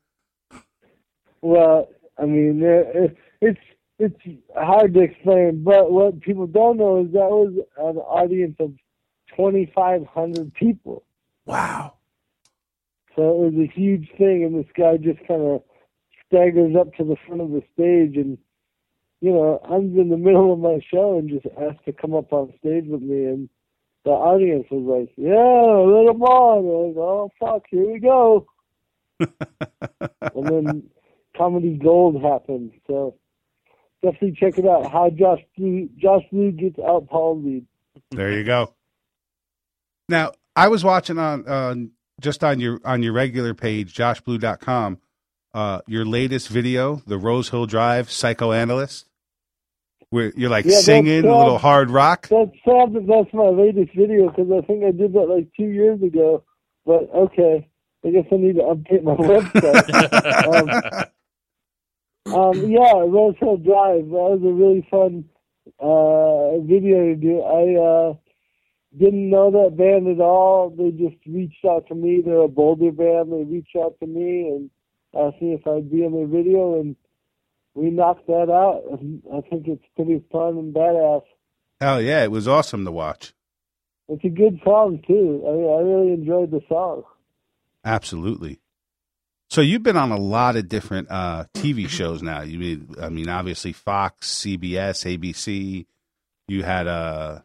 well, 1.41 1.87
I 2.17 2.25
mean, 2.25 2.61
it, 2.63 3.17
it's 3.41 3.59
it's 3.97 4.19
hard 4.55 4.93
to 4.93 5.01
explain, 5.01 5.63
but 5.63 5.91
what 5.91 6.21
people 6.21 6.47
don't 6.47 6.77
know 6.77 7.01
is 7.03 7.11
that 7.11 7.19
was 7.19 7.53
an 7.77 7.97
audience 7.97 8.55
of 8.59 8.73
twenty 9.35 9.71
five 9.75 10.05
hundred 10.07 10.53
people. 10.53 11.03
Wow. 11.45 11.93
So 13.19 13.43
it 13.43 13.53
was 13.53 13.67
a 13.67 13.77
huge 13.77 14.07
thing, 14.17 14.45
and 14.45 14.57
this 14.57 14.71
guy 14.77 14.95
just 14.95 15.19
kind 15.27 15.41
of 15.41 15.61
staggers 16.25 16.73
up 16.79 16.93
to 16.93 17.03
the 17.03 17.17
front 17.27 17.41
of 17.41 17.49
the 17.49 17.61
stage, 17.73 18.15
and 18.15 18.37
you 19.19 19.33
know, 19.33 19.59
I'm 19.69 19.93
in 19.99 20.07
the 20.07 20.15
middle 20.15 20.53
of 20.53 20.59
my 20.59 20.79
show 20.89 21.17
and 21.17 21.29
just 21.29 21.45
asked 21.61 21.83
to 21.83 21.91
come 21.91 22.15
up 22.15 22.31
on 22.31 22.53
stage 22.59 22.85
with 22.87 23.01
me, 23.01 23.25
and 23.25 23.49
the 24.05 24.11
audience 24.11 24.67
was 24.71 24.85
like, 24.87 25.11
"Yeah, 25.17 25.33
let 25.33 26.15
him 26.15 26.23
on." 26.23 26.59
I 26.59 26.61
was, 26.61 26.95
"Oh 26.97 27.29
fuck, 27.37 27.63
here 27.69 27.91
we 27.91 27.99
go!" 27.99 28.47
and 29.19 30.47
then 30.49 30.89
comedy 31.35 31.73
gold 31.73 32.23
happened. 32.23 32.71
So 32.87 33.15
definitely 34.01 34.37
check 34.39 34.57
it 34.57 34.65
out. 34.65 34.89
How 34.89 35.09
Josh 35.09 35.41
Blue, 35.57 35.89
Josh 35.97 36.23
Blue 36.31 36.53
gets 36.53 36.79
out 36.79 37.09
palsied. 37.09 37.65
There 38.11 38.31
you 38.31 38.45
go. 38.45 38.73
Now 40.07 40.31
I 40.55 40.69
was 40.69 40.85
watching 40.85 41.17
on 41.17 41.45
on 41.49 41.91
just 42.19 42.43
on 42.43 42.59
your 42.59 42.79
on 42.85 43.03
your 43.03 43.13
regular 43.13 43.53
page, 43.53 43.93
joshblue.com, 43.93 44.99
uh, 45.53 45.81
your 45.87 46.05
latest 46.05 46.49
video, 46.49 47.01
the 47.07 47.17
Rose 47.17 47.49
Hill 47.49 47.65
Drive 47.65 48.11
psychoanalyst, 48.11 49.07
where 50.09 50.31
you're 50.35 50.49
like 50.49 50.65
Yeah, 50.65 50.79
singing 50.79 51.25
a 51.25 51.37
little 51.37 51.57
hard 51.57 51.89
rock. 51.91 52.27
That's 52.29 52.51
sad 52.65 52.93
that 52.93 53.05
that's 53.07 53.33
my 53.33 53.49
latest 53.49 53.95
video 53.95 54.29
because 54.29 54.51
I 54.51 54.65
think 54.65 54.83
I 54.83 54.91
did 54.91 55.13
that 55.13 55.27
like 55.29 55.47
two 55.55 55.67
years 55.67 56.01
ago. 56.01 56.43
But 56.85 57.09
okay, 57.13 57.67
I 58.05 58.09
guess 58.11 58.25
I 58.31 58.35
need 58.35 58.55
to 58.55 58.63
update 58.63 59.03
my 59.03 59.15
website. 59.15 61.09
um, 62.33 62.69
yeah, 62.69 62.93
Rose 62.93 63.35
Hill 63.39 63.57
Drive. 63.57 64.05
That 64.05 64.11
was 64.11 64.41
a 64.43 64.53
really 64.53 64.87
fun 64.89 65.25
uh, 65.79 66.59
video 66.65 67.07
to 67.07 67.15
do. 67.15 67.41
I 67.41 67.75
uh, 67.79 68.13
didn't 68.97 69.29
know 69.29 69.51
that 69.51 69.77
band 69.77 70.07
at 70.07 70.21
all. 70.21 70.69
They 70.71 70.91
just 70.91 71.17
reached 71.27 71.63
out 71.65 71.87
to 71.87 71.95
me. 71.95 72.21
They're 72.25 72.41
a 72.41 72.47
Boulder 72.47 72.91
band. 72.91 73.31
They 73.31 73.43
reached 73.43 73.75
out 73.75 73.95
to 73.99 74.07
me 74.07 74.47
and 74.47 74.69
asked 75.15 75.41
me 75.41 75.53
if 75.53 75.67
I'd 75.67 75.91
be 75.91 76.03
in 76.03 76.13
their 76.13 76.27
video, 76.27 76.79
and 76.79 76.95
we 77.75 77.91
knocked 77.91 78.27
that 78.27 78.49
out. 78.49 78.83
I 79.33 79.41
think 79.49 79.67
it's 79.67 79.83
pretty 79.95 80.23
fun 80.31 80.57
and 80.57 80.73
badass. 80.73 81.23
Hell 81.79 82.01
yeah, 82.01 82.23
it 82.23 82.31
was 82.31 82.47
awesome 82.47 82.83
to 82.85 82.91
watch. 82.91 83.33
It's 84.09 84.25
a 84.25 84.29
good 84.29 84.59
song 84.63 85.03
too. 85.05 85.43
I 85.45 85.49
I 85.49 85.81
really 85.81 86.13
enjoyed 86.13 86.51
the 86.51 86.61
song. 86.67 87.03
Absolutely. 87.85 88.59
So 89.49 89.61
you've 89.61 89.83
been 89.83 89.97
on 89.97 90.11
a 90.11 90.17
lot 90.17 90.55
of 90.55 90.67
different 90.67 91.09
uh, 91.09 91.45
TV 91.55 91.87
shows 91.89 92.21
now. 92.21 92.41
You 92.41 92.59
mean, 92.59 92.95
I 93.01 93.09
mean, 93.09 93.29
obviously 93.29 93.73
Fox, 93.73 94.31
CBS, 94.43 95.05
ABC. 95.05 95.85
You 96.47 96.63
had 96.63 96.87
uh, 96.87 97.39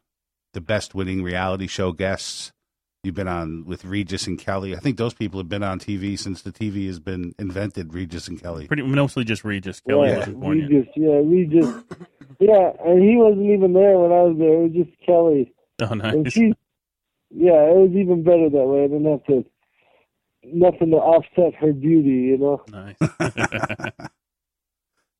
the 0.54 0.60
best 0.60 0.94
winning 0.94 1.22
reality 1.22 1.66
show 1.66 1.92
guests. 1.92 2.52
You've 3.02 3.14
been 3.14 3.28
on 3.28 3.66
with 3.66 3.84
Regis 3.84 4.26
and 4.26 4.38
Kelly. 4.38 4.74
I 4.74 4.78
think 4.78 4.96
those 4.96 5.12
people 5.12 5.38
have 5.38 5.48
been 5.48 5.62
on 5.62 5.78
TV 5.78 6.18
since 6.18 6.40
the 6.40 6.50
TV 6.50 6.86
has 6.86 6.98
been 6.98 7.34
invented. 7.38 7.92
Regis 7.92 8.28
and 8.28 8.40
Kelly. 8.42 8.66
Pretty 8.66 8.82
mostly 8.82 9.24
just 9.24 9.44
Regis. 9.44 9.80
Kelly 9.80 10.08
yeah, 10.08 10.18
wasn't 10.18 10.40
born 10.40 10.58
yet. 10.60 10.70
Regis, 10.70 10.92
yeah, 10.96 11.20
Regis. 11.22 11.66
yeah, 12.40 12.70
and 12.82 13.02
he 13.02 13.16
wasn't 13.16 13.50
even 13.50 13.74
there 13.74 13.98
when 13.98 14.10
I 14.10 14.22
was 14.22 14.36
there. 14.38 14.54
It 14.54 14.62
was 14.62 14.72
just 14.72 15.00
Kelly. 15.04 15.52
Oh, 15.82 15.86
And 15.90 16.24
nice. 16.24 16.32
she, 16.32 16.54
yeah, 17.30 17.60
it 17.68 17.76
was 17.76 17.90
even 17.94 18.22
better 18.22 18.48
that 18.48 18.64
way. 18.66 18.84
I 18.84 18.86
didn't 18.86 19.04
have 19.10 19.24
to, 19.26 19.44
nothing 20.44 20.90
to 20.92 20.96
offset 20.96 21.54
her 21.60 21.74
beauty, 21.74 22.08
you 22.08 22.38
know. 22.38 22.64
Nice. 22.70 23.90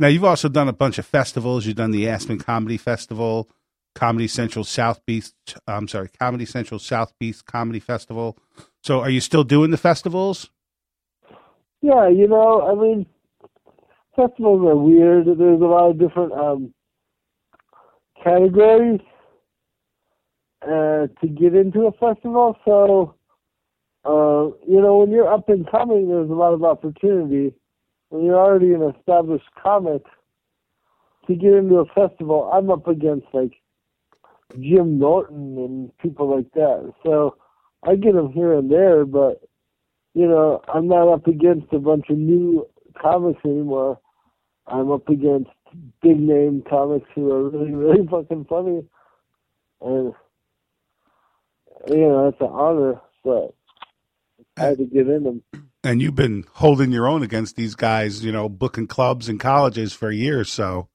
Now 0.01 0.09
you've 0.09 0.24
also 0.24 0.49
done 0.49 0.68
a 0.68 0.72
bunch 0.72 0.99
of 0.99 1.07
festivals. 1.07 1.66
You've 1.66 1.76
done 1.76 1.93
the 1.93 2.09
Aspen 2.09 2.39
Comedy 2.39 2.76
Festival, 2.76 3.49
Comedy 3.95 4.28
Central 4.28 4.64
South 4.64 5.05
Beach. 5.07 5.30
I'm 5.66 5.88
sorry, 5.88 6.09
Comedy 6.20 6.47
Central 6.47 6.78
South 6.78 7.12
Beach 7.18 7.45
Comedy 7.45 7.80
Festival. 7.80 8.36
So 8.82 9.01
are 9.01 9.11
you 9.11 9.20
still 9.20 9.45
doing 9.45 9.70
the 9.70 9.76
festivals? 9.76 10.51
Yeah, 11.80 12.09
you 12.09 12.26
know, 12.26 12.62
I 12.62 12.74
mean, 12.74 13.07
festivals 14.16 14.66
are 14.66 14.76
weird. 14.76 15.26
There's 15.26 15.61
a 15.61 15.64
lot 15.64 15.90
of 15.90 15.99
different 15.99 16.32
um, 16.32 16.74
categories 18.22 19.01
uh, 20.62 21.09
to 21.20 21.28
get 21.28 21.55
into 21.55 21.86
a 21.86 21.92
festival. 21.92 22.57
So, 22.64 23.14
uh, 24.05 24.57
you 24.66 24.80
know, 24.80 24.99
when 24.99 25.11
you're 25.11 25.32
up 25.32 25.49
and 25.49 25.70
coming, 25.70 26.09
there's 26.09 26.30
a 26.30 26.34
lot 26.34 26.55
of 26.55 26.64
opportunity. 26.64 27.55
When 28.09 28.24
you're 28.24 28.38
already 28.38 28.72
an 28.72 28.95
established 28.97 29.49
comic, 29.62 30.03
to 31.26 31.34
get 31.34 31.55
into 31.55 31.76
a 31.76 31.86
festival, 31.86 32.51
I'm 32.53 32.70
up 32.70 32.86
against 32.86 33.26
like 33.32 33.53
Jim 34.61 34.98
Norton 34.98 35.59
and 35.59 35.98
people 35.98 36.34
like 36.34 36.50
that. 36.55 36.92
So 37.05 37.36
I 37.82 37.96
get 37.96 38.14
them 38.14 38.32
here 38.32 38.55
and 38.55 38.70
there, 38.70 39.05
but 39.05 39.42
you 40.14 40.28
know, 40.28 40.62
I'm 40.72 40.88
not 40.88 41.12
up 41.12 41.26
against 41.26 41.72
a 41.72 41.78
bunch 41.78 42.07
of 42.09 42.16
new 42.16 42.66
comics 43.00 43.40
anymore. 43.44 43.98
I'm 44.66 44.90
up 44.90 45.09
against 45.09 45.50
big 46.02 46.18
name 46.18 46.62
comics 46.68 47.07
who 47.14 47.30
are 47.32 47.50
really, 47.50 47.74
really 47.74 48.07
fucking 48.11 48.46
funny. 48.48 48.82
And, 49.80 50.14
you 51.88 52.09
know, 52.09 52.28
it's 52.28 52.40
an 52.40 52.46
honor, 52.46 53.00
but 53.24 53.55
I 54.57 54.66
had 54.66 54.78
to 54.78 54.84
get 54.84 55.09
in 55.09 55.24
them. 55.24 55.42
And 55.82 56.00
you've 56.00 56.14
been 56.14 56.44
holding 56.55 56.92
your 56.92 57.09
own 57.09 57.22
against 57.22 57.57
these 57.57 57.74
guys, 57.74 58.24
you 58.24 58.32
know, 58.32 58.48
booking 58.48 58.86
clubs 58.86 59.28
and 59.28 59.38
colleges 59.38 59.92
for 59.92 60.11
years. 60.11 60.50
So 60.50 60.88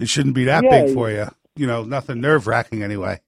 it 0.00 0.08
shouldn't 0.08 0.34
be 0.34 0.44
that 0.44 0.64
Yeah, 0.64 0.84
big 0.84 0.94
for 0.94 1.10
you. 1.10 1.28
You 1.60 1.66
know, 1.66 1.84
nothing 1.84 2.22
nerve 2.22 2.46
wracking 2.46 2.82
anyway. 2.82 3.20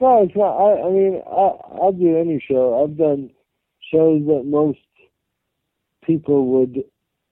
No, 0.00 0.22
it's 0.22 0.34
not. 0.34 0.56
I, 0.56 0.86
I 0.86 0.90
mean, 0.90 1.22
I, 1.26 1.50
I'll 1.78 1.92
do 1.92 2.16
any 2.16 2.42
show. 2.48 2.82
I've 2.82 2.96
done 2.96 3.28
shows 3.92 4.22
that 4.26 4.44
most 4.46 4.78
people 6.02 6.46
would 6.46 6.82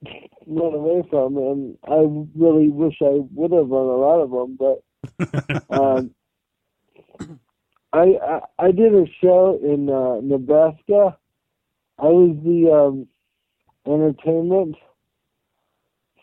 run 0.45 0.73
away 0.75 1.01
from, 1.09 1.37
and 1.37 1.77
I 1.89 2.05
really 2.39 2.69
wish 2.69 2.97
I 3.01 3.21
would 3.33 3.51
have 3.51 3.67
run 3.67 3.87
a 3.87 3.97
lot 3.97 4.21
of 4.21 4.29
them. 4.29 4.59
But 4.59 5.71
um, 5.75 6.11
I, 7.91 8.19
I 8.23 8.39
I 8.59 8.71
did 8.71 8.93
a 8.93 9.05
show 9.23 9.59
in 9.59 9.89
uh, 9.89 10.21
Nebraska. 10.21 11.17
I 11.97 12.05
was 12.05 12.37
the 12.43 12.71
um, 12.71 13.07
entertainment 13.91 14.75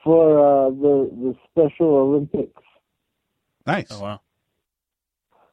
for 0.05 0.39
uh, 0.39 0.71
the 0.71 1.11
the 1.11 1.35
Special 1.51 1.97
Olympics. 1.97 2.63
Nice. 3.67 3.89
Oh 3.91 4.01
wow. 4.01 4.21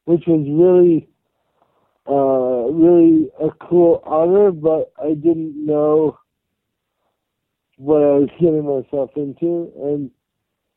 which 0.05 0.23
was 0.25 0.45
really, 0.47 1.09
uh, 2.07 2.71
really 2.73 3.29
a 3.41 3.49
cool 3.67 4.01
honor. 4.05 4.51
But 4.51 4.93
I 5.01 5.09
didn't 5.13 5.65
know 5.65 6.17
what 7.77 7.97
I 8.01 8.15
was 8.17 8.29
getting 8.39 8.65
myself 8.65 9.11
into, 9.15 9.71
and 9.83 10.09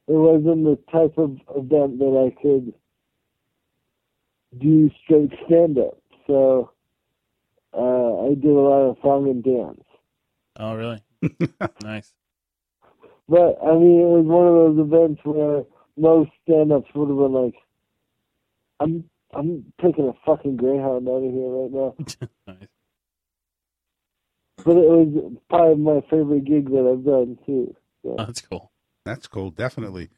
it 0.09 0.13
wasn't 0.13 0.65
the 0.65 0.79
type 0.91 1.17
of 1.17 1.39
event 1.57 1.99
that 2.01 2.33
I 2.37 2.43
could 2.43 2.75
do 4.59 4.91
straight 5.05 5.31
stand 5.47 5.79
up. 5.79 6.03
So 6.27 6.73
uh, 7.73 8.27
I 8.27 8.35
did 8.35 8.47
a 8.47 8.61
lot 8.61 8.91
of 8.91 8.97
song 9.01 9.29
and 9.31 9.45
dance. 9.45 9.85
Oh, 10.59 10.75
really? 10.75 11.03
nice. 11.83 12.13
But 13.29 13.59
I 13.65 13.75
mean, 13.75 14.01
it 14.01 14.11
was 14.11 14.27
one 14.27 14.49
of 14.49 14.55
those 14.55 14.87
events 14.87 15.21
where 15.25 15.63
most 15.97 16.31
stand-ups 16.43 16.89
would 16.95 17.09
have 17.09 17.19
been 17.19 17.33
like, 17.33 17.55
"I'm 18.81 19.05
I'm 19.33 19.73
taking 19.83 20.09
a 20.09 20.13
fucking 20.27 20.57
Greyhound 20.57 21.09
out 21.09 21.23
of 21.23 21.33
here 21.33 21.49
right 21.49 21.73
now." 21.73 21.95
nice. 22.47 22.69
But 24.65 24.77
it 24.77 24.89
was 24.89 25.33
probably 25.49 25.83
my 25.83 26.01
favorite 26.11 26.45
gig 26.45 26.71
that 26.71 26.87
I've 26.91 27.05
done 27.05 27.39
too. 27.47 27.75
So. 28.03 28.17
Oh, 28.19 28.25
that's 28.25 28.41
cool. 28.43 28.73
That's 29.07 29.27
cool, 29.27 29.51
definitely. 29.51 30.11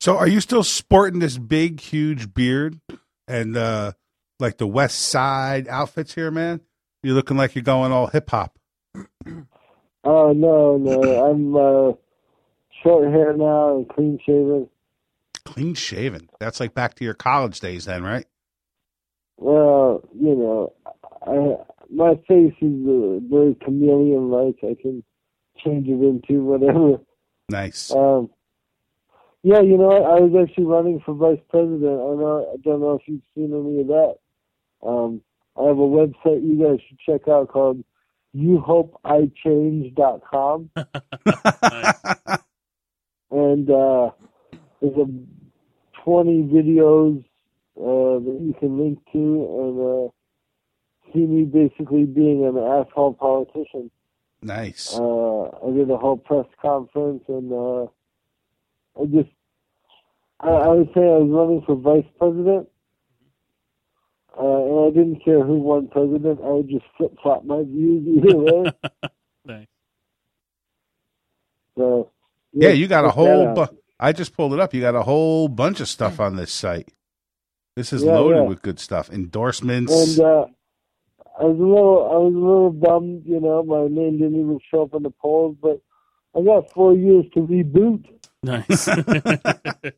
So, 0.00 0.16
are 0.16 0.26
you 0.26 0.40
still 0.40 0.64
sporting 0.64 1.20
this 1.20 1.38
big, 1.38 1.80
huge 1.80 2.32
beard 2.34 2.80
and 3.28 3.56
uh 3.56 3.92
like 4.40 4.58
the 4.58 4.66
West 4.66 4.98
Side 5.00 5.68
outfits 5.68 6.14
here, 6.14 6.30
man? 6.30 6.60
You're 7.02 7.14
looking 7.14 7.36
like 7.36 7.54
you're 7.54 7.62
going 7.62 7.92
all 7.92 8.06
hip 8.06 8.30
hop. 8.30 8.58
Oh 10.04 10.32
no, 10.32 10.76
no, 10.76 11.26
I'm 11.30 11.56
uh, 11.56 11.92
short 12.82 13.12
hair 13.12 13.36
now 13.36 13.76
and 13.76 13.88
clean 13.88 14.18
shaven. 14.24 14.68
Clean 15.44 15.74
shaven. 15.74 16.30
That's 16.40 16.60
like 16.60 16.74
back 16.74 16.94
to 16.96 17.04
your 17.04 17.14
college 17.14 17.60
days, 17.60 17.84
then, 17.84 18.02
right? 18.02 18.26
Well, 19.36 20.02
you 20.14 20.34
know, 20.34 20.72
I 21.26 21.56
my 21.92 22.14
face 22.28 22.54
is 22.60 22.86
uh, 22.86 23.18
very 23.28 23.56
chameleon-like. 23.62 24.58
I 24.62 24.76
can 24.80 25.02
change 25.64 25.88
it 25.88 26.00
into 26.02 26.44
whatever. 26.44 26.98
Nice. 27.50 27.90
Um, 27.90 28.30
yeah, 29.42 29.60
you 29.60 29.76
know, 29.76 29.88
what? 29.88 30.02
I 30.02 30.20
was 30.20 30.32
actually 30.40 30.64
running 30.64 31.00
for 31.04 31.14
vice 31.14 31.40
president. 31.50 31.82
I 31.82 32.14
know, 32.14 32.48
I 32.52 32.56
don't 32.62 32.80
know 32.80 32.94
if 32.94 33.02
you've 33.06 33.20
seen 33.34 33.52
any 33.52 33.80
of 33.80 33.88
that. 33.88 34.14
Um, 34.86 35.20
I 35.58 35.64
have 35.64 35.78
a 35.78 35.80
website 35.80 36.46
you 36.46 36.62
guys 36.62 36.78
should 36.88 37.00
check 37.00 37.26
out 37.28 37.48
called 37.48 37.82
youhopechange.com. 38.34 40.70
and 43.30 43.70
uh, 43.70 44.10
there's 44.82 44.96
a 44.96 46.02
20 46.04 46.42
videos 46.52 47.24
uh, 47.78 48.18
that 48.18 48.38
you 48.42 48.54
can 48.58 48.78
link 48.78 48.98
to 49.12 49.18
and 49.18 49.80
uh, 49.80 51.12
see 51.12 51.20
me 51.24 51.44
basically 51.44 52.04
being 52.04 52.44
an 52.44 52.58
asshole 52.58 53.14
politician. 53.14 53.90
nice. 54.42 54.92
Uh, 54.92 55.42
I 55.44 55.70
did 55.72 55.88
a 55.90 55.96
whole 55.96 56.16
press 56.18 56.46
conference 56.60 57.22
and 57.28 57.52
uh, 57.52 57.84
I 59.00 59.04
just, 59.06 59.30
I, 60.40 60.48
I 60.48 60.68
would 60.68 60.88
say 60.94 61.00
I 61.00 61.18
was 61.18 61.30
running 61.30 61.62
for 61.64 61.76
vice 61.76 62.10
president. 62.18 62.68
Uh, 64.36 64.44
and 64.44 64.86
I 64.86 64.90
didn't 64.90 65.24
care 65.24 65.44
who 65.44 65.56
won 65.58 65.88
president. 65.88 66.40
I 66.42 66.48
would 66.48 66.68
just 66.68 66.84
flip 66.96 67.12
flop 67.22 67.44
my 67.44 67.62
views 67.62 68.06
either 68.18 68.36
way. 68.36 68.72
Nice. 69.44 69.66
So 71.76 72.12
Yeah, 72.52 72.70
you 72.70 72.86
got 72.86 73.04
a 73.04 73.10
whole. 73.10 73.48
out. 73.48 73.54
Bu- 73.56 73.76
I 74.02 74.12
just 74.12 74.36
pulled 74.36 74.52
it 74.52 74.58
up. 74.60 74.74
You 74.74 74.80
got 74.80 74.96
a 74.96 75.02
whole 75.02 75.46
bunch 75.46 75.78
of 75.80 75.88
stuff 75.88 76.18
on 76.18 76.34
this 76.36 76.52
site. 76.52 76.88
This 77.76 77.92
is 77.92 78.02
Yeah, 78.02 78.14
loaded 78.18 78.38
yeah. 78.38 78.48
with 78.48 78.60
good 78.60 78.80
stuff. 78.80 79.08
Endorsements. 79.10 80.18
And 80.18 80.26
uh, 80.26 80.46
I 81.40 81.44
was 81.44 81.58
a 81.58 81.62
little, 81.62 82.10
I 82.12 82.16
was 82.16 82.34
a 82.34 82.38
little 82.38 82.70
bummed, 82.72 83.22
you 83.24 83.40
know. 83.40 83.62
My 83.62 83.86
name 83.88 84.18
didn't 84.18 84.40
even 84.40 84.58
show 84.70 84.82
up 84.82 84.94
in 84.94 85.04
the 85.04 85.10
polls, 85.10 85.56
but 85.62 85.80
I 86.36 86.42
got 86.42 86.70
four 86.72 86.94
years 86.94 87.26
to 87.34 87.40
reboot. 87.40 88.04
Nice. 88.42 88.86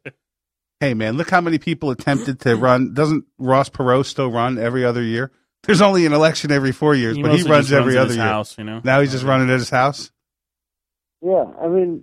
hey, 0.80 0.92
man, 0.92 1.16
look 1.16 1.30
how 1.30 1.40
many 1.40 1.58
people 1.58 1.90
attempted 1.90 2.40
to 2.40 2.56
run. 2.56 2.92
Doesn't 2.92 3.24
Ross 3.38 3.70
Perot 3.70 4.04
still 4.04 4.30
run 4.30 4.58
every 4.58 4.84
other 4.84 5.02
year? 5.02 5.32
There's 5.62 5.80
only 5.80 6.04
an 6.04 6.12
election 6.12 6.52
every 6.52 6.72
four 6.72 6.94
years, 6.94 7.16
but 7.16 7.30
he 7.30 7.38
mostly 7.38 7.50
runs 7.50 7.72
every 7.72 7.94
at 7.96 8.00
other 8.02 8.08
his 8.08 8.16
year. 8.18 8.26
house, 8.26 8.58
you 8.58 8.64
know. 8.64 8.82
Now 8.84 9.00
he's 9.00 9.12
just 9.12 9.24
running 9.24 9.48
at 9.48 9.58
his 9.58 9.70
house. 9.70 10.10
Yeah, 11.22 11.46
I 11.58 11.68
mean, 11.68 12.02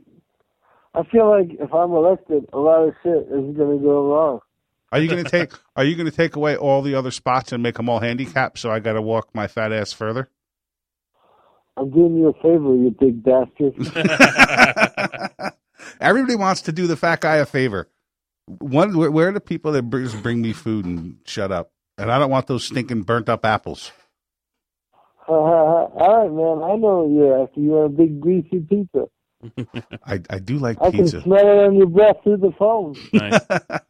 I 0.94 1.04
feel 1.04 1.30
like 1.30 1.58
if 1.60 1.74
I'm 1.74 1.92
elected, 1.92 2.46
a 2.52 2.60
lot 2.60 2.88
of 2.88 2.94
shit 3.02 3.24
is 3.24 3.56
going 3.56 3.78
to 3.78 3.84
go 3.84 4.12
wrong. 4.14 4.40
Are 4.92 5.00
you 5.00 5.08
going 5.08 5.24
to 5.24 5.30
take? 5.30 5.54
Are 5.76 5.86
you 5.86 5.96
going 5.96 6.10
to 6.10 6.16
take 6.16 6.36
away 6.36 6.58
all 6.58 6.82
the 6.82 6.96
other 6.96 7.12
spots 7.12 7.54
and 7.54 7.64
make 7.64 7.76
them 7.76 7.88
all 7.88 8.00
handicapped? 8.00 8.60
So 8.60 8.72
I 8.72 8.80
got 8.80 8.94
to 8.94 9.02
walk 9.02 9.30
my 9.34 9.48
fat 9.48 9.72
ass 9.72 9.94
further. 9.94 10.30
I'm 11.78 11.90
doing 11.90 12.18
you 12.18 12.28
a 12.28 12.34
favor, 12.34 12.76
you 12.76 12.94
big 13.00 13.24
bastard. 13.24 13.74
Everybody 16.02 16.36
wants 16.36 16.62
to 16.64 16.74
do 16.74 16.88
the 16.88 16.98
fat 16.98 17.22
guy 17.22 17.38
a 17.38 17.46
favor. 17.46 17.88
One, 18.46 18.98
where, 18.98 19.10
where 19.10 19.30
are 19.30 19.32
the 19.32 19.40
people 19.40 19.72
that 19.72 19.84
bring, 19.84 20.04
just 20.04 20.22
bring 20.22 20.42
me 20.42 20.52
food 20.52 20.86
and 20.86 21.18
shut 21.26 21.52
up? 21.52 21.72
And 21.98 22.12
I 22.12 22.20
don't 22.20 22.30
want 22.30 22.48
those 22.48 22.66
stinking 22.66 23.04
burnt 23.04 23.30
up 23.30 23.46
apples. 23.46 23.92
All 25.28 25.90
right, 25.96 26.30
man. 26.30 26.70
I 26.70 26.76
know 26.76 27.04
what 27.04 27.12
you're 27.16 27.44
after. 27.44 27.60
You 27.62 27.70
want 27.70 27.94
a 27.94 27.98
big 27.98 28.20
greasy 28.20 28.60
pizza. 28.60 29.06
I, 30.06 30.22
I 30.30 30.40
do 30.40 30.58
like 30.58 30.78
I 30.82 30.92
can 30.92 31.02
pizza. 31.02 31.22
smell 31.22 31.40
it 31.40 31.66
on 31.66 31.76
your 31.76 31.88
breath 31.88 32.18
through 32.24 32.38
the 32.38 32.52
phone. 32.58 32.96
nice. 33.14 33.40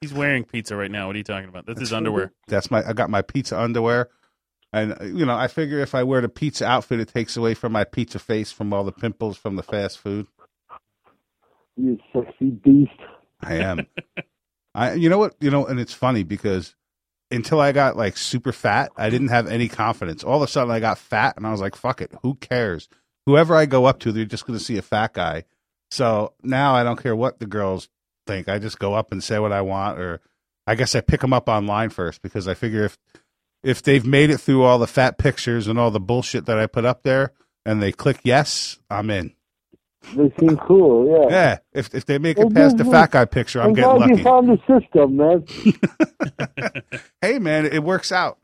He's 0.00 0.12
wearing 0.12 0.44
pizza 0.44 0.76
right 0.76 0.90
now. 0.90 1.06
What 1.06 1.14
are 1.14 1.18
you 1.18 1.24
talking 1.24 1.48
about? 1.48 1.66
That's 1.66 1.78
his 1.78 1.92
underwear. 1.92 2.32
That's 2.48 2.70
my. 2.70 2.82
I 2.86 2.92
got 2.92 3.08
my 3.08 3.22
pizza 3.22 3.58
underwear, 3.60 4.08
and 4.72 4.96
uh, 5.00 5.04
you 5.04 5.24
know 5.24 5.36
I 5.36 5.46
figure 5.46 5.78
if 5.78 5.94
I 5.94 6.02
wear 6.02 6.20
the 6.20 6.28
pizza 6.28 6.66
outfit, 6.66 6.98
it 6.98 7.08
takes 7.08 7.36
away 7.36 7.54
from 7.54 7.70
my 7.70 7.84
pizza 7.84 8.18
face 8.18 8.50
from 8.50 8.72
all 8.72 8.82
the 8.82 8.92
pimples 8.92 9.36
from 9.36 9.54
the 9.54 9.62
fast 9.62 9.98
food. 9.98 10.26
You 11.76 11.98
sexy 12.12 12.50
beast. 12.50 12.90
I 13.40 13.54
am. 13.54 13.86
I. 14.74 14.94
You 14.94 15.08
know 15.08 15.18
what? 15.18 15.36
You 15.40 15.50
know, 15.50 15.66
and 15.66 15.78
it's 15.78 15.94
funny 15.94 16.24
because 16.24 16.74
until 17.30 17.60
I 17.60 17.70
got 17.70 17.96
like 17.96 18.16
super 18.16 18.52
fat, 18.52 18.90
I 18.96 19.08
didn't 19.08 19.28
have 19.28 19.46
any 19.46 19.68
confidence. 19.68 20.24
All 20.24 20.36
of 20.36 20.42
a 20.42 20.50
sudden, 20.50 20.72
I 20.72 20.80
got 20.80 20.98
fat, 20.98 21.36
and 21.36 21.46
I 21.46 21.52
was 21.52 21.60
like, 21.60 21.76
"Fuck 21.76 22.00
it, 22.00 22.12
who 22.22 22.34
cares?" 22.34 22.88
Whoever 23.26 23.54
I 23.54 23.66
go 23.66 23.84
up 23.84 24.00
to, 24.00 24.12
they're 24.12 24.24
just 24.24 24.46
going 24.46 24.58
to 24.58 24.64
see 24.64 24.78
a 24.78 24.82
fat 24.82 25.14
guy. 25.14 25.44
So 25.90 26.32
now 26.42 26.74
I 26.74 26.82
don't 26.84 27.00
care 27.00 27.14
what 27.14 27.38
the 27.38 27.46
girls 27.46 27.88
think. 28.26 28.48
I 28.48 28.58
just 28.58 28.78
go 28.78 28.94
up 28.94 29.12
and 29.12 29.22
say 29.22 29.38
what 29.38 29.52
I 29.52 29.60
want, 29.60 29.98
or 29.98 30.20
I 30.66 30.74
guess 30.74 30.94
I 30.94 31.00
pick 31.00 31.20
them 31.20 31.32
up 31.32 31.48
online 31.48 31.90
first 31.90 32.22
because 32.22 32.48
I 32.48 32.54
figure 32.54 32.84
if 32.84 32.98
if 33.62 33.82
they've 33.82 34.04
made 34.04 34.30
it 34.30 34.38
through 34.38 34.62
all 34.62 34.78
the 34.78 34.86
fat 34.86 35.18
pictures 35.18 35.68
and 35.68 35.78
all 35.78 35.90
the 35.90 36.00
bullshit 36.00 36.46
that 36.46 36.58
I 36.58 36.66
put 36.66 36.84
up 36.84 37.02
there, 37.02 37.32
and 37.64 37.82
they 37.82 37.92
click 37.92 38.20
yes, 38.24 38.78
I'm 38.90 39.10
in. 39.10 39.34
They 40.16 40.32
seem 40.40 40.56
cool, 40.56 41.06
yeah. 41.06 41.28
Yeah, 41.30 41.58
if 41.72 41.94
if 41.94 42.06
they 42.06 42.18
make 42.18 42.38
it 42.38 42.52
past 42.54 42.76
the 42.76 42.84
fat 42.84 43.12
guy 43.12 43.24
picture, 43.24 43.62
I'm, 43.62 43.72
getting 43.72 44.00
lucky. 44.00 44.16
you 44.16 44.24
found 44.24 44.48
the 44.48 44.58
system, 44.66 45.16
man. 45.16 45.44
hey 47.20 47.38
man, 47.38 47.66
it 47.66 47.84
works 47.84 48.10
out. 48.10 48.38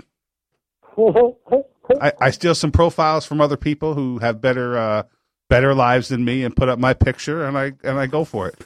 I, 2.00 2.12
I 2.20 2.30
steal 2.30 2.54
some 2.54 2.70
profiles 2.72 3.26
from 3.26 3.40
other 3.40 3.56
people 3.56 3.94
who 3.94 4.18
have 4.18 4.40
better 4.40 4.78
uh, 4.78 5.02
better 5.48 5.74
lives 5.74 6.08
than 6.08 6.24
me 6.24 6.44
and 6.44 6.54
put 6.54 6.68
up 6.68 6.78
my 6.78 6.94
picture 6.94 7.44
and 7.44 7.56
I 7.56 7.72
and 7.82 7.98
I 7.98 8.06
go 8.06 8.24
for 8.24 8.48
it. 8.48 8.56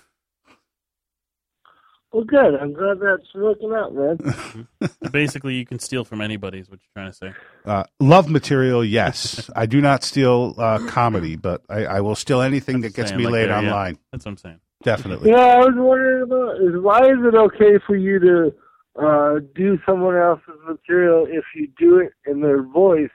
well, 2.12 2.24
good. 2.24 2.54
I'm 2.60 2.72
glad 2.72 2.98
that's 3.00 3.34
working 3.34 3.72
out, 3.72 3.94
man. 3.94 4.68
Basically, 5.12 5.54
you 5.54 5.64
can 5.64 5.78
steal 5.78 6.04
from 6.04 6.20
anybody. 6.20 6.58
Is 6.58 6.68
what 6.68 6.80
you're 6.80 7.02
trying 7.02 7.10
to 7.10 7.16
say. 7.16 7.32
Uh, 7.64 7.84
love 8.00 8.28
material, 8.28 8.84
yes. 8.84 9.48
I 9.56 9.66
do 9.66 9.80
not 9.80 10.02
steal 10.04 10.54
uh, 10.58 10.86
comedy, 10.88 11.36
but 11.36 11.62
I, 11.68 11.84
I 11.86 12.00
will 12.00 12.16
steal 12.16 12.42
anything 12.42 12.82
that 12.82 12.94
gets 12.94 13.10
Saying 13.10 13.18
me 13.18 13.24
like 13.24 13.32
laid 13.32 13.48
that, 13.48 13.62
yeah. 13.62 13.70
online. 13.70 13.98
That's 14.10 14.24
what 14.24 14.32
I'm 14.32 14.36
saying. 14.38 14.60
Definitely. 14.82 15.30
Yeah, 15.30 15.36
I 15.36 15.58
was 15.58 15.74
wondering 15.76 16.22
about 16.24 16.56
is 16.60 16.82
why 16.82 16.98
is 17.06 17.18
it 17.24 17.34
okay 17.36 17.78
for 17.86 17.96
you 17.96 18.18
to 18.18 18.52
uh, 19.00 19.40
do 19.54 19.78
someone 19.86 20.16
else's 20.16 20.60
material 20.66 21.26
if 21.28 21.44
you 21.54 21.68
do 21.78 21.98
it 21.98 22.12
in 22.30 22.40
their 22.40 22.62
voice? 22.62 23.10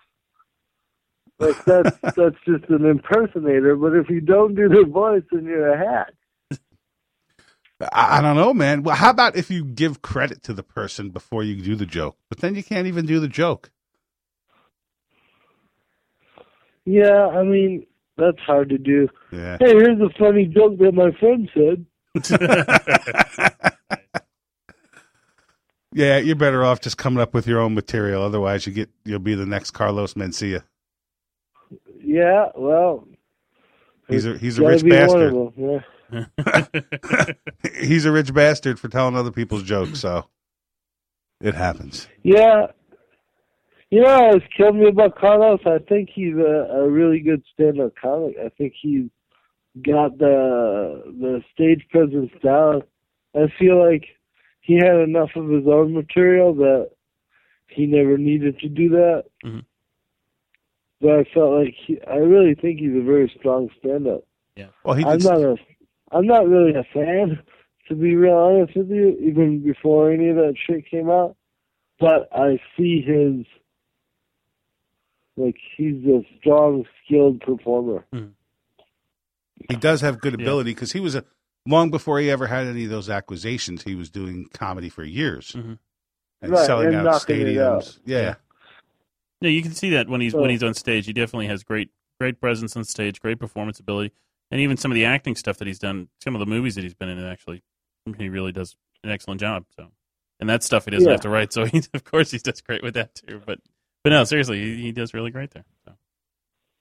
Like 1.39 1.63
that's 1.65 1.97
that's 2.15 2.36
just 2.45 2.69
an 2.69 2.86
impersonator. 2.86 3.75
But 3.75 3.93
if 3.93 4.09
you 4.09 4.21
don't 4.21 4.55
do 4.55 4.67
their 4.69 4.88
voice, 4.88 5.23
then 5.32 5.45
you're 5.45 5.71
a 5.71 5.78
hack. 5.78 6.13
I, 7.80 8.17
I 8.17 8.21
don't 8.21 8.36
know, 8.36 8.53
man. 8.53 8.82
Well, 8.82 8.95
how 8.95 9.11
about 9.11 9.36
if 9.36 9.51
you 9.51 9.63
give 9.63 10.01
credit 10.01 10.41
to 10.43 10.53
the 10.53 10.63
person 10.63 11.09
before 11.09 11.43
you 11.43 11.61
do 11.61 11.75
the 11.75 11.86
joke, 11.86 12.17
but 12.30 12.39
then 12.39 12.55
you 12.55 12.63
can't 12.63 12.88
even 12.88 13.05
do 13.05 13.19
the 13.19 13.28
joke? 13.28 13.71
Yeah, 16.86 17.28
I 17.28 17.43
mean 17.43 17.86
that's 18.17 18.39
hard 18.39 18.69
to 18.69 18.78
do. 18.80 19.07
Yeah. 19.32 19.57
Hey, 19.59 19.73
here's 19.73 19.99
a 20.01 20.09
funny 20.17 20.45
joke 20.45 20.80
that 20.80 20.93
my 20.93 21.11
friend 21.19 21.49
said. 21.53 21.86
Yeah, 25.98 26.18
you're 26.18 26.36
better 26.36 26.64
off 26.64 26.80
just 26.80 26.98
coming 26.98 27.20
up 27.20 27.34
with 27.34 27.48
your 27.48 27.60
own 27.60 27.74
material. 27.74 28.22
Otherwise, 28.22 28.68
you 28.68 28.74
get 28.74 28.89
you'll 29.04 29.18
be 29.18 29.34
the 29.34 29.48
next 29.48 29.72
Carlos 29.72 30.14
Mencia. 30.14 30.64
Yeah, 32.00 32.50
well, 32.56 33.08
He's 34.08 34.26
a 34.26 34.38
he's 34.38 34.60
a 34.60 34.66
rich 34.66 34.88
bastard. 34.88 35.34
Them, 35.34 35.84
yeah. 36.12 37.34
he's 37.82 38.06
a 38.06 38.12
rich 38.12 38.34
bastard 38.34 38.80
for 38.80 38.88
telling 38.88 39.16
other 39.16 39.32
people's 39.32 39.64
jokes. 39.64 40.00
So 40.00 40.26
It 41.41 41.56
happens. 41.56 42.08
Yeah. 42.24 42.68
You 43.89 44.02
know, 44.02 44.32
it's 44.34 44.45
killed 44.56 44.76
me 44.76 44.88
about 44.88 45.18
Carlos. 45.18 45.62
I 45.66 45.80
think 45.89 46.10
he's 46.14 46.36
a, 46.36 46.68
a 46.76 46.89
really 46.89 47.22
good 47.22 47.41
stand-up 47.54 47.93
comic. 48.02 48.36
I 48.38 48.50
think 48.50 48.74
he's 48.80 49.10
got 49.84 50.18
the 50.20 51.04
the 51.20 51.41
stage 51.54 51.86
presence 51.89 52.32
down. 52.43 52.84
I 53.36 53.48
feel 53.58 53.80
like 53.80 54.06
he 54.68 54.76
had 54.76 54.97
enough 54.97 55.30
of 55.38 55.47
his 55.49 55.65
own 55.65 55.93
material 55.93 56.53
that 56.55 56.89
he 57.68 57.86
never 57.86 58.18
needed 58.18 58.59
to 58.59 58.68
do 58.68 58.89
that. 58.89 59.24
Mhm. 59.45 59.63
But 60.99 61.20
I 61.20 61.24
felt 61.34 61.51
like 61.63 61.74
he, 61.86 62.01
I 62.05 62.18
really 62.18 62.53
think 62.53 62.80
he's 62.80 62.95
a 62.95 63.01
very 63.01 63.32
strong 63.39 63.70
stand-up. 63.80 64.26
Well, 64.84 64.95
he 64.95 65.05
I'm 65.05 65.20
did. 65.20 65.28
not 65.28 65.39
a, 65.41 65.55
I'm 66.11 66.26
not 66.28 66.47
really 66.49 66.74
a 66.74 66.84
fan, 66.93 67.39
to 67.88 67.95
be 67.95 68.15
real 68.15 68.34
honest 68.36 68.76
with 68.76 68.89
you, 68.89 69.18
even 69.22 69.59
before 69.63 70.11
any 70.11 70.28
of 70.30 70.36
that 70.36 70.55
shit 70.57 70.89
came 70.89 71.09
out. 71.09 71.38
But 71.99 72.28
I 72.34 72.59
see 72.76 73.01
his, 73.01 73.45
like 75.38 75.55
he's 75.78 76.03
a 76.05 76.24
strong, 76.39 76.84
skilled 77.05 77.39
performer. 77.39 78.05
he 79.70 79.76
does 79.78 80.01
have 80.01 80.20
good 80.20 80.34
ability 80.34 80.72
because 80.72 80.91
he 80.91 80.99
was 80.99 81.15
a 81.15 81.24
long 81.68 81.91
before 81.91 82.20
he 82.20 82.30
ever 82.32 82.47
had 82.47 82.65
any 82.68 82.86
of 82.86 82.89
those 82.89 83.09
acquisitions. 83.09 83.84
He 83.84 83.95
was 83.95 84.09
doing 84.09 84.47
comedy 84.53 84.89
for 84.89 85.03
years 85.03 85.51
Mhm. 85.51 85.78
and 86.41 86.51
Right, 86.51 86.65
selling 86.65 86.88
and 86.93 87.07
out 87.07 87.22
stadiums. 87.22 87.59
out. 87.59 87.99
Yeah. 88.05 88.36
Yeah, 89.41 89.49
you 89.49 89.61
can 89.61 89.72
see 89.74 89.91
that 89.91 90.09
when 90.09 90.22
he's 90.22 90.32
So- 90.32 90.41
when 90.41 90.49
he's 90.49 90.63
on 90.63 90.74
stage. 90.74 91.05
He 91.05 91.13
definitely 91.13 91.47
has 91.47 91.63
great 91.63 91.89
great 92.20 92.39
presence 92.41 92.76
on 92.76 92.84
stage, 92.84 93.20
great 93.22 93.38
performance 93.38 93.80
ability, 93.80 94.11
and 94.49 94.59
even 94.59 94.76
some 94.76 94.89
of 94.89 94.95
the 94.95 95.05
acting 95.05 95.36
stuff 95.36 95.57
that 95.59 95.68
he's 95.68 95.78
done, 95.78 96.09
some 96.24 96.34
of 96.34 96.39
the 96.39 96.47
movies 96.47 96.74
that 96.74 96.84
he's 96.84 96.95
been 96.95 97.09
in, 97.09 97.20
actually, 97.24 97.61
he 98.18 98.28
really 98.28 98.51
does 98.51 98.76
an 99.03 99.11
excellent 99.11 99.39
job. 99.39 99.65
So, 99.76 99.91
and 100.39 100.49
that 100.49 100.63
stuff 100.63 100.86
he 100.86 100.91
doesn't 100.91 101.05
Yeah. 101.07 101.11
have 101.13 101.22
to 101.22 101.30
write, 101.30 101.53
so 101.53 101.65
he 101.65 101.78
of 101.93 102.03
course 102.03 102.32
he 102.32 102.39
does 102.39 102.61
great 102.61 102.82
with 102.82 102.95
that 102.95 103.13
too. 103.13 103.41
But 103.45 103.59
but 104.03 104.09
no, 104.11 104.24
seriously, 104.24 104.59
he, 104.59 104.82
he 104.84 104.91
does 104.91 105.13
really 105.13 105.30
great 105.30 105.51
there. 105.51 105.65
So. 105.86 105.93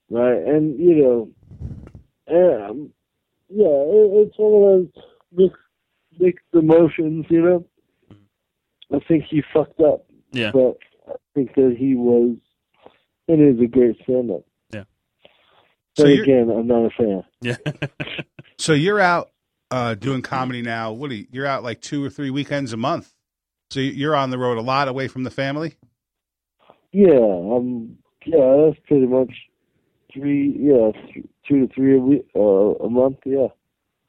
right? 0.09 0.39
And 0.43 0.79
you 0.81 0.95
know, 2.29 2.69
um, 2.71 2.93
yeah, 3.49 3.67
it, 3.67 4.27
it's 4.29 4.35
one 4.39 4.55
of 4.55 4.91
those 4.95 5.05
mixed, 5.33 5.63
mixed 6.19 6.45
emotions, 6.53 7.27
you 7.29 7.43
know. 7.43 7.67
I 8.95 8.99
think 9.09 9.25
he 9.29 9.43
fucked 9.53 9.81
up, 9.81 10.05
Yeah, 10.33 10.53
but 10.53 10.77
I 11.09 11.15
think 11.35 11.55
that 11.57 11.77
he 11.79 11.95
was 11.95 12.37
and 13.29 13.55
is 13.57 13.61
a 13.63 13.67
great 13.67 13.97
stand-up. 14.05 14.43
Yeah. 14.73 14.85
But 15.97 16.03
So 16.03 16.07
again, 16.07 16.49
I'm 16.51 16.67
not 16.69 16.87
a 16.87 16.91
fan. 16.91 17.25
yeah. 17.41 17.57
So 18.59 18.73
you're 18.73 19.01
out 19.01 19.31
uh, 19.71 19.95
doing 19.97 20.23
comedy 20.23 20.63
now. 20.63 20.93
What 20.93 21.11
are 21.11 21.15
you, 21.15 21.27
you're 21.31 21.47
out 21.47 21.63
like 21.63 21.83
two 21.83 22.03
or 22.03 22.09
three 22.09 22.31
weekends 22.31 22.73
a 22.73 22.77
month. 22.79 23.13
So 23.71 23.81
you're 23.81 24.17
on 24.17 24.31
the 24.31 24.39
road 24.39 24.57
a 24.57 24.63
lot 24.63 24.89
away 24.89 25.09
from 25.09 25.25
the 25.25 25.31
family. 25.31 25.75
Yeah, 26.93 27.11
um, 27.19 27.99
yeah, 28.25 28.65
that's 28.65 28.79
pretty 28.87 29.07
much 29.07 29.31
three, 30.13 30.57
yeah, 30.59 30.93
th- 31.13 31.27
two 31.49 31.67
to 31.67 31.75
three 31.75 31.97
a 31.97 32.01
week, 32.01 32.27
uh, 32.35 32.41
a 32.41 32.91
month. 32.91 33.19
Yeah. 33.25 33.49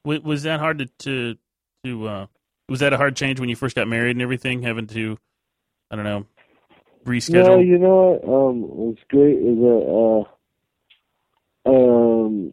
was, 0.04 0.20
was 0.20 0.42
that 0.44 0.60
hard 0.60 0.78
to 0.78 0.86
to, 0.86 1.36
to 1.84 2.08
uh, 2.08 2.26
was 2.68 2.80
that 2.80 2.92
a 2.92 2.96
hard 2.96 3.16
change 3.16 3.40
when 3.40 3.48
you 3.48 3.56
first 3.56 3.76
got 3.76 3.88
married 3.88 4.12
and 4.16 4.22
everything, 4.22 4.62
having 4.62 4.86
to, 4.88 5.18
I 5.90 5.96
don't 5.96 6.04
know, 6.04 6.26
No, 7.06 7.12
reschedule? 7.12 7.66
you 7.66 7.78
know 7.78 8.20
what? 8.20 8.24
Um, 8.24 8.60
what's 8.62 9.00
great 9.08 9.38
is 9.38 9.56
that 9.58 10.26
uh, 11.66 11.70
um, 11.70 12.52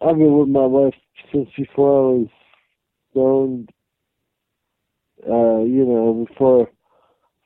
I've 0.00 0.16
been 0.16 0.38
with 0.38 0.48
my 0.48 0.66
wife 0.66 0.94
since 1.32 1.48
before 1.56 1.98
I 1.98 2.18
was 2.18 2.28
stoned. 3.10 3.70
Uh, 5.26 5.64
you 5.64 5.84
know, 5.84 6.26
before 6.28 6.70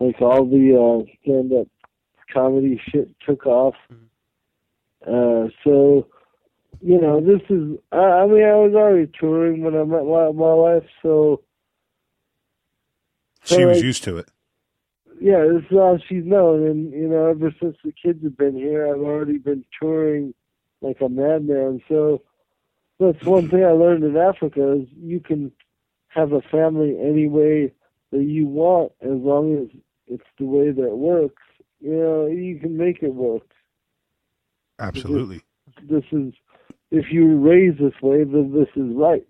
like 0.00 0.20
all 0.20 0.44
the 0.44 0.74
uh, 0.76 1.12
stand-up 1.22 1.68
comedy 2.32 2.80
shit 2.88 3.08
took 3.26 3.46
off. 3.46 3.74
Uh, 5.07 5.48
so 5.64 6.07
you 6.80 7.01
know, 7.01 7.20
this 7.20 7.40
is. 7.51 7.78
I, 7.92 7.96
I 7.96 8.26
mean, 8.26 8.44
I 8.44 8.55
was 8.57 8.72
already 8.74 9.11
touring 9.18 9.62
when 9.62 9.74
I 9.74 9.84
met 9.84 10.05
my 10.05 10.30
my 10.32 10.55
wife, 10.55 10.84
so 11.03 11.42
She 13.44 13.55
So, 13.55 13.66
was 13.66 13.78
like, 13.78 13.84
used 13.84 14.05
to 14.05 14.18
it. 14.18 14.28
yeah, 15.20 15.44
this 15.46 15.64
is 15.70 15.76
all 15.76 15.98
she's 16.09 16.24
known. 16.24 16.66
And, 16.66 16.92
you 16.92 17.09
know, 17.09 17.26
ever 17.26 17.55
since 17.61 17.76
the 17.84 17.92
kids 17.92 18.22
have 18.22 18.36
been 18.36 18.55
here, 18.57 18.86
I've 18.88 19.01
already 19.03 19.38
been 19.38 19.64
touring 19.80 20.34
like 20.80 21.01
a 21.01 21.09
madman. 21.09 21.82
So 21.88 22.22
that's 22.98 23.22
one 23.24 23.48
thing 23.48 23.64
I 23.64 23.72
learned 23.72 24.05
in 24.05 24.16
Africa 24.16 24.72
is 24.80 24.88
you 24.96 25.20
can 25.20 25.53
have 26.09 26.32
a 26.32 26.40
family 26.42 26.96
any 27.01 27.28
way 27.28 27.72
that 28.12 28.22
you 28.24 28.46
want 28.46 28.92
as 29.03 29.11
long 29.12 29.57
as 29.59 29.68
it's 30.07 30.24
the 30.38 30.44
way 30.46 30.70
that 30.70 30.96
works. 30.96 31.42
You 31.80 31.96
know, 31.96 32.26
you 32.26 32.59
can 32.59 32.76
make 32.76 33.03
it 33.03 33.14
work. 33.14 33.42
Absolutely. 34.80 35.42
This 35.88 36.04
is, 36.10 36.32
if 36.90 37.06
you 37.12 37.36
raise 37.38 37.78
this 37.78 38.00
way, 38.02 38.24
then 38.24 38.52
this 38.52 38.68
is 38.74 38.94
right. 38.94 39.26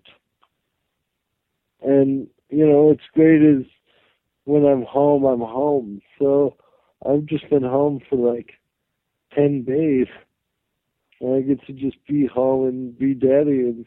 And, 1.81 2.27
you 2.49 2.65
know, 2.65 2.83
what's 2.83 3.01
great 3.13 3.41
is 3.41 3.65
when 4.45 4.65
I'm 4.65 4.83
home, 4.83 5.25
I'm 5.25 5.41
home. 5.41 6.01
So 6.19 6.55
I've 7.05 7.25
just 7.25 7.49
been 7.49 7.63
home 7.63 8.01
for 8.09 8.15
like 8.15 8.51
10 9.35 9.63
days. 9.63 10.07
And 11.19 11.35
I 11.35 11.41
get 11.41 11.65
to 11.67 11.73
just 11.73 11.97
be 12.07 12.25
home 12.25 12.67
and 12.67 12.97
be 12.97 13.13
daddy. 13.13 13.61
And 13.61 13.85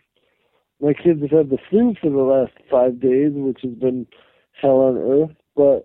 my 0.81 0.93
kids 0.93 1.23
have 1.23 1.31
had 1.31 1.51
the 1.51 1.59
flu 1.71 1.95
for 2.01 2.11
the 2.11 2.19
last 2.19 2.53
five 2.71 3.01
days, 3.01 3.33
which 3.35 3.61
has 3.63 3.75
been 3.75 4.07
hell 4.61 4.79
on 4.81 4.97
earth. 4.99 5.37
But 5.57 5.85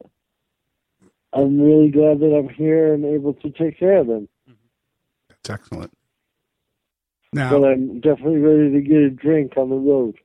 I'm 1.34 1.60
really 1.60 1.90
glad 1.90 2.20
that 2.20 2.36
I'm 2.36 2.50
here 2.50 2.94
and 2.94 3.06
able 3.06 3.34
to 3.36 3.50
take 3.52 3.80
care 3.80 3.98
of 3.98 4.08
them. 4.08 4.28
That's 5.44 5.62
excellent. 5.62 5.92
But 7.32 7.64
I'm 7.64 8.00
definitely 8.00 8.40
ready 8.40 8.72
to 8.72 8.82
get 8.82 8.98
a 8.98 9.10
drink 9.10 9.54
on 9.58 9.70
the 9.70 9.76
road. 9.76 10.16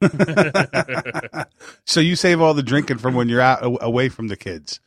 so 1.84 2.00
you 2.00 2.16
save 2.16 2.40
all 2.40 2.54
the 2.54 2.62
drinking 2.62 2.98
from 2.98 3.14
when 3.14 3.28
you're 3.28 3.40
out 3.40 3.58
away 3.82 4.08
from 4.08 4.28
the 4.28 4.36
kids. 4.36 4.80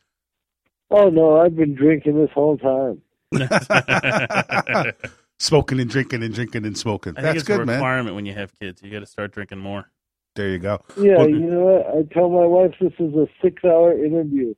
Oh 0.90 1.08
no, 1.10 1.40
I've 1.40 1.54
been 1.56 1.74
drinking 1.74 2.18
this 2.18 2.30
whole 2.34 2.56
time. 2.58 3.02
Smoking 5.38 5.78
and 5.80 5.88
drinking 5.88 6.22
and 6.24 6.34
drinking 6.34 6.64
and 6.66 6.76
smoking. 6.76 7.12
I 7.12 7.20
think 7.20 7.24
That's 7.24 7.40
it's 7.42 7.48
a 7.48 7.56
good, 7.58 7.66
man. 7.66 7.76
requirement 7.76 8.16
when 8.16 8.26
you 8.26 8.34
have 8.34 8.52
kids. 8.58 8.82
You 8.82 8.90
got 8.90 9.00
to 9.00 9.06
start 9.06 9.30
drinking 9.32 9.58
more. 9.58 9.88
There 10.34 10.48
you 10.48 10.58
go. 10.58 10.82
Yeah, 10.96 11.18
Well- 11.18 11.28
you 11.28 11.38
know 11.40 11.60
what? 11.60 11.86
I 11.86 12.02
tell 12.12 12.28
my 12.28 12.44
wife 12.44 12.74
this 12.80 12.92
is 12.98 13.14
a 13.14 13.28
six-hour 13.42 14.04
interview. 14.04 14.54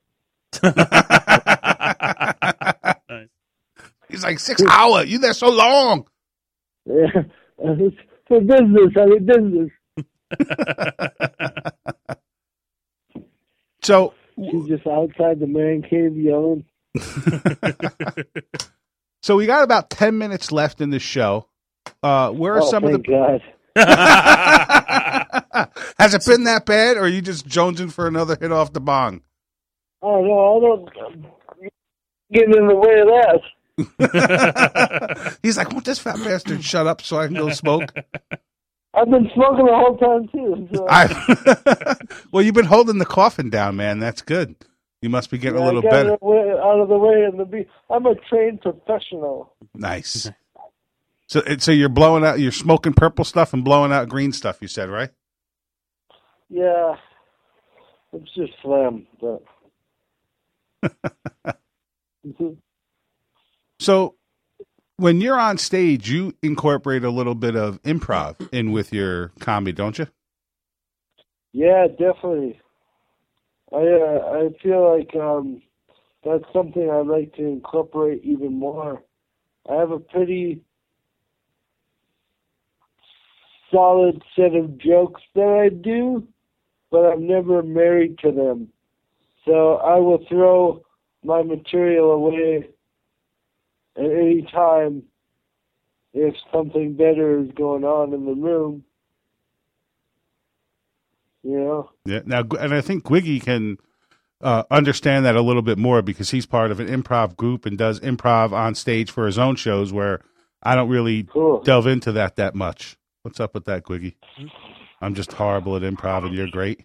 He's 4.11 4.25
like 4.25 4.39
six 4.39 4.63
hour. 4.69 5.05
You 5.05 5.19
there 5.19 5.33
so 5.33 5.51
long? 5.51 6.07
Yeah, 6.87 7.23
it's 7.59 7.97
for 8.29 8.41
business. 8.41 8.93
I 8.97 9.07
mean 9.07 9.27
business. 9.27 9.71
So, 13.83 14.15
She's 14.37 14.67
just 14.67 14.87
outside 14.87 15.41
the 15.41 15.47
man 15.47 15.83
cave 15.83 16.17
yelling. 16.17 16.65
so 19.23 19.37
we 19.37 19.47
got 19.47 19.63
about 19.63 19.91
ten 19.91 20.19
minutes 20.19 20.53
left 20.53 20.81
in 20.81 20.91
the 20.91 20.99
show. 20.99 21.47
Uh, 22.03 22.31
where 22.31 22.55
are 22.55 22.63
oh, 22.63 22.71
some 22.71 22.85
of 22.85 22.93
the? 22.93 22.99
God. 22.99 23.43
Has 25.99 26.15
it 26.15 26.25
been 26.27 26.45
that 26.45 26.67
bad, 26.67 26.97
or 26.97 27.01
are 27.01 27.09
you 27.09 27.23
just 27.23 27.47
jonesing 27.47 27.93
for 27.93 28.07
another 28.07 28.37
hit 28.41 28.53
off 28.53 28.73
the 28.73 28.81
bong? 28.81 29.23
Oh 30.03 30.23
no, 30.23 30.57
I 30.57 30.61
don't 30.61 30.89
get 32.33 32.45
in 32.45 32.67
the 32.67 32.75
way 32.75 33.01
of 33.01 33.09
that. 33.09 33.41
He's 35.43 35.57
like, 35.57 35.73
"Won't 35.73 35.85
this 35.85 35.99
fat 35.99 36.17
bastard 36.17 36.65
shut 36.65 36.87
up 36.87 37.03
so 37.03 37.19
I 37.19 37.27
can 37.27 37.37
go 37.37 37.51
smoke?" 37.51 37.93
I've 38.95 39.11
been 39.11 39.31
smoking 39.35 39.67
the 39.67 39.75
whole 39.75 39.97
time 39.99 40.29
too. 40.33 40.69
So. 40.75 40.87
I, 40.91 41.97
well, 42.33 42.43
you've 42.45 42.55
been 42.55 42.67
holding 42.67 42.99
the 42.99 43.07
coffin 43.07 43.51
down, 43.51 43.77
man. 43.77 44.01
That's 44.01 44.23
good. 44.23 44.57
You 45.03 45.11
must 45.11 45.31
be 45.31 45.39
getting 45.39 45.59
Yeah, 45.59 45.65
a 45.65 45.65
little 45.65 45.83
better. 45.83 46.13
Out 46.13 46.81
of 46.81 46.89
the 46.89 46.99
way 46.99 47.25
and 47.25 47.39
the 47.41 47.45
be. 47.45 47.67
I'm 47.91 48.07
a 48.07 48.15
trained 48.29 48.63
professional. 48.63 49.55
Nice. 49.75 50.31
So, 51.29 51.43
so 51.59 51.73
you're 51.73 51.89
blowing 51.89 52.25
out, 52.25 52.41
you're 52.41 52.53
smoking 52.53 52.93
purple 52.95 53.25
stuff 53.25 53.53
and 53.53 53.65
blowing 53.65 53.93
out 53.93 54.09
green 54.09 54.33
stuff. 54.33 54.59
You 54.61 54.69
said 54.69 54.91
right? 54.91 55.11
Yeah, 56.49 56.95
it's 58.13 58.35
just 58.35 58.53
slam, 58.63 59.07
but. 59.21 59.43
Mm-hmm. 62.27 62.70
So, 63.81 64.17
when 64.99 65.23
you're 65.23 65.41
on 65.41 65.57
stage, 65.57 66.11
you 66.11 66.35
incorporate 66.43 67.03
a 67.03 67.09
little 67.11 67.35
bit 67.35 67.57
of 67.57 67.83
improv 67.83 68.37
in 68.53 68.73
with 68.73 68.93
your 68.93 69.29
comedy, 69.41 69.73
don't 69.73 69.99
you? 69.99 70.07
Yeah, 71.53 71.87
definitely. 71.89 72.61
I 73.73 73.77
uh, 73.77 73.81
I 73.81 74.49
feel 74.63 74.99
like 74.99 75.17
um, 75.17 75.63
that's 76.23 76.45
something 76.53 76.91
I'd 76.91 77.07
like 77.07 77.35
to 77.37 77.43
incorporate 77.43 78.23
even 78.23 78.53
more. 78.53 79.03
I 79.69 79.77
have 79.77 79.93
a 79.93 79.99
pretty 79.99 80.61
solid 83.71 84.23
set 84.37 84.55
of 84.55 84.77
jokes 84.77 85.23
that 85.35 85.49
I 85.49 85.75
do, 85.75 86.29
but 86.91 87.07
I'm 87.07 87.27
never 87.27 87.63
married 87.63 88.19
to 88.19 88.31
them. 88.31 88.69
So 89.47 89.77
I 89.77 89.97
will 89.97 90.23
throw 90.29 90.83
my 91.25 91.43
material 91.43 92.11
away 92.11 92.69
at 93.97 94.05
any 94.05 94.43
time 94.53 95.03
if 96.13 96.35
something 96.53 96.95
better 96.95 97.41
is 97.41 97.51
going 97.57 97.85
on 97.85 98.13
in 98.13 98.25
the 98.25 98.35
room. 98.35 98.85
You 101.43 101.59
know? 101.59 101.91
Yeah. 102.05 102.21
Now, 102.27 102.43
and 102.59 102.75
I 102.75 102.81
think 102.81 103.05
Gwiggy 103.05 103.43
can 103.43 103.79
uh, 104.43 104.65
understand 104.71 105.25
that 105.25 105.37
a 105.37 105.41
little 105.43 105.63
bit 105.63 105.79
more 105.79 106.03
because 106.03 106.31
he's 106.31 106.47
part 106.47 106.71
of 106.71 106.81
an 106.81 106.89
improv 106.89 107.37
group 107.37 107.65
and 107.67 107.79
does 107.79 108.01
improv 108.01 108.53
on 108.53 108.75
stage 108.75 109.11
for 109.11 109.27
his 109.27 109.39
own 109.39 109.57
shows 109.57 109.93
where 109.93 110.21
I 110.63 110.75
don't 110.75 110.89
really 110.89 111.25
Cool. 111.25 111.63
delve 111.63 111.87
into 111.87 112.13
that 112.13 112.37
that 112.37 112.55
much. 112.55 112.97
What's 113.23 113.41
up 113.41 113.55
with 113.55 113.65
that, 113.67 113.85
Gwiggy? 113.85 114.15
I'm 115.01 115.15
just 115.15 115.33
horrible 115.33 115.77
at 115.77 115.83
improv 115.83 116.25
and 116.27 116.35
you're 116.35 116.49
great. 116.51 116.85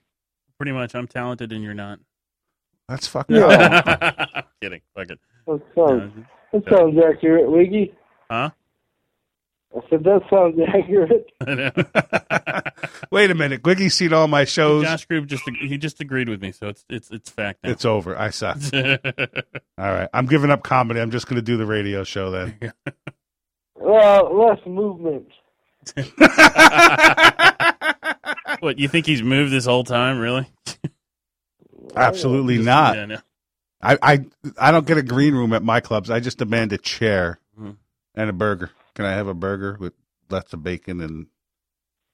Pretty 0.58 0.72
much, 0.72 0.96
I'm 0.96 1.08
talented 1.08 1.52
and 1.52 1.64
you're 1.64 1.74
not. 1.74 2.00
That's 2.88 3.08
fucking 3.08 3.36
Yeah. 3.38 4.26
Kidding. 4.62 4.82
Fuck 4.96 5.10
it. 5.10 5.20
That 5.48 5.62
sounds, 5.76 6.26
that 6.54 6.64
sounds 6.70 6.98
accurate, 6.98 7.50
Wiggy. 7.52 7.94
Huh? 8.30 8.50
I 9.76 9.80
said 9.90 10.04
that 10.06 10.22
sounds 10.30 10.58
accurate. 10.68 11.32
I 11.46 11.54
know. 11.56 11.72
Wait 13.12 13.30
a 13.30 13.36
minute. 13.36 13.62
Gwiggy's 13.62 13.94
seen 13.94 14.14
all 14.14 14.28
my 14.28 14.46
shows. 14.46 14.86
Josh 14.86 15.06
Grube 15.08 15.26
just 15.26 15.44
he 15.60 15.78
just 15.78 16.00
agreed 16.00 16.30
with 16.30 16.42
me, 16.42 16.54
so 16.54 16.70
it's 16.70 16.86
it's 16.90 17.12
it's 17.12 17.30
fact 17.30 17.64
now. 17.64 17.72
It's 17.72 17.84
over. 17.84 18.18
I 18.18 18.30
suck. 18.30 18.58
All 18.74 18.84
right. 19.78 20.08
I'm 20.14 20.28
giving 20.28 20.50
up 20.50 20.64
comedy. 20.64 21.02
I'm 21.02 21.12
just 21.12 21.28
going 21.28 21.36
to 21.36 21.42
do 21.42 21.58
the 21.58 21.66
radio 21.66 22.04
show 22.04 22.32
then. 22.32 22.74
Well, 23.78 24.34
less 24.36 24.66
movement. 24.66 25.28
what 28.62 28.80
you 28.80 28.88
think 28.88 29.06
he's 29.06 29.22
moved 29.22 29.52
this 29.52 29.66
whole 29.66 29.84
time? 29.84 30.18
Really? 30.18 30.48
Absolutely 31.96 32.58
not. 32.58 32.96
Yeah, 32.96 33.06
no. 33.06 33.18
I, 33.82 33.98
I 34.02 34.26
I 34.60 34.72
don't 34.72 34.88
get 34.88 34.98
a 34.98 35.04
green 35.04 35.34
room 35.36 35.54
at 35.54 35.64
my 35.64 35.80
clubs. 35.80 36.10
I 36.10 36.20
just 36.20 36.38
demand 36.40 36.74
a 36.74 36.78
chair 36.78 37.40
Mhm. 37.60 37.78
and 38.16 38.30
a 38.30 38.34
burger. 38.34 38.72
Can 38.96 39.06
I 39.06 39.12
have 39.12 39.28
a 39.28 39.34
burger 39.34 39.78
with 39.80 39.94
lots 40.30 40.54
of 40.54 40.64
bacon 40.64 41.02
and 41.02 41.28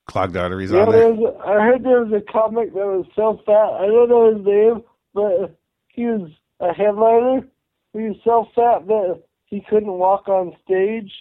clogged 0.08 0.38
arteries 0.38 0.72
Yeah, 0.72 0.86
on 0.86 0.90
there 0.90 1.10
there? 1.10 1.14
was 1.14 1.36
a, 1.36 1.48
I 1.48 1.54
heard 1.66 1.84
there 1.84 2.04
was 2.04 2.14
a 2.14 2.32
comic 2.32 2.74
that 2.74 2.86
was 2.86 3.06
so 3.16 3.42
fat. 3.46 3.54
I 3.82 3.88
don't 3.88 4.10
know 4.10 4.36
his 4.36 4.46
name, 4.46 4.84
but 5.14 5.58
he 5.90 6.06
was 6.06 6.32
a 6.60 6.74
headliner. 6.74 7.48
He 7.94 8.00
was 8.10 8.18
so 8.24 8.46
fat 8.56 8.88
that 8.88 9.24
he 9.46 9.62
couldn't 9.70 9.92
walk 9.92 10.28
on 10.30 10.56
stage, 10.66 11.12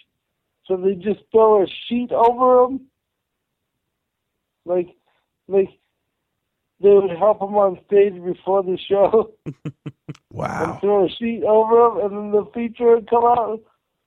so 0.65 0.77
they 0.77 0.95
just 0.95 1.21
throw 1.31 1.63
a 1.63 1.67
sheet 1.87 2.11
over 2.11 2.65
him. 2.65 2.81
Like, 4.65 4.89
like 5.47 5.69
they 6.81 6.89
would 6.89 7.11
help 7.17 7.41
him 7.41 7.55
on 7.55 7.79
stage 7.87 8.13
before 8.23 8.63
the 8.63 8.77
show 8.89 9.31
and 9.45 9.55
Wow. 10.31 10.77
throw 10.81 11.05
a 11.05 11.09
sheet 11.09 11.43
over 11.43 11.87
him, 11.99 12.05
and 12.05 12.17
then 12.17 12.31
the 12.31 12.45
feature 12.53 12.95
would 12.95 13.09
come 13.09 13.25
out 13.25 13.59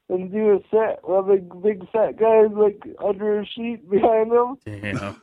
and 0.09 0.31
do 0.33 0.53
a 0.55 0.59
set 0.71 1.01
while 1.03 1.23
the 1.23 1.37
big 1.63 1.81
fat 1.91 2.19
guy 2.19 2.41
is 2.45 2.53
like 2.53 2.83
under 3.05 3.41
a 3.41 3.47
sheet 3.47 3.89
behind 3.91 4.33
him. 4.33 4.57
Damn. 4.65 5.17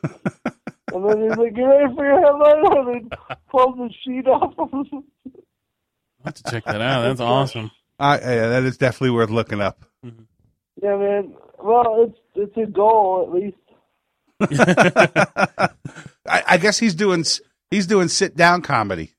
And 0.92 1.08
then 1.08 1.22
he's 1.22 1.36
like, 1.38 1.54
"Get 1.54 1.62
ready 1.62 1.94
for 1.94 2.04
your 2.04 2.20
headline," 2.20 2.78
and 2.78 2.88
then 3.10 3.18
pulls 3.50 3.76
the 3.76 3.90
sheet 4.04 4.26
off. 4.26 4.54
I'll 4.58 5.04
have 6.24 6.34
to 6.34 6.42
check 6.50 6.64
that 6.64 6.80
out. 6.80 7.02
That's 7.02 7.20
awesome. 7.20 7.70
I, 7.98 8.16
uh, 8.16 8.18
yeah, 8.30 8.48
that 8.48 8.62
is 8.64 8.76
definitely 8.76 9.10
worth 9.10 9.30
looking 9.30 9.60
up. 9.60 9.84
Mm-hmm. 10.04 10.22
yeah, 10.82 10.96
man. 10.96 11.34
Well, 11.62 12.04
it's 12.08 12.18
it's 12.34 12.56
a 12.56 12.70
goal 12.70 13.24
at 13.26 13.34
least. 13.34 13.56
I, 16.26 16.42
I 16.48 16.56
guess 16.58 16.78
he's 16.78 16.94
doing 16.94 17.24
he's 17.70 17.86
doing 17.86 18.08
sit 18.08 18.36
down 18.36 18.62
comedy. 18.62 19.14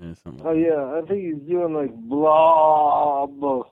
Yeah, 0.00 0.14
something 0.22 0.46
Oh 0.46 0.52
yeah, 0.52 0.98
I 0.98 1.06
think 1.06 1.20
he's 1.24 1.48
doing 1.48 1.74
like 1.74 1.92
blob 1.94 3.40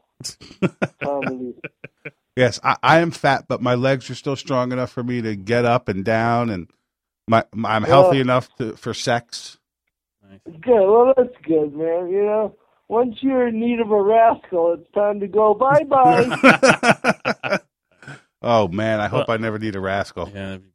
comedy. 1.02 1.54
Yes, 2.36 2.60
I, 2.62 2.76
I 2.82 2.98
am 3.00 3.10
fat, 3.10 3.46
but 3.48 3.60
my 3.60 3.74
legs 3.74 4.08
are 4.10 4.14
still 4.14 4.36
strong 4.36 4.72
enough 4.72 4.90
for 4.92 5.02
me 5.02 5.20
to 5.22 5.34
get 5.36 5.64
up 5.64 5.88
and 5.88 6.04
down, 6.04 6.48
and 6.50 6.68
my, 7.28 7.44
my 7.54 7.74
I'm 7.74 7.82
healthy 7.82 8.18
Well- 8.18 8.20
enough 8.22 8.54
to, 8.56 8.76
for 8.76 8.94
sex. 8.94 9.58
that. 10.22 10.44
Good. 10.60 10.70
Well, 10.86 11.12
that's 11.16 11.34
good, 11.42 11.74
man. 11.74 12.08
You 12.08 12.22
know, 12.24 12.56
once 12.88 13.16
you're 13.20 13.48
in 13.48 13.58
need 13.60 13.80
of 13.80 13.90
a 13.90 14.00
rascal, 14.02 14.74
it's 14.78 14.90
time 14.92 15.18
to 15.20 15.26
go 15.26 15.54
bye 15.54 15.84
bye. 15.84 17.58
oh 18.42 18.68
man, 18.68 19.00
I 19.00 19.08
hope 19.08 19.26
Well- 19.28 19.34
I 19.34 19.38
never 19.40 19.58
need 19.58 19.74
a 19.76 19.80
rascal. 19.80 20.28
Yeah, 20.28 20.46
that'd 20.46 20.62
be 20.62 20.68
bad. 20.68 20.69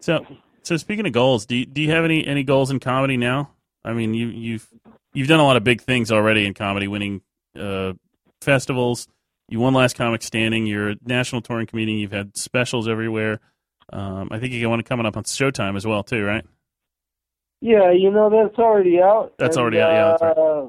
So, 0.00 0.24
so 0.62 0.76
speaking 0.76 1.06
of 1.06 1.12
goals, 1.12 1.46
do 1.46 1.56
you, 1.56 1.66
do 1.66 1.80
you 1.80 1.90
have 1.90 2.04
any 2.04 2.26
any 2.26 2.42
goals 2.44 2.70
in 2.70 2.80
comedy 2.80 3.16
now? 3.16 3.50
I 3.84 3.92
mean, 3.92 4.14
you 4.14 4.28
you've 4.28 4.68
you've 5.14 5.28
done 5.28 5.40
a 5.40 5.44
lot 5.44 5.56
of 5.56 5.64
big 5.64 5.80
things 5.82 6.10
already 6.12 6.46
in 6.46 6.54
comedy, 6.54 6.88
winning 6.88 7.22
uh, 7.58 7.94
festivals. 8.40 9.08
You 9.48 9.60
won 9.60 9.72
Last 9.74 9.96
Comic 9.96 10.22
Standing. 10.22 10.66
You're 10.66 10.90
a 10.90 10.96
national 11.04 11.40
touring 11.40 11.66
comedian. 11.66 11.98
You've 11.98 12.12
had 12.12 12.36
specials 12.36 12.86
everywhere. 12.86 13.40
Um, 13.90 14.28
I 14.30 14.38
think 14.38 14.52
you 14.52 14.68
want 14.68 14.80
to 14.80 14.88
coming 14.88 15.06
up 15.06 15.16
on 15.16 15.24
Showtime 15.24 15.74
as 15.76 15.86
well, 15.86 16.02
too, 16.02 16.22
right? 16.24 16.44
yeah, 17.60 17.90
you 17.90 18.10
know 18.10 18.28
that's 18.30 18.58
already 18.58 19.00
out. 19.00 19.32
That's 19.38 19.56
And, 19.56 19.62
already 19.62 19.80
out, 19.80 19.90
yeah, 19.90 20.10
that's 20.10 20.22
right. 20.22 20.38
uh, 20.38 20.66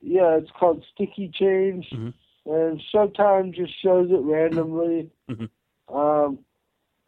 Yeah, 0.00 0.36
it's 0.38 0.50
called 0.58 0.82
Sticky 0.94 1.30
Change, 1.34 1.86
Mhm. 1.92 2.14
and 2.46 2.80
Showtime 2.94 3.54
just 3.54 3.72
shows 3.82 4.10
it 4.10 4.20
randomly. 4.22 5.10
Mhm. 5.30 5.48
Um, 5.88 6.38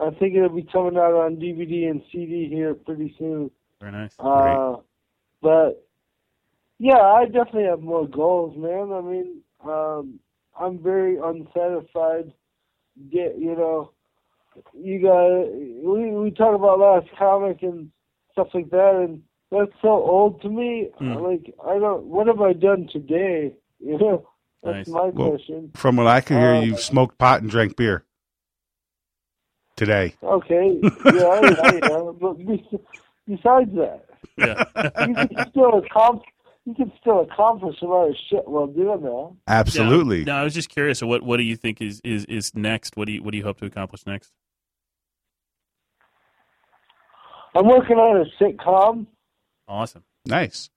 I 0.00 0.10
think 0.10 0.34
it'll 0.36 0.48
be 0.50 0.62
coming 0.70 0.96
out 0.96 1.14
on 1.14 1.36
DVD 1.36 1.90
and 1.90 2.02
CD 2.12 2.48
here 2.48 2.74
pretty 2.74 3.14
soon. 3.18 3.50
Very 3.80 3.92
nice. 3.92 4.14
Uh, 4.18 4.76
but 5.42 5.84
yeah, 6.78 6.98
I 7.00 7.24
definitely 7.26 7.64
have 7.64 7.80
more 7.80 8.06
goals, 8.08 8.56
man. 8.56 8.92
I 8.92 9.00
mean, 9.00 9.40
um, 9.64 10.20
I'm 10.58 10.78
very 10.82 11.16
unsatisfied. 11.18 12.32
Get 13.12 13.38
you 13.38 13.54
know, 13.56 13.92
you 14.74 15.00
got 15.02 15.46
we 15.88 16.10
we 16.10 16.30
talk 16.32 16.54
about 16.54 16.78
last 16.80 17.06
comic 17.16 17.62
and 17.62 17.90
stuff 18.32 18.48
like 18.54 18.70
that, 18.70 18.96
and 19.04 19.22
that's 19.50 19.72
so 19.82 19.88
old 19.88 20.42
to 20.42 20.48
me. 20.48 20.88
Hmm. 20.98 21.14
Like 21.14 21.54
I 21.64 21.78
don't. 21.78 22.04
What 22.04 22.26
have 22.28 22.40
I 22.40 22.52
done 22.52 22.88
today? 22.92 23.54
You 23.80 23.96
know, 23.96 24.28
Nice. 24.64 24.74
that's 24.74 24.88
my 24.88 25.04
Well- 25.10 25.30
question. 25.30 25.70
From 25.76 25.94
what 25.94 26.08
I 26.08 26.20
can 26.20 26.36
hear, 26.40 26.54
Uh, 26.54 26.60
you've 26.62 26.80
smoked 26.80 27.16
pot 27.16 27.42
and 27.42 27.48
drank 27.48 27.76
beer 27.76 28.02
today. 29.78 30.14
Okay, 30.22 30.78
yeah, 30.82 30.90
yeah, 31.04 31.72
yeah. 31.82 32.10
But 32.20 32.36
besides 33.26 33.70
that, 33.74 34.04
Yeah. 34.36 34.64
you 35.06 35.14
can 35.14 35.50
still 35.50 35.78
accomplish. 35.78 36.28
You 36.64 36.74
can 36.74 36.92
still 37.00 37.20
accomplish 37.20 37.76
a 37.80 37.86
lot 37.86 38.08
of 38.10 38.16
shit 38.28 38.46
while 38.46 38.66
doing 38.66 39.00
that. 39.00 39.36
Absolutely. 39.46 40.24
No, 40.24 40.34
I 40.34 40.44
was 40.44 40.52
just 40.52 40.68
curious. 40.68 41.00
What 41.00 41.22
what 41.22 41.38
do 41.38 41.42
you 41.42 41.56
think 41.56 41.80
is, 41.80 42.00
is, 42.04 42.26
is 42.26 42.54
next? 42.54 42.96
What 42.96 43.06
do 43.06 43.12
you 43.12 43.22
what 43.22 43.30
do 43.30 43.38
you 43.38 43.44
hope 43.44 43.58
to 43.60 43.64
accomplish 43.66 44.04
next? 44.06 44.32
I'm 47.54 47.66
working 47.66 47.96
on 47.96 48.20
a 48.20 48.42
sitcom. 48.42 49.06
Awesome. 49.66 50.04
Nice. 50.26 50.68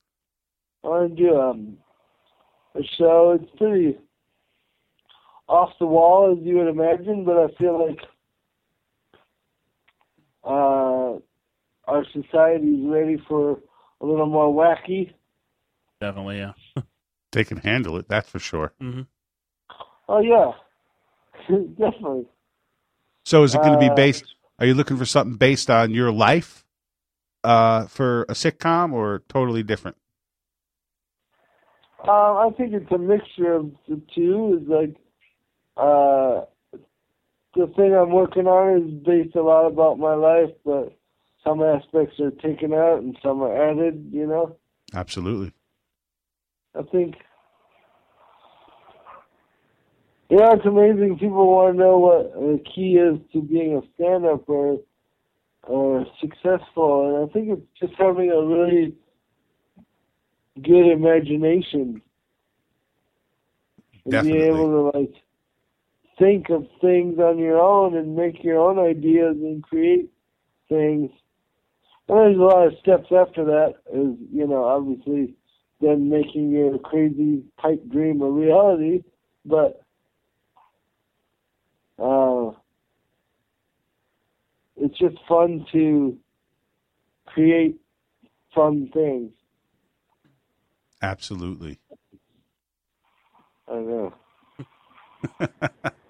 I 0.84 0.88
want 0.88 1.16
to 1.16 1.22
do 1.22 1.38
um, 1.38 1.76
a 2.74 2.82
show. 2.98 3.38
It's 3.40 3.50
pretty 3.58 3.98
off 5.48 5.70
the 5.78 5.86
wall, 5.86 6.32
as 6.36 6.44
you 6.44 6.56
would 6.56 6.68
imagine, 6.68 7.24
but 7.24 7.36
I 7.36 7.48
feel 7.58 7.86
like 7.86 7.98
uh, 10.44 11.18
our 11.86 12.04
society 12.12 12.68
is 12.68 12.86
ready 12.86 13.16
for 13.28 13.58
a 14.00 14.06
little 14.06 14.26
more 14.26 14.52
wacky. 14.52 15.12
Definitely, 16.00 16.38
yeah. 16.38 16.52
They 17.32 17.44
can 17.44 17.56
handle 17.58 17.96
it. 17.96 18.08
That's 18.08 18.28
for 18.28 18.38
sure. 18.38 18.74
Mm-hmm. 18.80 19.02
Oh 20.08 20.20
yeah, 20.20 20.52
definitely. 21.78 22.26
So, 23.24 23.42
is 23.44 23.54
it 23.54 23.62
going 23.62 23.72
to 23.72 23.78
be 23.78 23.88
Uh, 23.88 23.94
based? 23.94 24.34
Are 24.58 24.66
you 24.66 24.74
looking 24.74 24.98
for 24.98 25.06
something 25.06 25.36
based 25.36 25.70
on 25.70 25.92
your 25.94 26.12
life 26.12 26.66
uh, 27.42 27.86
for 27.86 28.24
a 28.24 28.34
sitcom, 28.34 28.92
or 28.92 29.22
totally 29.28 29.62
different? 29.62 29.96
Um, 32.02 32.08
I 32.10 32.50
think 32.56 32.74
it's 32.74 32.90
a 32.92 32.98
mixture 32.98 33.54
of 33.54 33.70
the 33.88 34.00
two. 34.14 34.60
Is 34.60 34.68
like 34.68 34.96
uh, 35.76 36.44
the 37.54 37.66
thing 37.76 37.94
I'm 37.94 38.10
working 38.12 38.46
on 38.46 38.82
is 38.82 39.04
based 39.04 39.36
a 39.36 39.42
lot 39.42 39.66
about 39.66 39.98
my 39.98 40.14
life, 40.14 40.50
but 40.64 40.96
some 41.44 41.62
aspects 41.62 42.18
are 42.20 42.30
taken 42.30 42.72
out 42.72 42.98
and 42.98 43.16
some 43.22 43.42
are 43.42 43.70
added. 43.70 44.08
You 44.12 44.26
know, 44.26 44.56
Absolutely. 44.94 45.52
I 46.78 46.82
think. 46.82 47.16
Yeah, 50.30 50.54
it's 50.54 50.64
amazing. 50.64 51.18
People 51.18 51.50
want 51.50 51.74
to 51.74 51.78
know 51.78 51.98
what 51.98 52.32
the 52.32 52.62
key 52.74 52.96
is 52.96 53.18
to 53.32 53.42
being 53.42 53.76
a 53.76 53.82
stand-up 53.94 54.48
or 54.48 54.80
or 55.64 56.06
successful, 56.20 57.20
and 57.20 57.30
I 57.30 57.32
think 57.32 57.50
it's 57.50 57.78
just 57.78 57.92
having 58.00 58.30
a 58.30 58.42
really 58.42 58.94
good 60.60 60.90
imagination 60.90 62.02
and 64.04 64.12
Definitely. 64.12 64.40
being 64.40 64.54
able 64.54 64.92
to 64.92 64.98
like 64.98 65.14
think 66.18 66.50
of 66.50 66.66
things 66.80 67.18
on 67.18 67.38
your 67.38 67.60
own 67.60 67.96
and 67.96 68.16
make 68.16 68.42
your 68.42 68.58
own 68.58 68.78
ideas 68.78 69.36
and 69.40 69.62
create 69.62 70.10
things. 70.68 71.10
And 72.08 72.18
there's 72.18 72.36
a 72.36 72.40
lot 72.40 72.66
of 72.66 72.74
steps 72.80 73.08
after 73.10 73.44
that. 73.44 73.74
Is 73.92 74.16
you 74.32 74.46
know 74.46 74.64
obviously 74.64 75.34
then 75.80 76.08
making 76.08 76.50
your 76.50 76.78
crazy 76.78 77.42
pipe 77.58 77.82
dream 77.90 78.22
a 78.22 78.30
reality, 78.30 79.02
but 79.44 79.82
uh, 81.98 82.50
it's 84.76 84.98
just 84.98 85.16
fun 85.28 85.66
to 85.72 86.16
create 87.26 87.80
fun 88.54 88.90
things. 88.92 89.32
Absolutely. 91.00 91.80
I 93.68 93.74
know. 93.74 94.14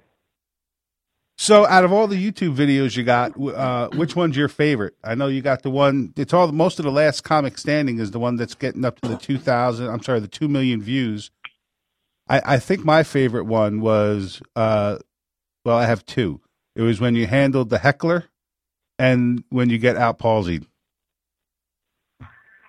So, 1.43 1.67
out 1.67 1.85
of 1.85 1.93
all 1.93 2.07
the 2.07 2.15
YouTube 2.15 2.55
videos 2.55 2.97
you 2.97 3.03
got, 3.03 3.33
uh, 3.37 3.89
which 3.97 4.15
one's 4.15 4.37
your 4.37 4.47
favorite? 4.47 4.95
I 5.03 5.17
know 5.17 5.27
you 5.27 5.43
got 5.43 5.65
the 5.65 5.71
one. 5.71 6.13
It's 6.17 6.33
all 6.33 6.53
most 6.53 6.79
of 6.79 6.85
the 6.85 6.93
last 6.93 7.23
comic 7.23 7.59
standing 7.59 7.99
is 7.99 8.13
the 8.13 8.21
one 8.21 8.37
that's 8.37 8.55
getting 8.55 8.85
up 8.85 9.01
to 9.01 9.09
the 9.09 9.17
two 9.17 9.39
thousand. 9.39 9.89
I'm 9.89 10.01
sorry, 10.05 10.21
the 10.21 10.29
two 10.29 10.47
million 10.47 10.81
views. 10.81 11.33
I, 12.29 12.43
I 12.45 12.59
think 12.61 12.85
my 12.85 13.03
favorite 13.03 13.47
one 13.47 13.81
was. 13.81 14.41
Uh, 14.55 14.99
well, 15.65 15.77
I 15.77 15.87
have 15.87 16.07
two. 16.07 16.41
It 16.77 16.83
was 16.83 17.01
when 17.01 17.17
you 17.17 17.27
handled 17.27 17.71
the 17.71 17.79
heckler, 17.79 18.27
and 18.97 19.43
when 19.49 19.69
you 19.69 19.79
get 19.79 19.97
out 19.97 20.21
palsied. 20.21 20.65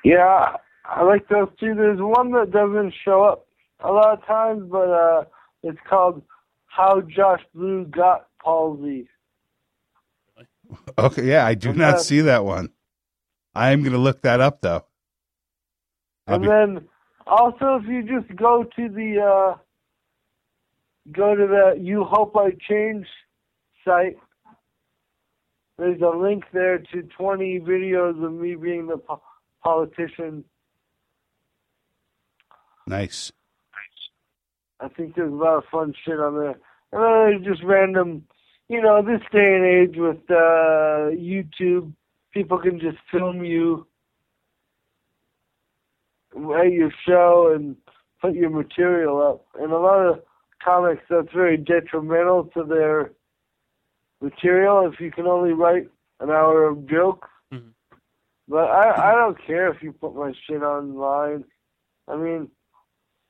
Yeah, 0.03 0.55
I 0.83 1.03
like 1.03 1.27
those 1.27 1.49
two. 1.59 1.75
There's 1.75 1.99
one 2.01 2.31
that 2.31 2.49
doesn't 2.49 2.95
show 3.05 3.21
up 3.23 3.45
a 3.81 3.91
lot 3.91 4.17
of 4.17 4.25
times, 4.25 4.63
but 4.71 4.89
uh, 4.89 5.25
it's 5.61 5.77
called 5.87 6.23
"How 6.65 7.01
Josh 7.01 7.41
Blue 7.53 7.85
Got 7.85 8.29
Palsy." 8.43 9.07
Okay, 10.97 11.25
yeah, 11.27 11.45
I 11.45 11.53
do 11.55 11.69
And 11.69 11.77
not 11.77 12.01
see 12.01 12.21
that 12.21 12.43
one. 12.45 12.69
I 13.53 13.71
am 13.71 13.81
going 13.81 13.91
to 13.93 13.99
look 13.99 14.21
that 14.23 14.39
up 14.41 14.61
though. 14.61 14.85
I'll 16.27 16.35
And 16.35 16.43
be- 16.43 16.49
then 16.49 16.87
also, 17.27 17.79
if 17.81 17.87
you 17.87 18.01
just 18.03 18.35
go 18.35 18.63
to 18.63 18.89
the 18.89 19.19
uh, 19.21 19.57
go 21.11 21.35
to 21.35 21.47
the 21.47 21.79
You 21.79 22.03
Hope 22.05 22.35
I 22.35 22.51
Change 22.67 23.05
site, 23.85 24.17
there's 25.77 26.01
a 26.01 26.15
link 26.17 26.45
there 26.53 26.79
to 26.79 27.03
20 27.17 27.59
videos 27.61 28.23
of 28.23 28.31
me 28.33 28.55
being 28.55 28.87
the 28.87 28.97
po- 28.97 29.21
politician. 29.63 30.43
nice. 32.87 33.31
I 34.79 34.87
think 34.89 35.15
there's 35.15 35.31
a 35.31 35.35
lot 35.35 35.57
of 35.57 35.63
fun 35.71 35.93
shit 36.03 36.19
on 36.19 36.35
there. 36.37 36.59
And 36.91 37.01
then 37.03 37.43
there's 37.43 37.55
just 37.55 37.63
random, 37.63 38.23
you 38.73 38.81
know, 38.81 39.03
this 39.03 39.21
day 39.31 39.55
and 39.55 39.63
age 39.63 39.97
with 39.97 40.17
uh, 40.31 41.13
YouTube, 41.13 41.93
people 42.31 42.57
can 42.57 42.79
just 42.79 42.97
film 43.11 43.43
you 43.43 43.85
at 46.57 46.71
your 46.71 46.91
show 47.07 47.53
and 47.55 47.75
put 48.19 48.33
your 48.33 48.49
material 48.49 49.21
up. 49.21 49.45
And 49.61 49.71
a 49.71 49.77
lot 49.77 49.99
of 49.99 50.23
comics, 50.63 51.03
that's 51.07 51.31
very 51.31 51.55
detrimental 51.55 52.45
to 52.55 52.63
their 52.63 53.11
material 54.21 54.91
if 54.91 54.99
you 54.99 55.11
can 55.11 55.27
only 55.27 55.53
write 55.53 55.87
an 56.19 56.31
hour 56.31 56.67
of 56.67 56.87
jokes. 56.87 57.29
Mhm. 57.51 57.73
But 58.47 58.71
I, 58.71 59.11
I 59.11 59.15
don't 59.15 59.37
care 59.45 59.71
if 59.71 59.83
you 59.83 59.93
put 59.93 60.15
my 60.15 60.33
shit 60.47 60.63
online. 60.63 61.45
I 62.07 62.15
mean, 62.15 62.49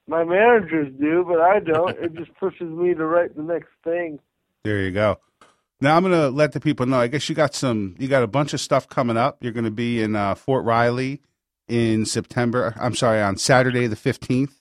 my 0.07 0.23
managers 0.23 0.93
do, 1.01 1.25
but 1.27 1.41
I 1.41 1.59
don't. 1.59 1.97
it 1.99 2.13
just 2.13 2.33
pushes 2.35 2.69
me 2.69 2.93
to 2.93 3.05
write 3.05 3.35
the 3.35 3.43
next 3.43 3.71
thing. 3.83 4.19
There 4.63 4.79
you 4.79 4.91
go. 4.91 5.19
Now 5.83 5.97
I'm 5.97 6.03
going 6.03 6.13
to 6.13 6.29
let 6.29 6.53
the 6.53 6.61
people 6.61 6.85
know. 6.85 6.97
I 6.97 7.07
guess 7.07 7.27
you 7.27 7.35
got 7.35 7.53
some. 7.53 7.95
You 7.99 8.07
got 8.07 8.23
a 8.23 8.27
bunch 8.27 8.53
of 8.53 8.61
stuff 8.61 8.87
coming 8.87 9.17
up. 9.17 9.39
You're 9.41 9.51
going 9.51 9.65
to 9.65 9.69
be 9.71 10.01
in 10.01 10.15
uh, 10.15 10.33
Fort 10.33 10.63
Riley 10.63 11.21
in 11.67 12.05
September. 12.05 12.73
I'm 12.79 12.95
sorry, 12.95 13.21
on 13.21 13.35
Saturday 13.35 13.87
the 13.87 13.97
15th. 13.97 14.53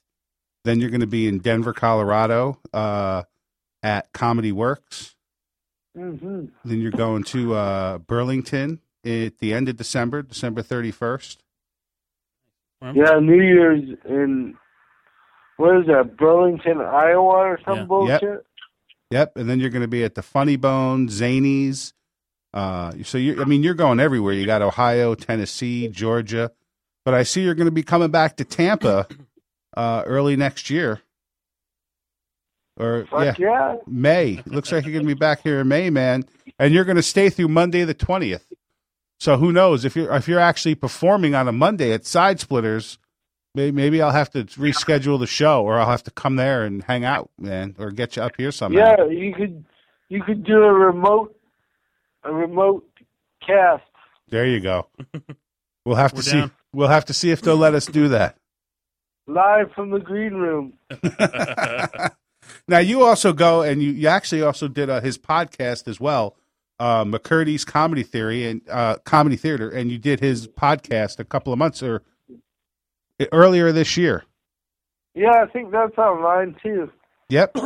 Then 0.64 0.80
you're 0.80 0.90
going 0.90 1.00
to 1.00 1.06
be 1.06 1.28
in 1.28 1.38
Denver, 1.38 1.72
Colorado, 1.72 2.58
uh, 2.72 3.22
at 3.84 4.12
Comedy 4.12 4.50
Works. 4.50 5.14
hmm 5.96 6.46
Then 6.64 6.80
you're 6.80 6.90
going 6.90 7.22
to 7.24 7.54
uh, 7.54 7.98
Burlington 7.98 8.80
at 9.04 9.38
the 9.38 9.54
end 9.54 9.68
of 9.68 9.76
December, 9.76 10.22
December 10.22 10.60
31st. 10.62 11.36
Yeah, 12.94 13.20
New 13.20 13.40
Year's 13.40 13.84
in 14.08 14.56
what 15.56 15.76
is 15.78 15.86
that, 15.86 16.16
Burlington, 16.16 16.80
Iowa, 16.80 17.22
or 17.52 17.60
some 17.64 17.78
Yeah. 17.78 17.84
bullshit. 17.84 18.20
Yep, 18.22 18.44
and 19.36 19.48
then 19.48 19.60
you're 19.60 19.70
going 19.70 19.82
to 19.82 19.88
be 19.88 20.04
at 20.04 20.14
the 20.14 20.22
Funny 20.22 20.56
Bone, 20.56 21.08
Zanies. 21.08 21.92
Uh, 22.54 22.92
so 23.02 23.18
you, 23.18 23.40
I 23.40 23.44
mean, 23.44 23.62
you're 23.62 23.74
going 23.74 24.00
everywhere. 24.00 24.34
You 24.34 24.44
got 24.46 24.62
Ohio, 24.62 25.14
Tennessee, 25.14 25.88
Georgia, 25.88 26.50
but 27.04 27.14
I 27.14 27.22
see 27.22 27.42
you're 27.42 27.54
going 27.54 27.66
to 27.66 27.70
be 27.70 27.82
coming 27.82 28.10
back 28.10 28.36
to 28.36 28.44
Tampa 28.44 29.06
uh, 29.76 30.02
early 30.06 30.36
next 30.36 30.68
year, 30.68 31.00
or 32.76 33.06
yeah, 33.12 33.34
yeah. 33.38 33.76
May. 33.86 34.42
Looks 34.46 34.70
like 34.70 34.84
you're 34.84 34.92
going 34.92 35.06
to 35.06 35.14
be 35.14 35.18
back 35.18 35.42
here 35.42 35.60
in 35.60 35.68
May, 35.68 35.90
man, 35.90 36.24
and 36.58 36.74
you're 36.74 36.84
going 36.84 36.96
to 36.96 37.02
stay 37.02 37.30
through 37.30 37.48
Monday 37.48 37.84
the 37.84 37.94
twentieth. 37.94 38.46
So 39.18 39.36
who 39.36 39.52
knows 39.52 39.84
if 39.84 39.96
you're 39.96 40.12
if 40.14 40.28
you're 40.28 40.40
actually 40.40 40.74
performing 40.74 41.34
on 41.34 41.48
a 41.48 41.52
Monday 41.52 41.92
at 41.92 42.04
Side 42.04 42.40
Splitters, 42.40 42.98
maybe, 43.54 43.72
maybe 43.72 44.02
I'll 44.02 44.10
have 44.10 44.30
to 44.30 44.44
reschedule 44.44 45.18
the 45.18 45.26
show, 45.26 45.64
or 45.64 45.78
I'll 45.78 45.90
have 45.90 46.04
to 46.04 46.10
come 46.10 46.36
there 46.36 46.64
and 46.64 46.82
hang 46.84 47.04
out, 47.04 47.30
man, 47.38 47.76
or 47.78 47.90
get 47.90 48.16
you 48.16 48.22
up 48.22 48.32
here 48.36 48.52
somehow. 48.52 48.78
Yeah, 48.78 49.04
you 49.06 49.34
could 49.34 49.64
you 50.08 50.22
could 50.22 50.44
do 50.44 50.62
a 50.62 50.72
remote 50.72 51.36
a 52.24 52.32
remote 52.32 52.88
cast. 53.46 53.84
There 54.28 54.46
you 54.46 54.60
go. 54.60 54.88
We'll 55.84 55.96
have 55.96 56.12
to 56.12 56.16
We're 56.18 56.22
see. 56.22 56.40
down. 56.40 56.52
We'll 56.72 56.88
have 56.88 57.06
to 57.06 57.12
see 57.12 57.30
if 57.30 57.42
they'll 57.42 57.56
let 57.56 57.74
us 57.74 57.86
do 57.86 58.08
that. 58.10 58.36
Live 59.26 59.72
from 59.74 59.90
the 59.90 59.98
green 59.98 60.34
room. 60.34 60.74
now 62.68 62.78
you 62.78 63.04
also 63.04 63.32
go 63.32 63.62
and 63.62 63.82
you, 63.82 63.90
you 63.90 64.08
actually 64.08 64.42
also 64.42 64.68
did 64.68 64.88
uh, 64.88 65.00
his 65.00 65.18
podcast 65.18 65.88
as 65.88 66.00
well, 66.00 66.36
uh, 66.78 67.04
McCurdy's 67.04 67.64
Comedy 67.64 68.02
Theory 68.02 68.46
and 68.46 68.62
uh, 68.70 68.96
Comedy 69.04 69.36
Theater, 69.36 69.68
and 69.68 69.90
you 69.90 69.98
did 69.98 70.20
his 70.20 70.46
podcast 70.48 71.18
a 71.18 71.24
couple 71.24 71.52
of 71.52 71.58
months 71.58 71.82
or 71.82 72.02
earlier 73.32 73.72
this 73.72 73.96
year. 73.96 74.24
Yeah, 75.14 75.44
I 75.44 75.46
think 75.52 75.72
that's 75.72 75.98
online 75.98 76.56
too. 76.62 76.90
Yep. 77.28 77.58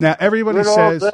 Now 0.00 0.16
everybody 0.20 0.62
Good 0.62 0.64
says 0.64 1.12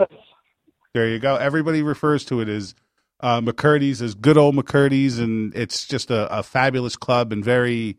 there 0.94 1.08
you 1.08 1.18
go. 1.18 1.36
Everybody 1.36 1.82
refers 1.82 2.24
to 2.26 2.40
it 2.40 2.48
as 2.48 2.74
uh, 3.20 3.40
McCurdy's 3.40 4.02
as 4.02 4.14
good 4.14 4.36
old 4.36 4.54
McCurdy's, 4.56 5.18
and 5.18 5.54
it's 5.54 5.86
just 5.86 6.10
a, 6.10 6.38
a 6.38 6.42
fabulous 6.42 6.96
club 6.96 7.32
and 7.32 7.44
very, 7.44 7.98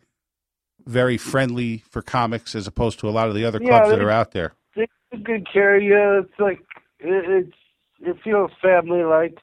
very 0.86 1.18
friendly 1.18 1.84
for 1.90 2.02
comics 2.02 2.56
as 2.56 2.68
opposed 2.68 3.00
to 3.00 3.10
a 3.10 3.12
lot 3.12 3.30
of 3.30 3.36
the 3.36 3.46
other 3.46 3.60
Yeah, 3.60 3.70
clubs 3.70 3.90
that 3.90 4.02
are 4.02 4.12
out 4.12 4.32
there. 4.32 4.54
They 4.76 4.88
good 5.24 5.48
care 5.52 5.78
of 5.78 5.84
you. 5.84 6.24
It's 6.24 6.40
like 6.40 6.60
it, 7.00 7.46
it's 7.46 7.58
it 8.02 8.18
feels 8.24 8.52
family 8.62 9.04
like. 9.04 9.38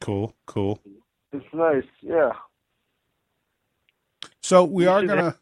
Cool, 0.00 0.34
cool. 0.46 0.80
It's 1.32 1.46
nice. 1.54 1.84
Yeah. 2.02 2.32
So 4.46 4.62
we 4.62 4.86
are 4.86 5.04
gonna. 5.04 5.34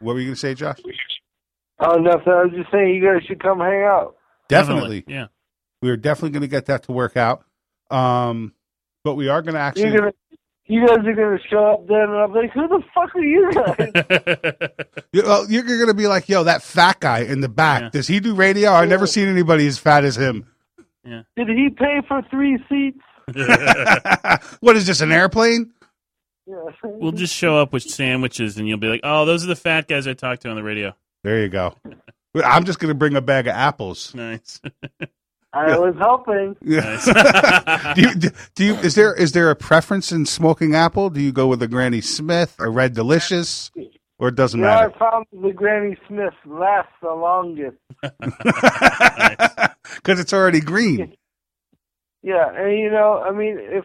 What 0.00 0.14
were 0.14 0.18
you 0.18 0.26
gonna 0.26 0.34
say, 0.36 0.54
Josh? 0.54 0.80
Oh, 1.78 1.94
nothing. 1.96 2.32
I 2.32 2.42
was 2.44 2.52
just 2.56 2.72
saying 2.72 2.92
you 2.96 3.04
guys 3.04 3.22
should 3.24 3.40
come 3.40 3.60
hang 3.60 3.84
out. 3.84 4.16
Definitely, 4.48 5.04
Yeah. 5.06 5.26
we 5.80 5.90
are 5.90 5.96
definitely 5.96 6.30
gonna 6.30 6.48
get 6.48 6.66
that 6.66 6.82
to 6.84 6.92
work 6.92 7.16
out. 7.16 7.44
Um, 7.88 8.52
but 9.04 9.14
we 9.14 9.28
are 9.28 9.42
gonna 9.42 9.60
actually. 9.60 9.92
You're 9.92 9.98
gonna, 10.00 10.12
you 10.66 10.84
guys 10.84 10.98
are 11.06 11.14
gonna 11.14 11.38
show 11.48 11.74
up 11.74 11.86
then, 11.86 12.00
and 12.00 12.16
I'm 12.16 12.32
like, 12.34 12.50
who 12.50 12.66
the 12.66 12.82
fuck 12.92 13.14
are 13.14 13.22
you 13.22 13.52
guys? 13.52 15.00
You- 15.12 15.22
well, 15.22 15.48
you're 15.48 15.62
gonna 15.62 15.94
be 15.94 16.08
like, 16.08 16.28
yo, 16.28 16.42
that 16.42 16.64
fat 16.64 16.98
guy 16.98 17.20
in 17.20 17.42
the 17.42 17.48
back. 17.48 17.82
Yeah. 17.82 17.88
Does 17.90 18.08
he 18.08 18.18
do 18.18 18.34
radio? 18.34 18.72
I've 18.72 18.88
never 18.88 19.06
seen 19.06 19.28
anybody 19.28 19.68
as 19.68 19.78
fat 19.78 20.02
as 20.04 20.16
him. 20.16 20.48
Yeah. 21.04 21.22
Did 21.36 21.46
he 21.50 21.70
pay 21.70 22.00
for 22.08 22.22
three 22.28 22.58
seats? 22.68 22.98
what 24.58 24.74
is 24.74 24.88
this? 24.88 25.00
An 25.00 25.12
airplane? 25.12 25.70
Yeah. 26.46 26.64
we'll 26.82 27.12
just 27.12 27.34
show 27.34 27.56
up 27.58 27.72
with 27.72 27.82
sandwiches, 27.84 28.58
and 28.58 28.68
you'll 28.68 28.78
be 28.78 28.88
like, 28.88 29.00
"Oh, 29.02 29.24
those 29.24 29.44
are 29.44 29.46
the 29.48 29.56
fat 29.56 29.88
guys 29.88 30.06
I 30.06 30.12
talked 30.14 30.42
to 30.42 30.50
on 30.50 30.56
the 30.56 30.62
radio." 30.62 30.94
There 31.22 31.40
you 31.40 31.48
go. 31.48 31.74
I'm 32.44 32.64
just 32.64 32.78
gonna 32.80 32.94
bring 32.94 33.16
a 33.16 33.22
bag 33.22 33.46
of 33.46 33.54
apples. 33.54 34.14
Nice. 34.14 34.60
I 35.54 35.78
was 35.78 35.94
helping. 35.98 36.56
Nice. 36.62 37.04
do 37.94 38.00
you, 38.02 38.14
do, 38.16 38.28
do 38.56 38.64
you 38.64 38.74
is 38.74 38.94
there 38.96 39.14
is 39.14 39.32
there 39.32 39.50
a 39.50 39.56
preference 39.56 40.10
in 40.12 40.26
smoking 40.26 40.74
apple? 40.74 41.10
Do 41.10 41.20
you 41.20 41.30
go 41.32 41.46
with 41.46 41.62
a 41.62 41.68
Granny 41.68 42.00
Smith, 42.00 42.56
a 42.58 42.68
Red 42.68 42.92
Delicious, 42.92 43.70
or 44.18 44.28
it 44.28 44.34
doesn't 44.34 44.58
You 44.58 44.66
know, 44.66 44.72
I 44.72 44.86
matter? 44.88 44.98
found 44.98 45.26
the 45.32 45.52
Granny 45.52 45.96
Smith 46.08 46.34
lasts 46.44 46.92
the 47.00 47.12
longest. 47.14 47.76
Because 49.96 50.18
it's 50.20 50.32
already 50.32 50.60
green. 50.60 51.14
Yeah, 52.22 52.50
and 52.54 52.76
you 52.78 52.90
know, 52.90 53.22
I 53.26 53.30
mean, 53.32 53.58
if 53.60 53.84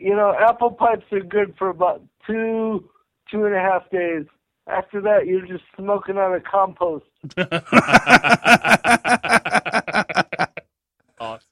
you 0.00 0.14
know, 0.16 0.34
apple 0.38 0.70
pipes 0.72 1.04
are 1.12 1.20
good 1.20 1.54
for 1.58 1.68
about 1.68 2.02
two, 2.26 2.88
two 3.30 3.44
and 3.44 3.54
a 3.54 3.60
half 3.60 3.88
days. 3.90 4.24
After 4.66 5.00
that, 5.02 5.26
you're 5.26 5.46
just 5.46 5.64
smoking 5.76 6.16
out 6.16 6.34
of 6.34 6.42
compost. 6.44 7.04
awesome. 11.18 11.46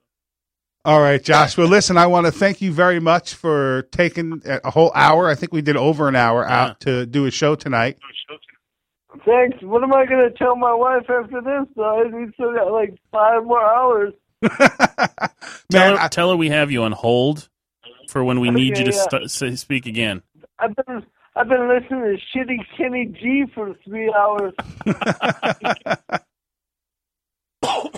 All 0.84 1.01
right, 1.01 1.22
Josh. 1.22 1.57
Well, 1.59 1.66
listen, 1.68 1.99
I 1.99 2.07
want 2.07 2.26
to 2.26 2.32
thank 2.32 2.62
you 2.62 2.72
very 2.72 3.01
much 3.01 3.34
for 3.34 3.82
taking 3.90 4.40
a 4.46 4.70
whole 4.70 4.92
hour. 4.94 5.28
I 5.28 5.34
think 5.34 5.53
we 5.53 5.61
did 5.61 5.76
over 5.76 6.09
an 6.09 6.16
hour 6.16 6.49
out 6.49 6.80
to 6.80 7.05
do 7.05 7.26
a 7.26 7.30
show 7.30 7.55
tonight. 7.55 7.99
Thanks. 9.26 9.59
What 9.62 9.82
am 9.82 9.92
I 9.92 10.07
going 10.07 10.30
to 10.30 10.38
tell 10.38 10.57
my 10.57 10.72
wife 10.72 11.11
after 11.11 11.40
this, 11.42 11.66
guys? 11.76 12.07
We 12.14 12.30
still 12.34 12.55
got 12.55 12.70
like 12.72 12.94
five 13.12 13.44
more 13.44 13.61
hours. 13.62 14.14
Tell, 15.70 15.96
her, 15.96 16.01
I- 16.01 16.09
tell 16.09 16.30
her 16.30 16.36
we 16.36 16.49
have 16.51 16.70
you 16.70 16.84
on 16.84 16.92
hold 16.92 17.49
for 18.09 18.24
when 18.24 18.40
we 18.40 18.50
need 18.50 18.78
you 18.78 18.84
to 18.84 18.90
Okay, 18.90 18.96
yeah. 18.96 19.06
st- 19.11 19.30
say, 19.30 19.56
speak 19.56 19.86
again. 19.86 20.22
I've 20.59 20.74
been 20.74 21.04
I've 21.36 21.48
been 21.48 21.68
listening 21.68 22.00
to 22.02 22.38
shitty 22.38 22.59
Kenny 22.76 23.06
G 23.06 23.44
for 23.54 23.74
three 23.84 24.12
hours. 24.12 24.54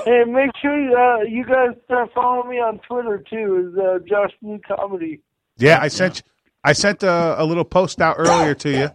and 0.07 0.33
make 0.33 0.51
sure 0.61 0.99
uh, 0.99 1.23
you 1.23 1.45
guys 1.45 1.71
start 1.85 2.11
following 2.15 2.51
me 2.51 2.57
on 2.57 2.81
Twitter 2.89 3.23
too. 3.29 3.71
Is 3.73 3.79
uh, 3.79 3.99
Josh 4.09 4.33
Blue 4.43 4.59
Comedy. 4.67 5.21
yeah, 5.59 5.79
I 5.81 5.89
sent 5.89 6.23
I 6.65 6.73
sent 6.73 7.03
a, 7.03 7.41
a 7.41 7.45
little 7.45 7.65
post 7.65 8.01
out 8.01 8.17
earlier 8.19 8.55
to 8.55 8.71
you, 8.71 8.91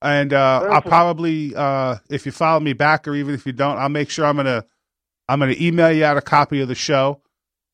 and 0.00 0.32
uh, 0.32 0.68
I'll 0.70 0.82
probably 0.82 1.54
uh, 1.54 1.96
if 2.10 2.24
you 2.26 2.32
follow 2.32 2.60
me 2.60 2.72
back 2.72 3.06
or 3.08 3.14
even 3.14 3.34
if 3.34 3.46
you 3.46 3.52
don't, 3.52 3.78
I'll 3.78 3.88
make 3.88 4.10
sure 4.10 4.24
I'm 4.26 4.36
gonna 4.36 4.64
I'm 5.28 5.40
gonna 5.40 5.56
email 5.60 5.92
you 5.92 6.04
out 6.04 6.16
a 6.16 6.22
copy 6.22 6.60
of 6.60 6.68
the 6.68 6.74
show, 6.74 7.20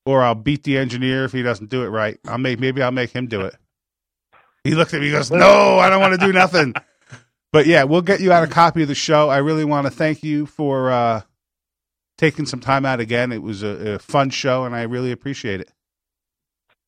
or 0.08 0.22
I'll 0.22 0.34
beat 0.34 0.64
the 0.64 0.78
engineer 0.78 1.26
if 1.26 1.32
he 1.32 1.42
doesn't 1.42 1.68
do 1.68 1.82
it 1.82 1.88
right. 1.88 2.18
I'll 2.26 2.38
make 2.38 2.58
maybe 2.58 2.80
I'll 2.80 2.90
make 2.90 3.10
him 3.10 3.26
do 3.26 3.42
it. 3.42 3.54
He 4.64 4.74
looked 4.74 4.94
at 4.94 5.00
me, 5.00 5.08
he 5.08 5.12
goes, 5.12 5.30
"No, 5.30 5.78
I 5.78 5.90
don't 5.90 6.00
want 6.00 6.18
to 6.18 6.26
do 6.26 6.32
nothing." 6.32 6.74
But 7.50 7.64
yeah, 7.64 7.84
we'll 7.84 8.02
get 8.02 8.20
you 8.20 8.30
out 8.30 8.44
a 8.44 8.46
copy 8.46 8.82
of 8.82 8.88
the 8.88 8.94
show. 8.94 9.30
I 9.30 9.38
really 9.38 9.64
want 9.64 9.86
to 9.86 9.90
thank 9.90 10.22
you 10.22 10.44
for 10.44 10.90
uh, 10.90 11.22
taking 12.18 12.44
some 12.44 12.60
time 12.60 12.84
out 12.84 13.00
again. 13.00 13.32
It 13.32 13.42
was 13.42 13.62
a, 13.62 13.94
a 13.94 13.98
fun 13.98 14.28
show, 14.28 14.64
and 14.66 14.74
I 14.76 14.82
really 14.82 15.12
appreciate 15.12 15.62
it. 15.62 15.72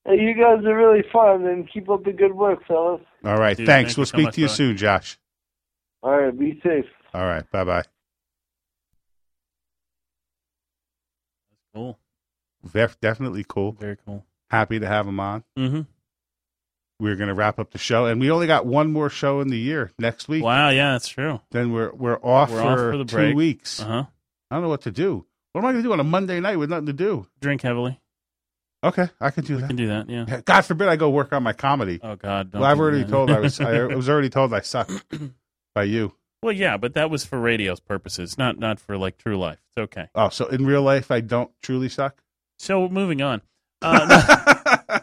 Hey, 0.05 0.21
you 0.21 0.35
guys 0.35 0.63
are 0.67 0.77
really 0.77 1.03
fun, 1.11 1.47
and 1.47 1.67
keep 1.73 1.89
up 1.89 2.05
the 2.05 2.13
good 2.13 2.35
work, 2.35 2.59
fellas. 2.69 3.01
All 3.25 3.39
right, 3.39 3.57
Dude, 3.57 3.67
thanks. 3.67 3.93
thank 3.93 3.97
we'll 3.97 4.05
speak 4.05 4.25
much, 4.25 4.35
to 4.35 4.41
you 4.43 4.49
brother. 4.49 4.57
soon, 4.57 4.77
Josh. 4.77 5.19
All 6.03 6.21
right, 6.21 6.39
be 6.39 6.61
safe. 6.63 6.85
All 7.15 7.25
right, 7.25 7.51
bye 7.51 7.65
bye. 7.65 7.85
Cool. 11.75 11.99
Definitely 13.01 13.45
cool. 13.49 13.73
Very 13.73 13.97
cool. 14.07 14.25
Happy 14.51 14.79
to 14.79 14.87
have 14.87 15.07
him 15.07 15.21
on. 15.21 15.45
Mm-hmm. 15.59 15.83
We're 16.99 17.17
going 17.17 17.29
to 17.29 17.35
wrap 17.35 17.59
up 17.59 17.71
the 17.71 17.79
show, 17.79 18.05
and 18.07 18.21
we 18.21 18.31
only 18.31 18.47
got 18.47 18.67
one 18.67 18.93
more 18.93 19.09
show 19.09 19.41
in 19.41 19.49
the 19.49 19.59
year 19.59 19.91
next 19.99 20.29
week. 20.29 20.45
Wow. 20.45 20.69
Yeah, 20.69 20.93
that's 20.93 21.09
true. 21.09 21.41
Then 21.51 21.73
we're 21.73 21.93
we're 21.95 22.19
off, 22.19 22.51
We're 22.51 22.59
for, 22.61 22.69
off 22.69 22.79
for 22.79 22.97
the 22.99 23.05
two 23.05 23.17
break. 23.17 23.37
weeks. 23.37 23.81
Uh 23.81 23.85
huh. 23.87 24.05
I 24.51 24.57
don't 24.57 24.63
know 24.65 24.69
what 24.69 24.83
to 24.83 24.91
do. 24.91 25.25
What 25.53 25.63
am 25.63 25.67
I 25.67 25.73
going 25.73 25.83
to 25.83 25.89
do 25.89 25.93
on 25.93 26.01
a 26.01 26.05
Monday 26.05 26.41
night 26.41 26.57
with 26.57 26.69
nothing 26.71 26.87
to 26.87 26.93
do? 26.93 27.27
Drink 27.41 27.63
heavily. 27.63 27.99
Okay, 28.83 29.09
I 29.21 29.31
can 29.31 29.45
do 29.45 29.57
that. 29.59 29.67
can 29.67 29.77
do 29.77 29.89
that. 29.89 30.09
Yeah. 30.09 30.41
God 30.45 30.63
forbid 30.63 30.89
I 30.89 30.97
go 30.97 31.11
work 31.11 31.33
on 31.33 31.43
my 31.43 31.53
comedy. 31.53 32.01
Oh 32.03 32.17
God. 32.17 32.51
don't 32.51 32.61
well, 32.63 32.71
I've 32.71 32.77
do 32.77 32.83
already 32.83 33.03
that. 33.03 33.11
told 33.11 33.31
I 33.31 33.41
was 33.41 33.61
I 33.61 33.85
was 33.87 34.09
already 34.09 34.31
told 34.31 34.55
I 34.55 34.61
suck 34.61 34.91
by 35.75 35.85
you. 35.85 36.15
well, 36.43 36.53
yeah, 36.53 36.77
but 36.79 36.95
that 36.95 37.11
was 37.11 37.25
for 37.25 37.39
radio's 37.39 37.81
purposes, 37.81 38.39
not 38.39 38.59
not 38.59 38.81
for 38.81 38.97
like 38.97 39.19
true 39.19 39.39
life. 39.39 39.59
It's 39.71 39.85
okay. 39.85 40.09
Oh, 40.15 40.29
so 40.31 40.47
in 40.47 40.65
real 40.67 40.83
life 40.83 41.11
I 41.11 41.21
don't 41.21 41.51
truly 41.63 41.89
suck. 41.91 42.23
So 42.61 42.89
moving 42.89 43.23
on. 43.23 43.43
Uh, 43.83 45.01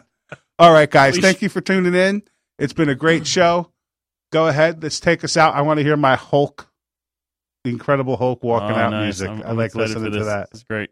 All 0.60 0.72
right, 0.72 0.88
guys. 0.88 1.16
We 1.16 1.20
Thank 1.20 1.38
sh- 1.38 1.42
you 1.42 1.48
for 1.48 1.60
tuning 1.60 1.96
in. 1.96 2.22
It's 2.60 2.72
been 2.72 2.88
a 2.88 2.94
great 2.94 3.26
show. 3.26 3.72
Go 4.30 4.46
ahead. 4.46 4.80
Let's 4.80 5.00
take 5.00 5.24
us 5.24 5.36
out. 5.36 5.54
I 5.54 5.62
want 5.62 5.78
to 5.78 5.84
hear 5.84 5.96
my 5.96 6.14
Hulk, 6.14 6.70
the 7.64 7.70
Incredible 7.70 8.16
Hulk 8.16 8.44
walking 8.44 8.76
oh, 8.76 8.78
out 8.78 8.90
nice. 8.90 9.02
music. 9.20 9.30
I'm- 9.30 9.42
I 9.44 9.50
like 9.52 9.66
excited 9.66 9.88
listening 9.88 10.12
to 10.12 10.24
that. 10.26 10.48
It's 10.52 10.62
great. 10.62 10.90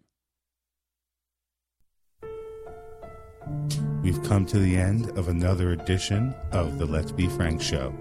We've 4.03 4.23
come 4.25 4.47
to 4.47 4.59
the 4.59 4.77
end 4.77 5.17
of 5.17 5.29
another 5.29 5.71
edition 5.71 6.35
of 6.51 6.79
the 6.79 6.87
Let's 6.87 7.12
Be 7.12 7.29
Frank 7.29 7.62
Show. 7.62 7.95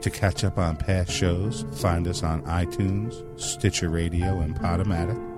To 0.00 0.08
catch 0.08 0.44
up 0.44 0.56
on 0.56 0.78
past 0.78 1.10
shows, 1.10 1.66
find 1.74 2.08
us 2.08 2.22
on 2.22 2.42
iTunes, 2.44 3.38
Stitcher 3.38 3.90
Radio, 3.90 4.40
and 4.40 4.56
Podomatic 4.56 5.35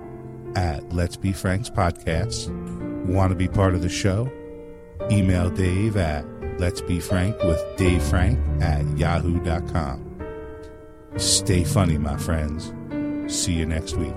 at 0.55 0.93
Let's 0.93 1.15
Be 1.17 1.33
Frank's 1.33 1.69
Podcast. 1.69 2.49
Want 3.07 3.31
to 3.31 3.35
be 3.35 3.47
part 3.47 3.73
of 3.75 3.81
the 3.81 3.89
show? 3.89 4.31
Email 5.11 5.49
Dave 5.49 5.97
at 5.97 6.25
Let's 6.59 6.81
Be 6.81 6.99
Frank 6.99 7.41
with 7.43 7.61
Dave 7.77 8.03
Frank 8.03 8.39
at 8.61 8.85
yahoo.com. 8.97 10.05
Stay 11.17 11.63
funny, 11.63 11.97
my 11.97 12.17
friends. 12.17 12.73
See 13.33 13.53
you 13.53 13.65
next 13.65 13.95
week. 13.95 14.13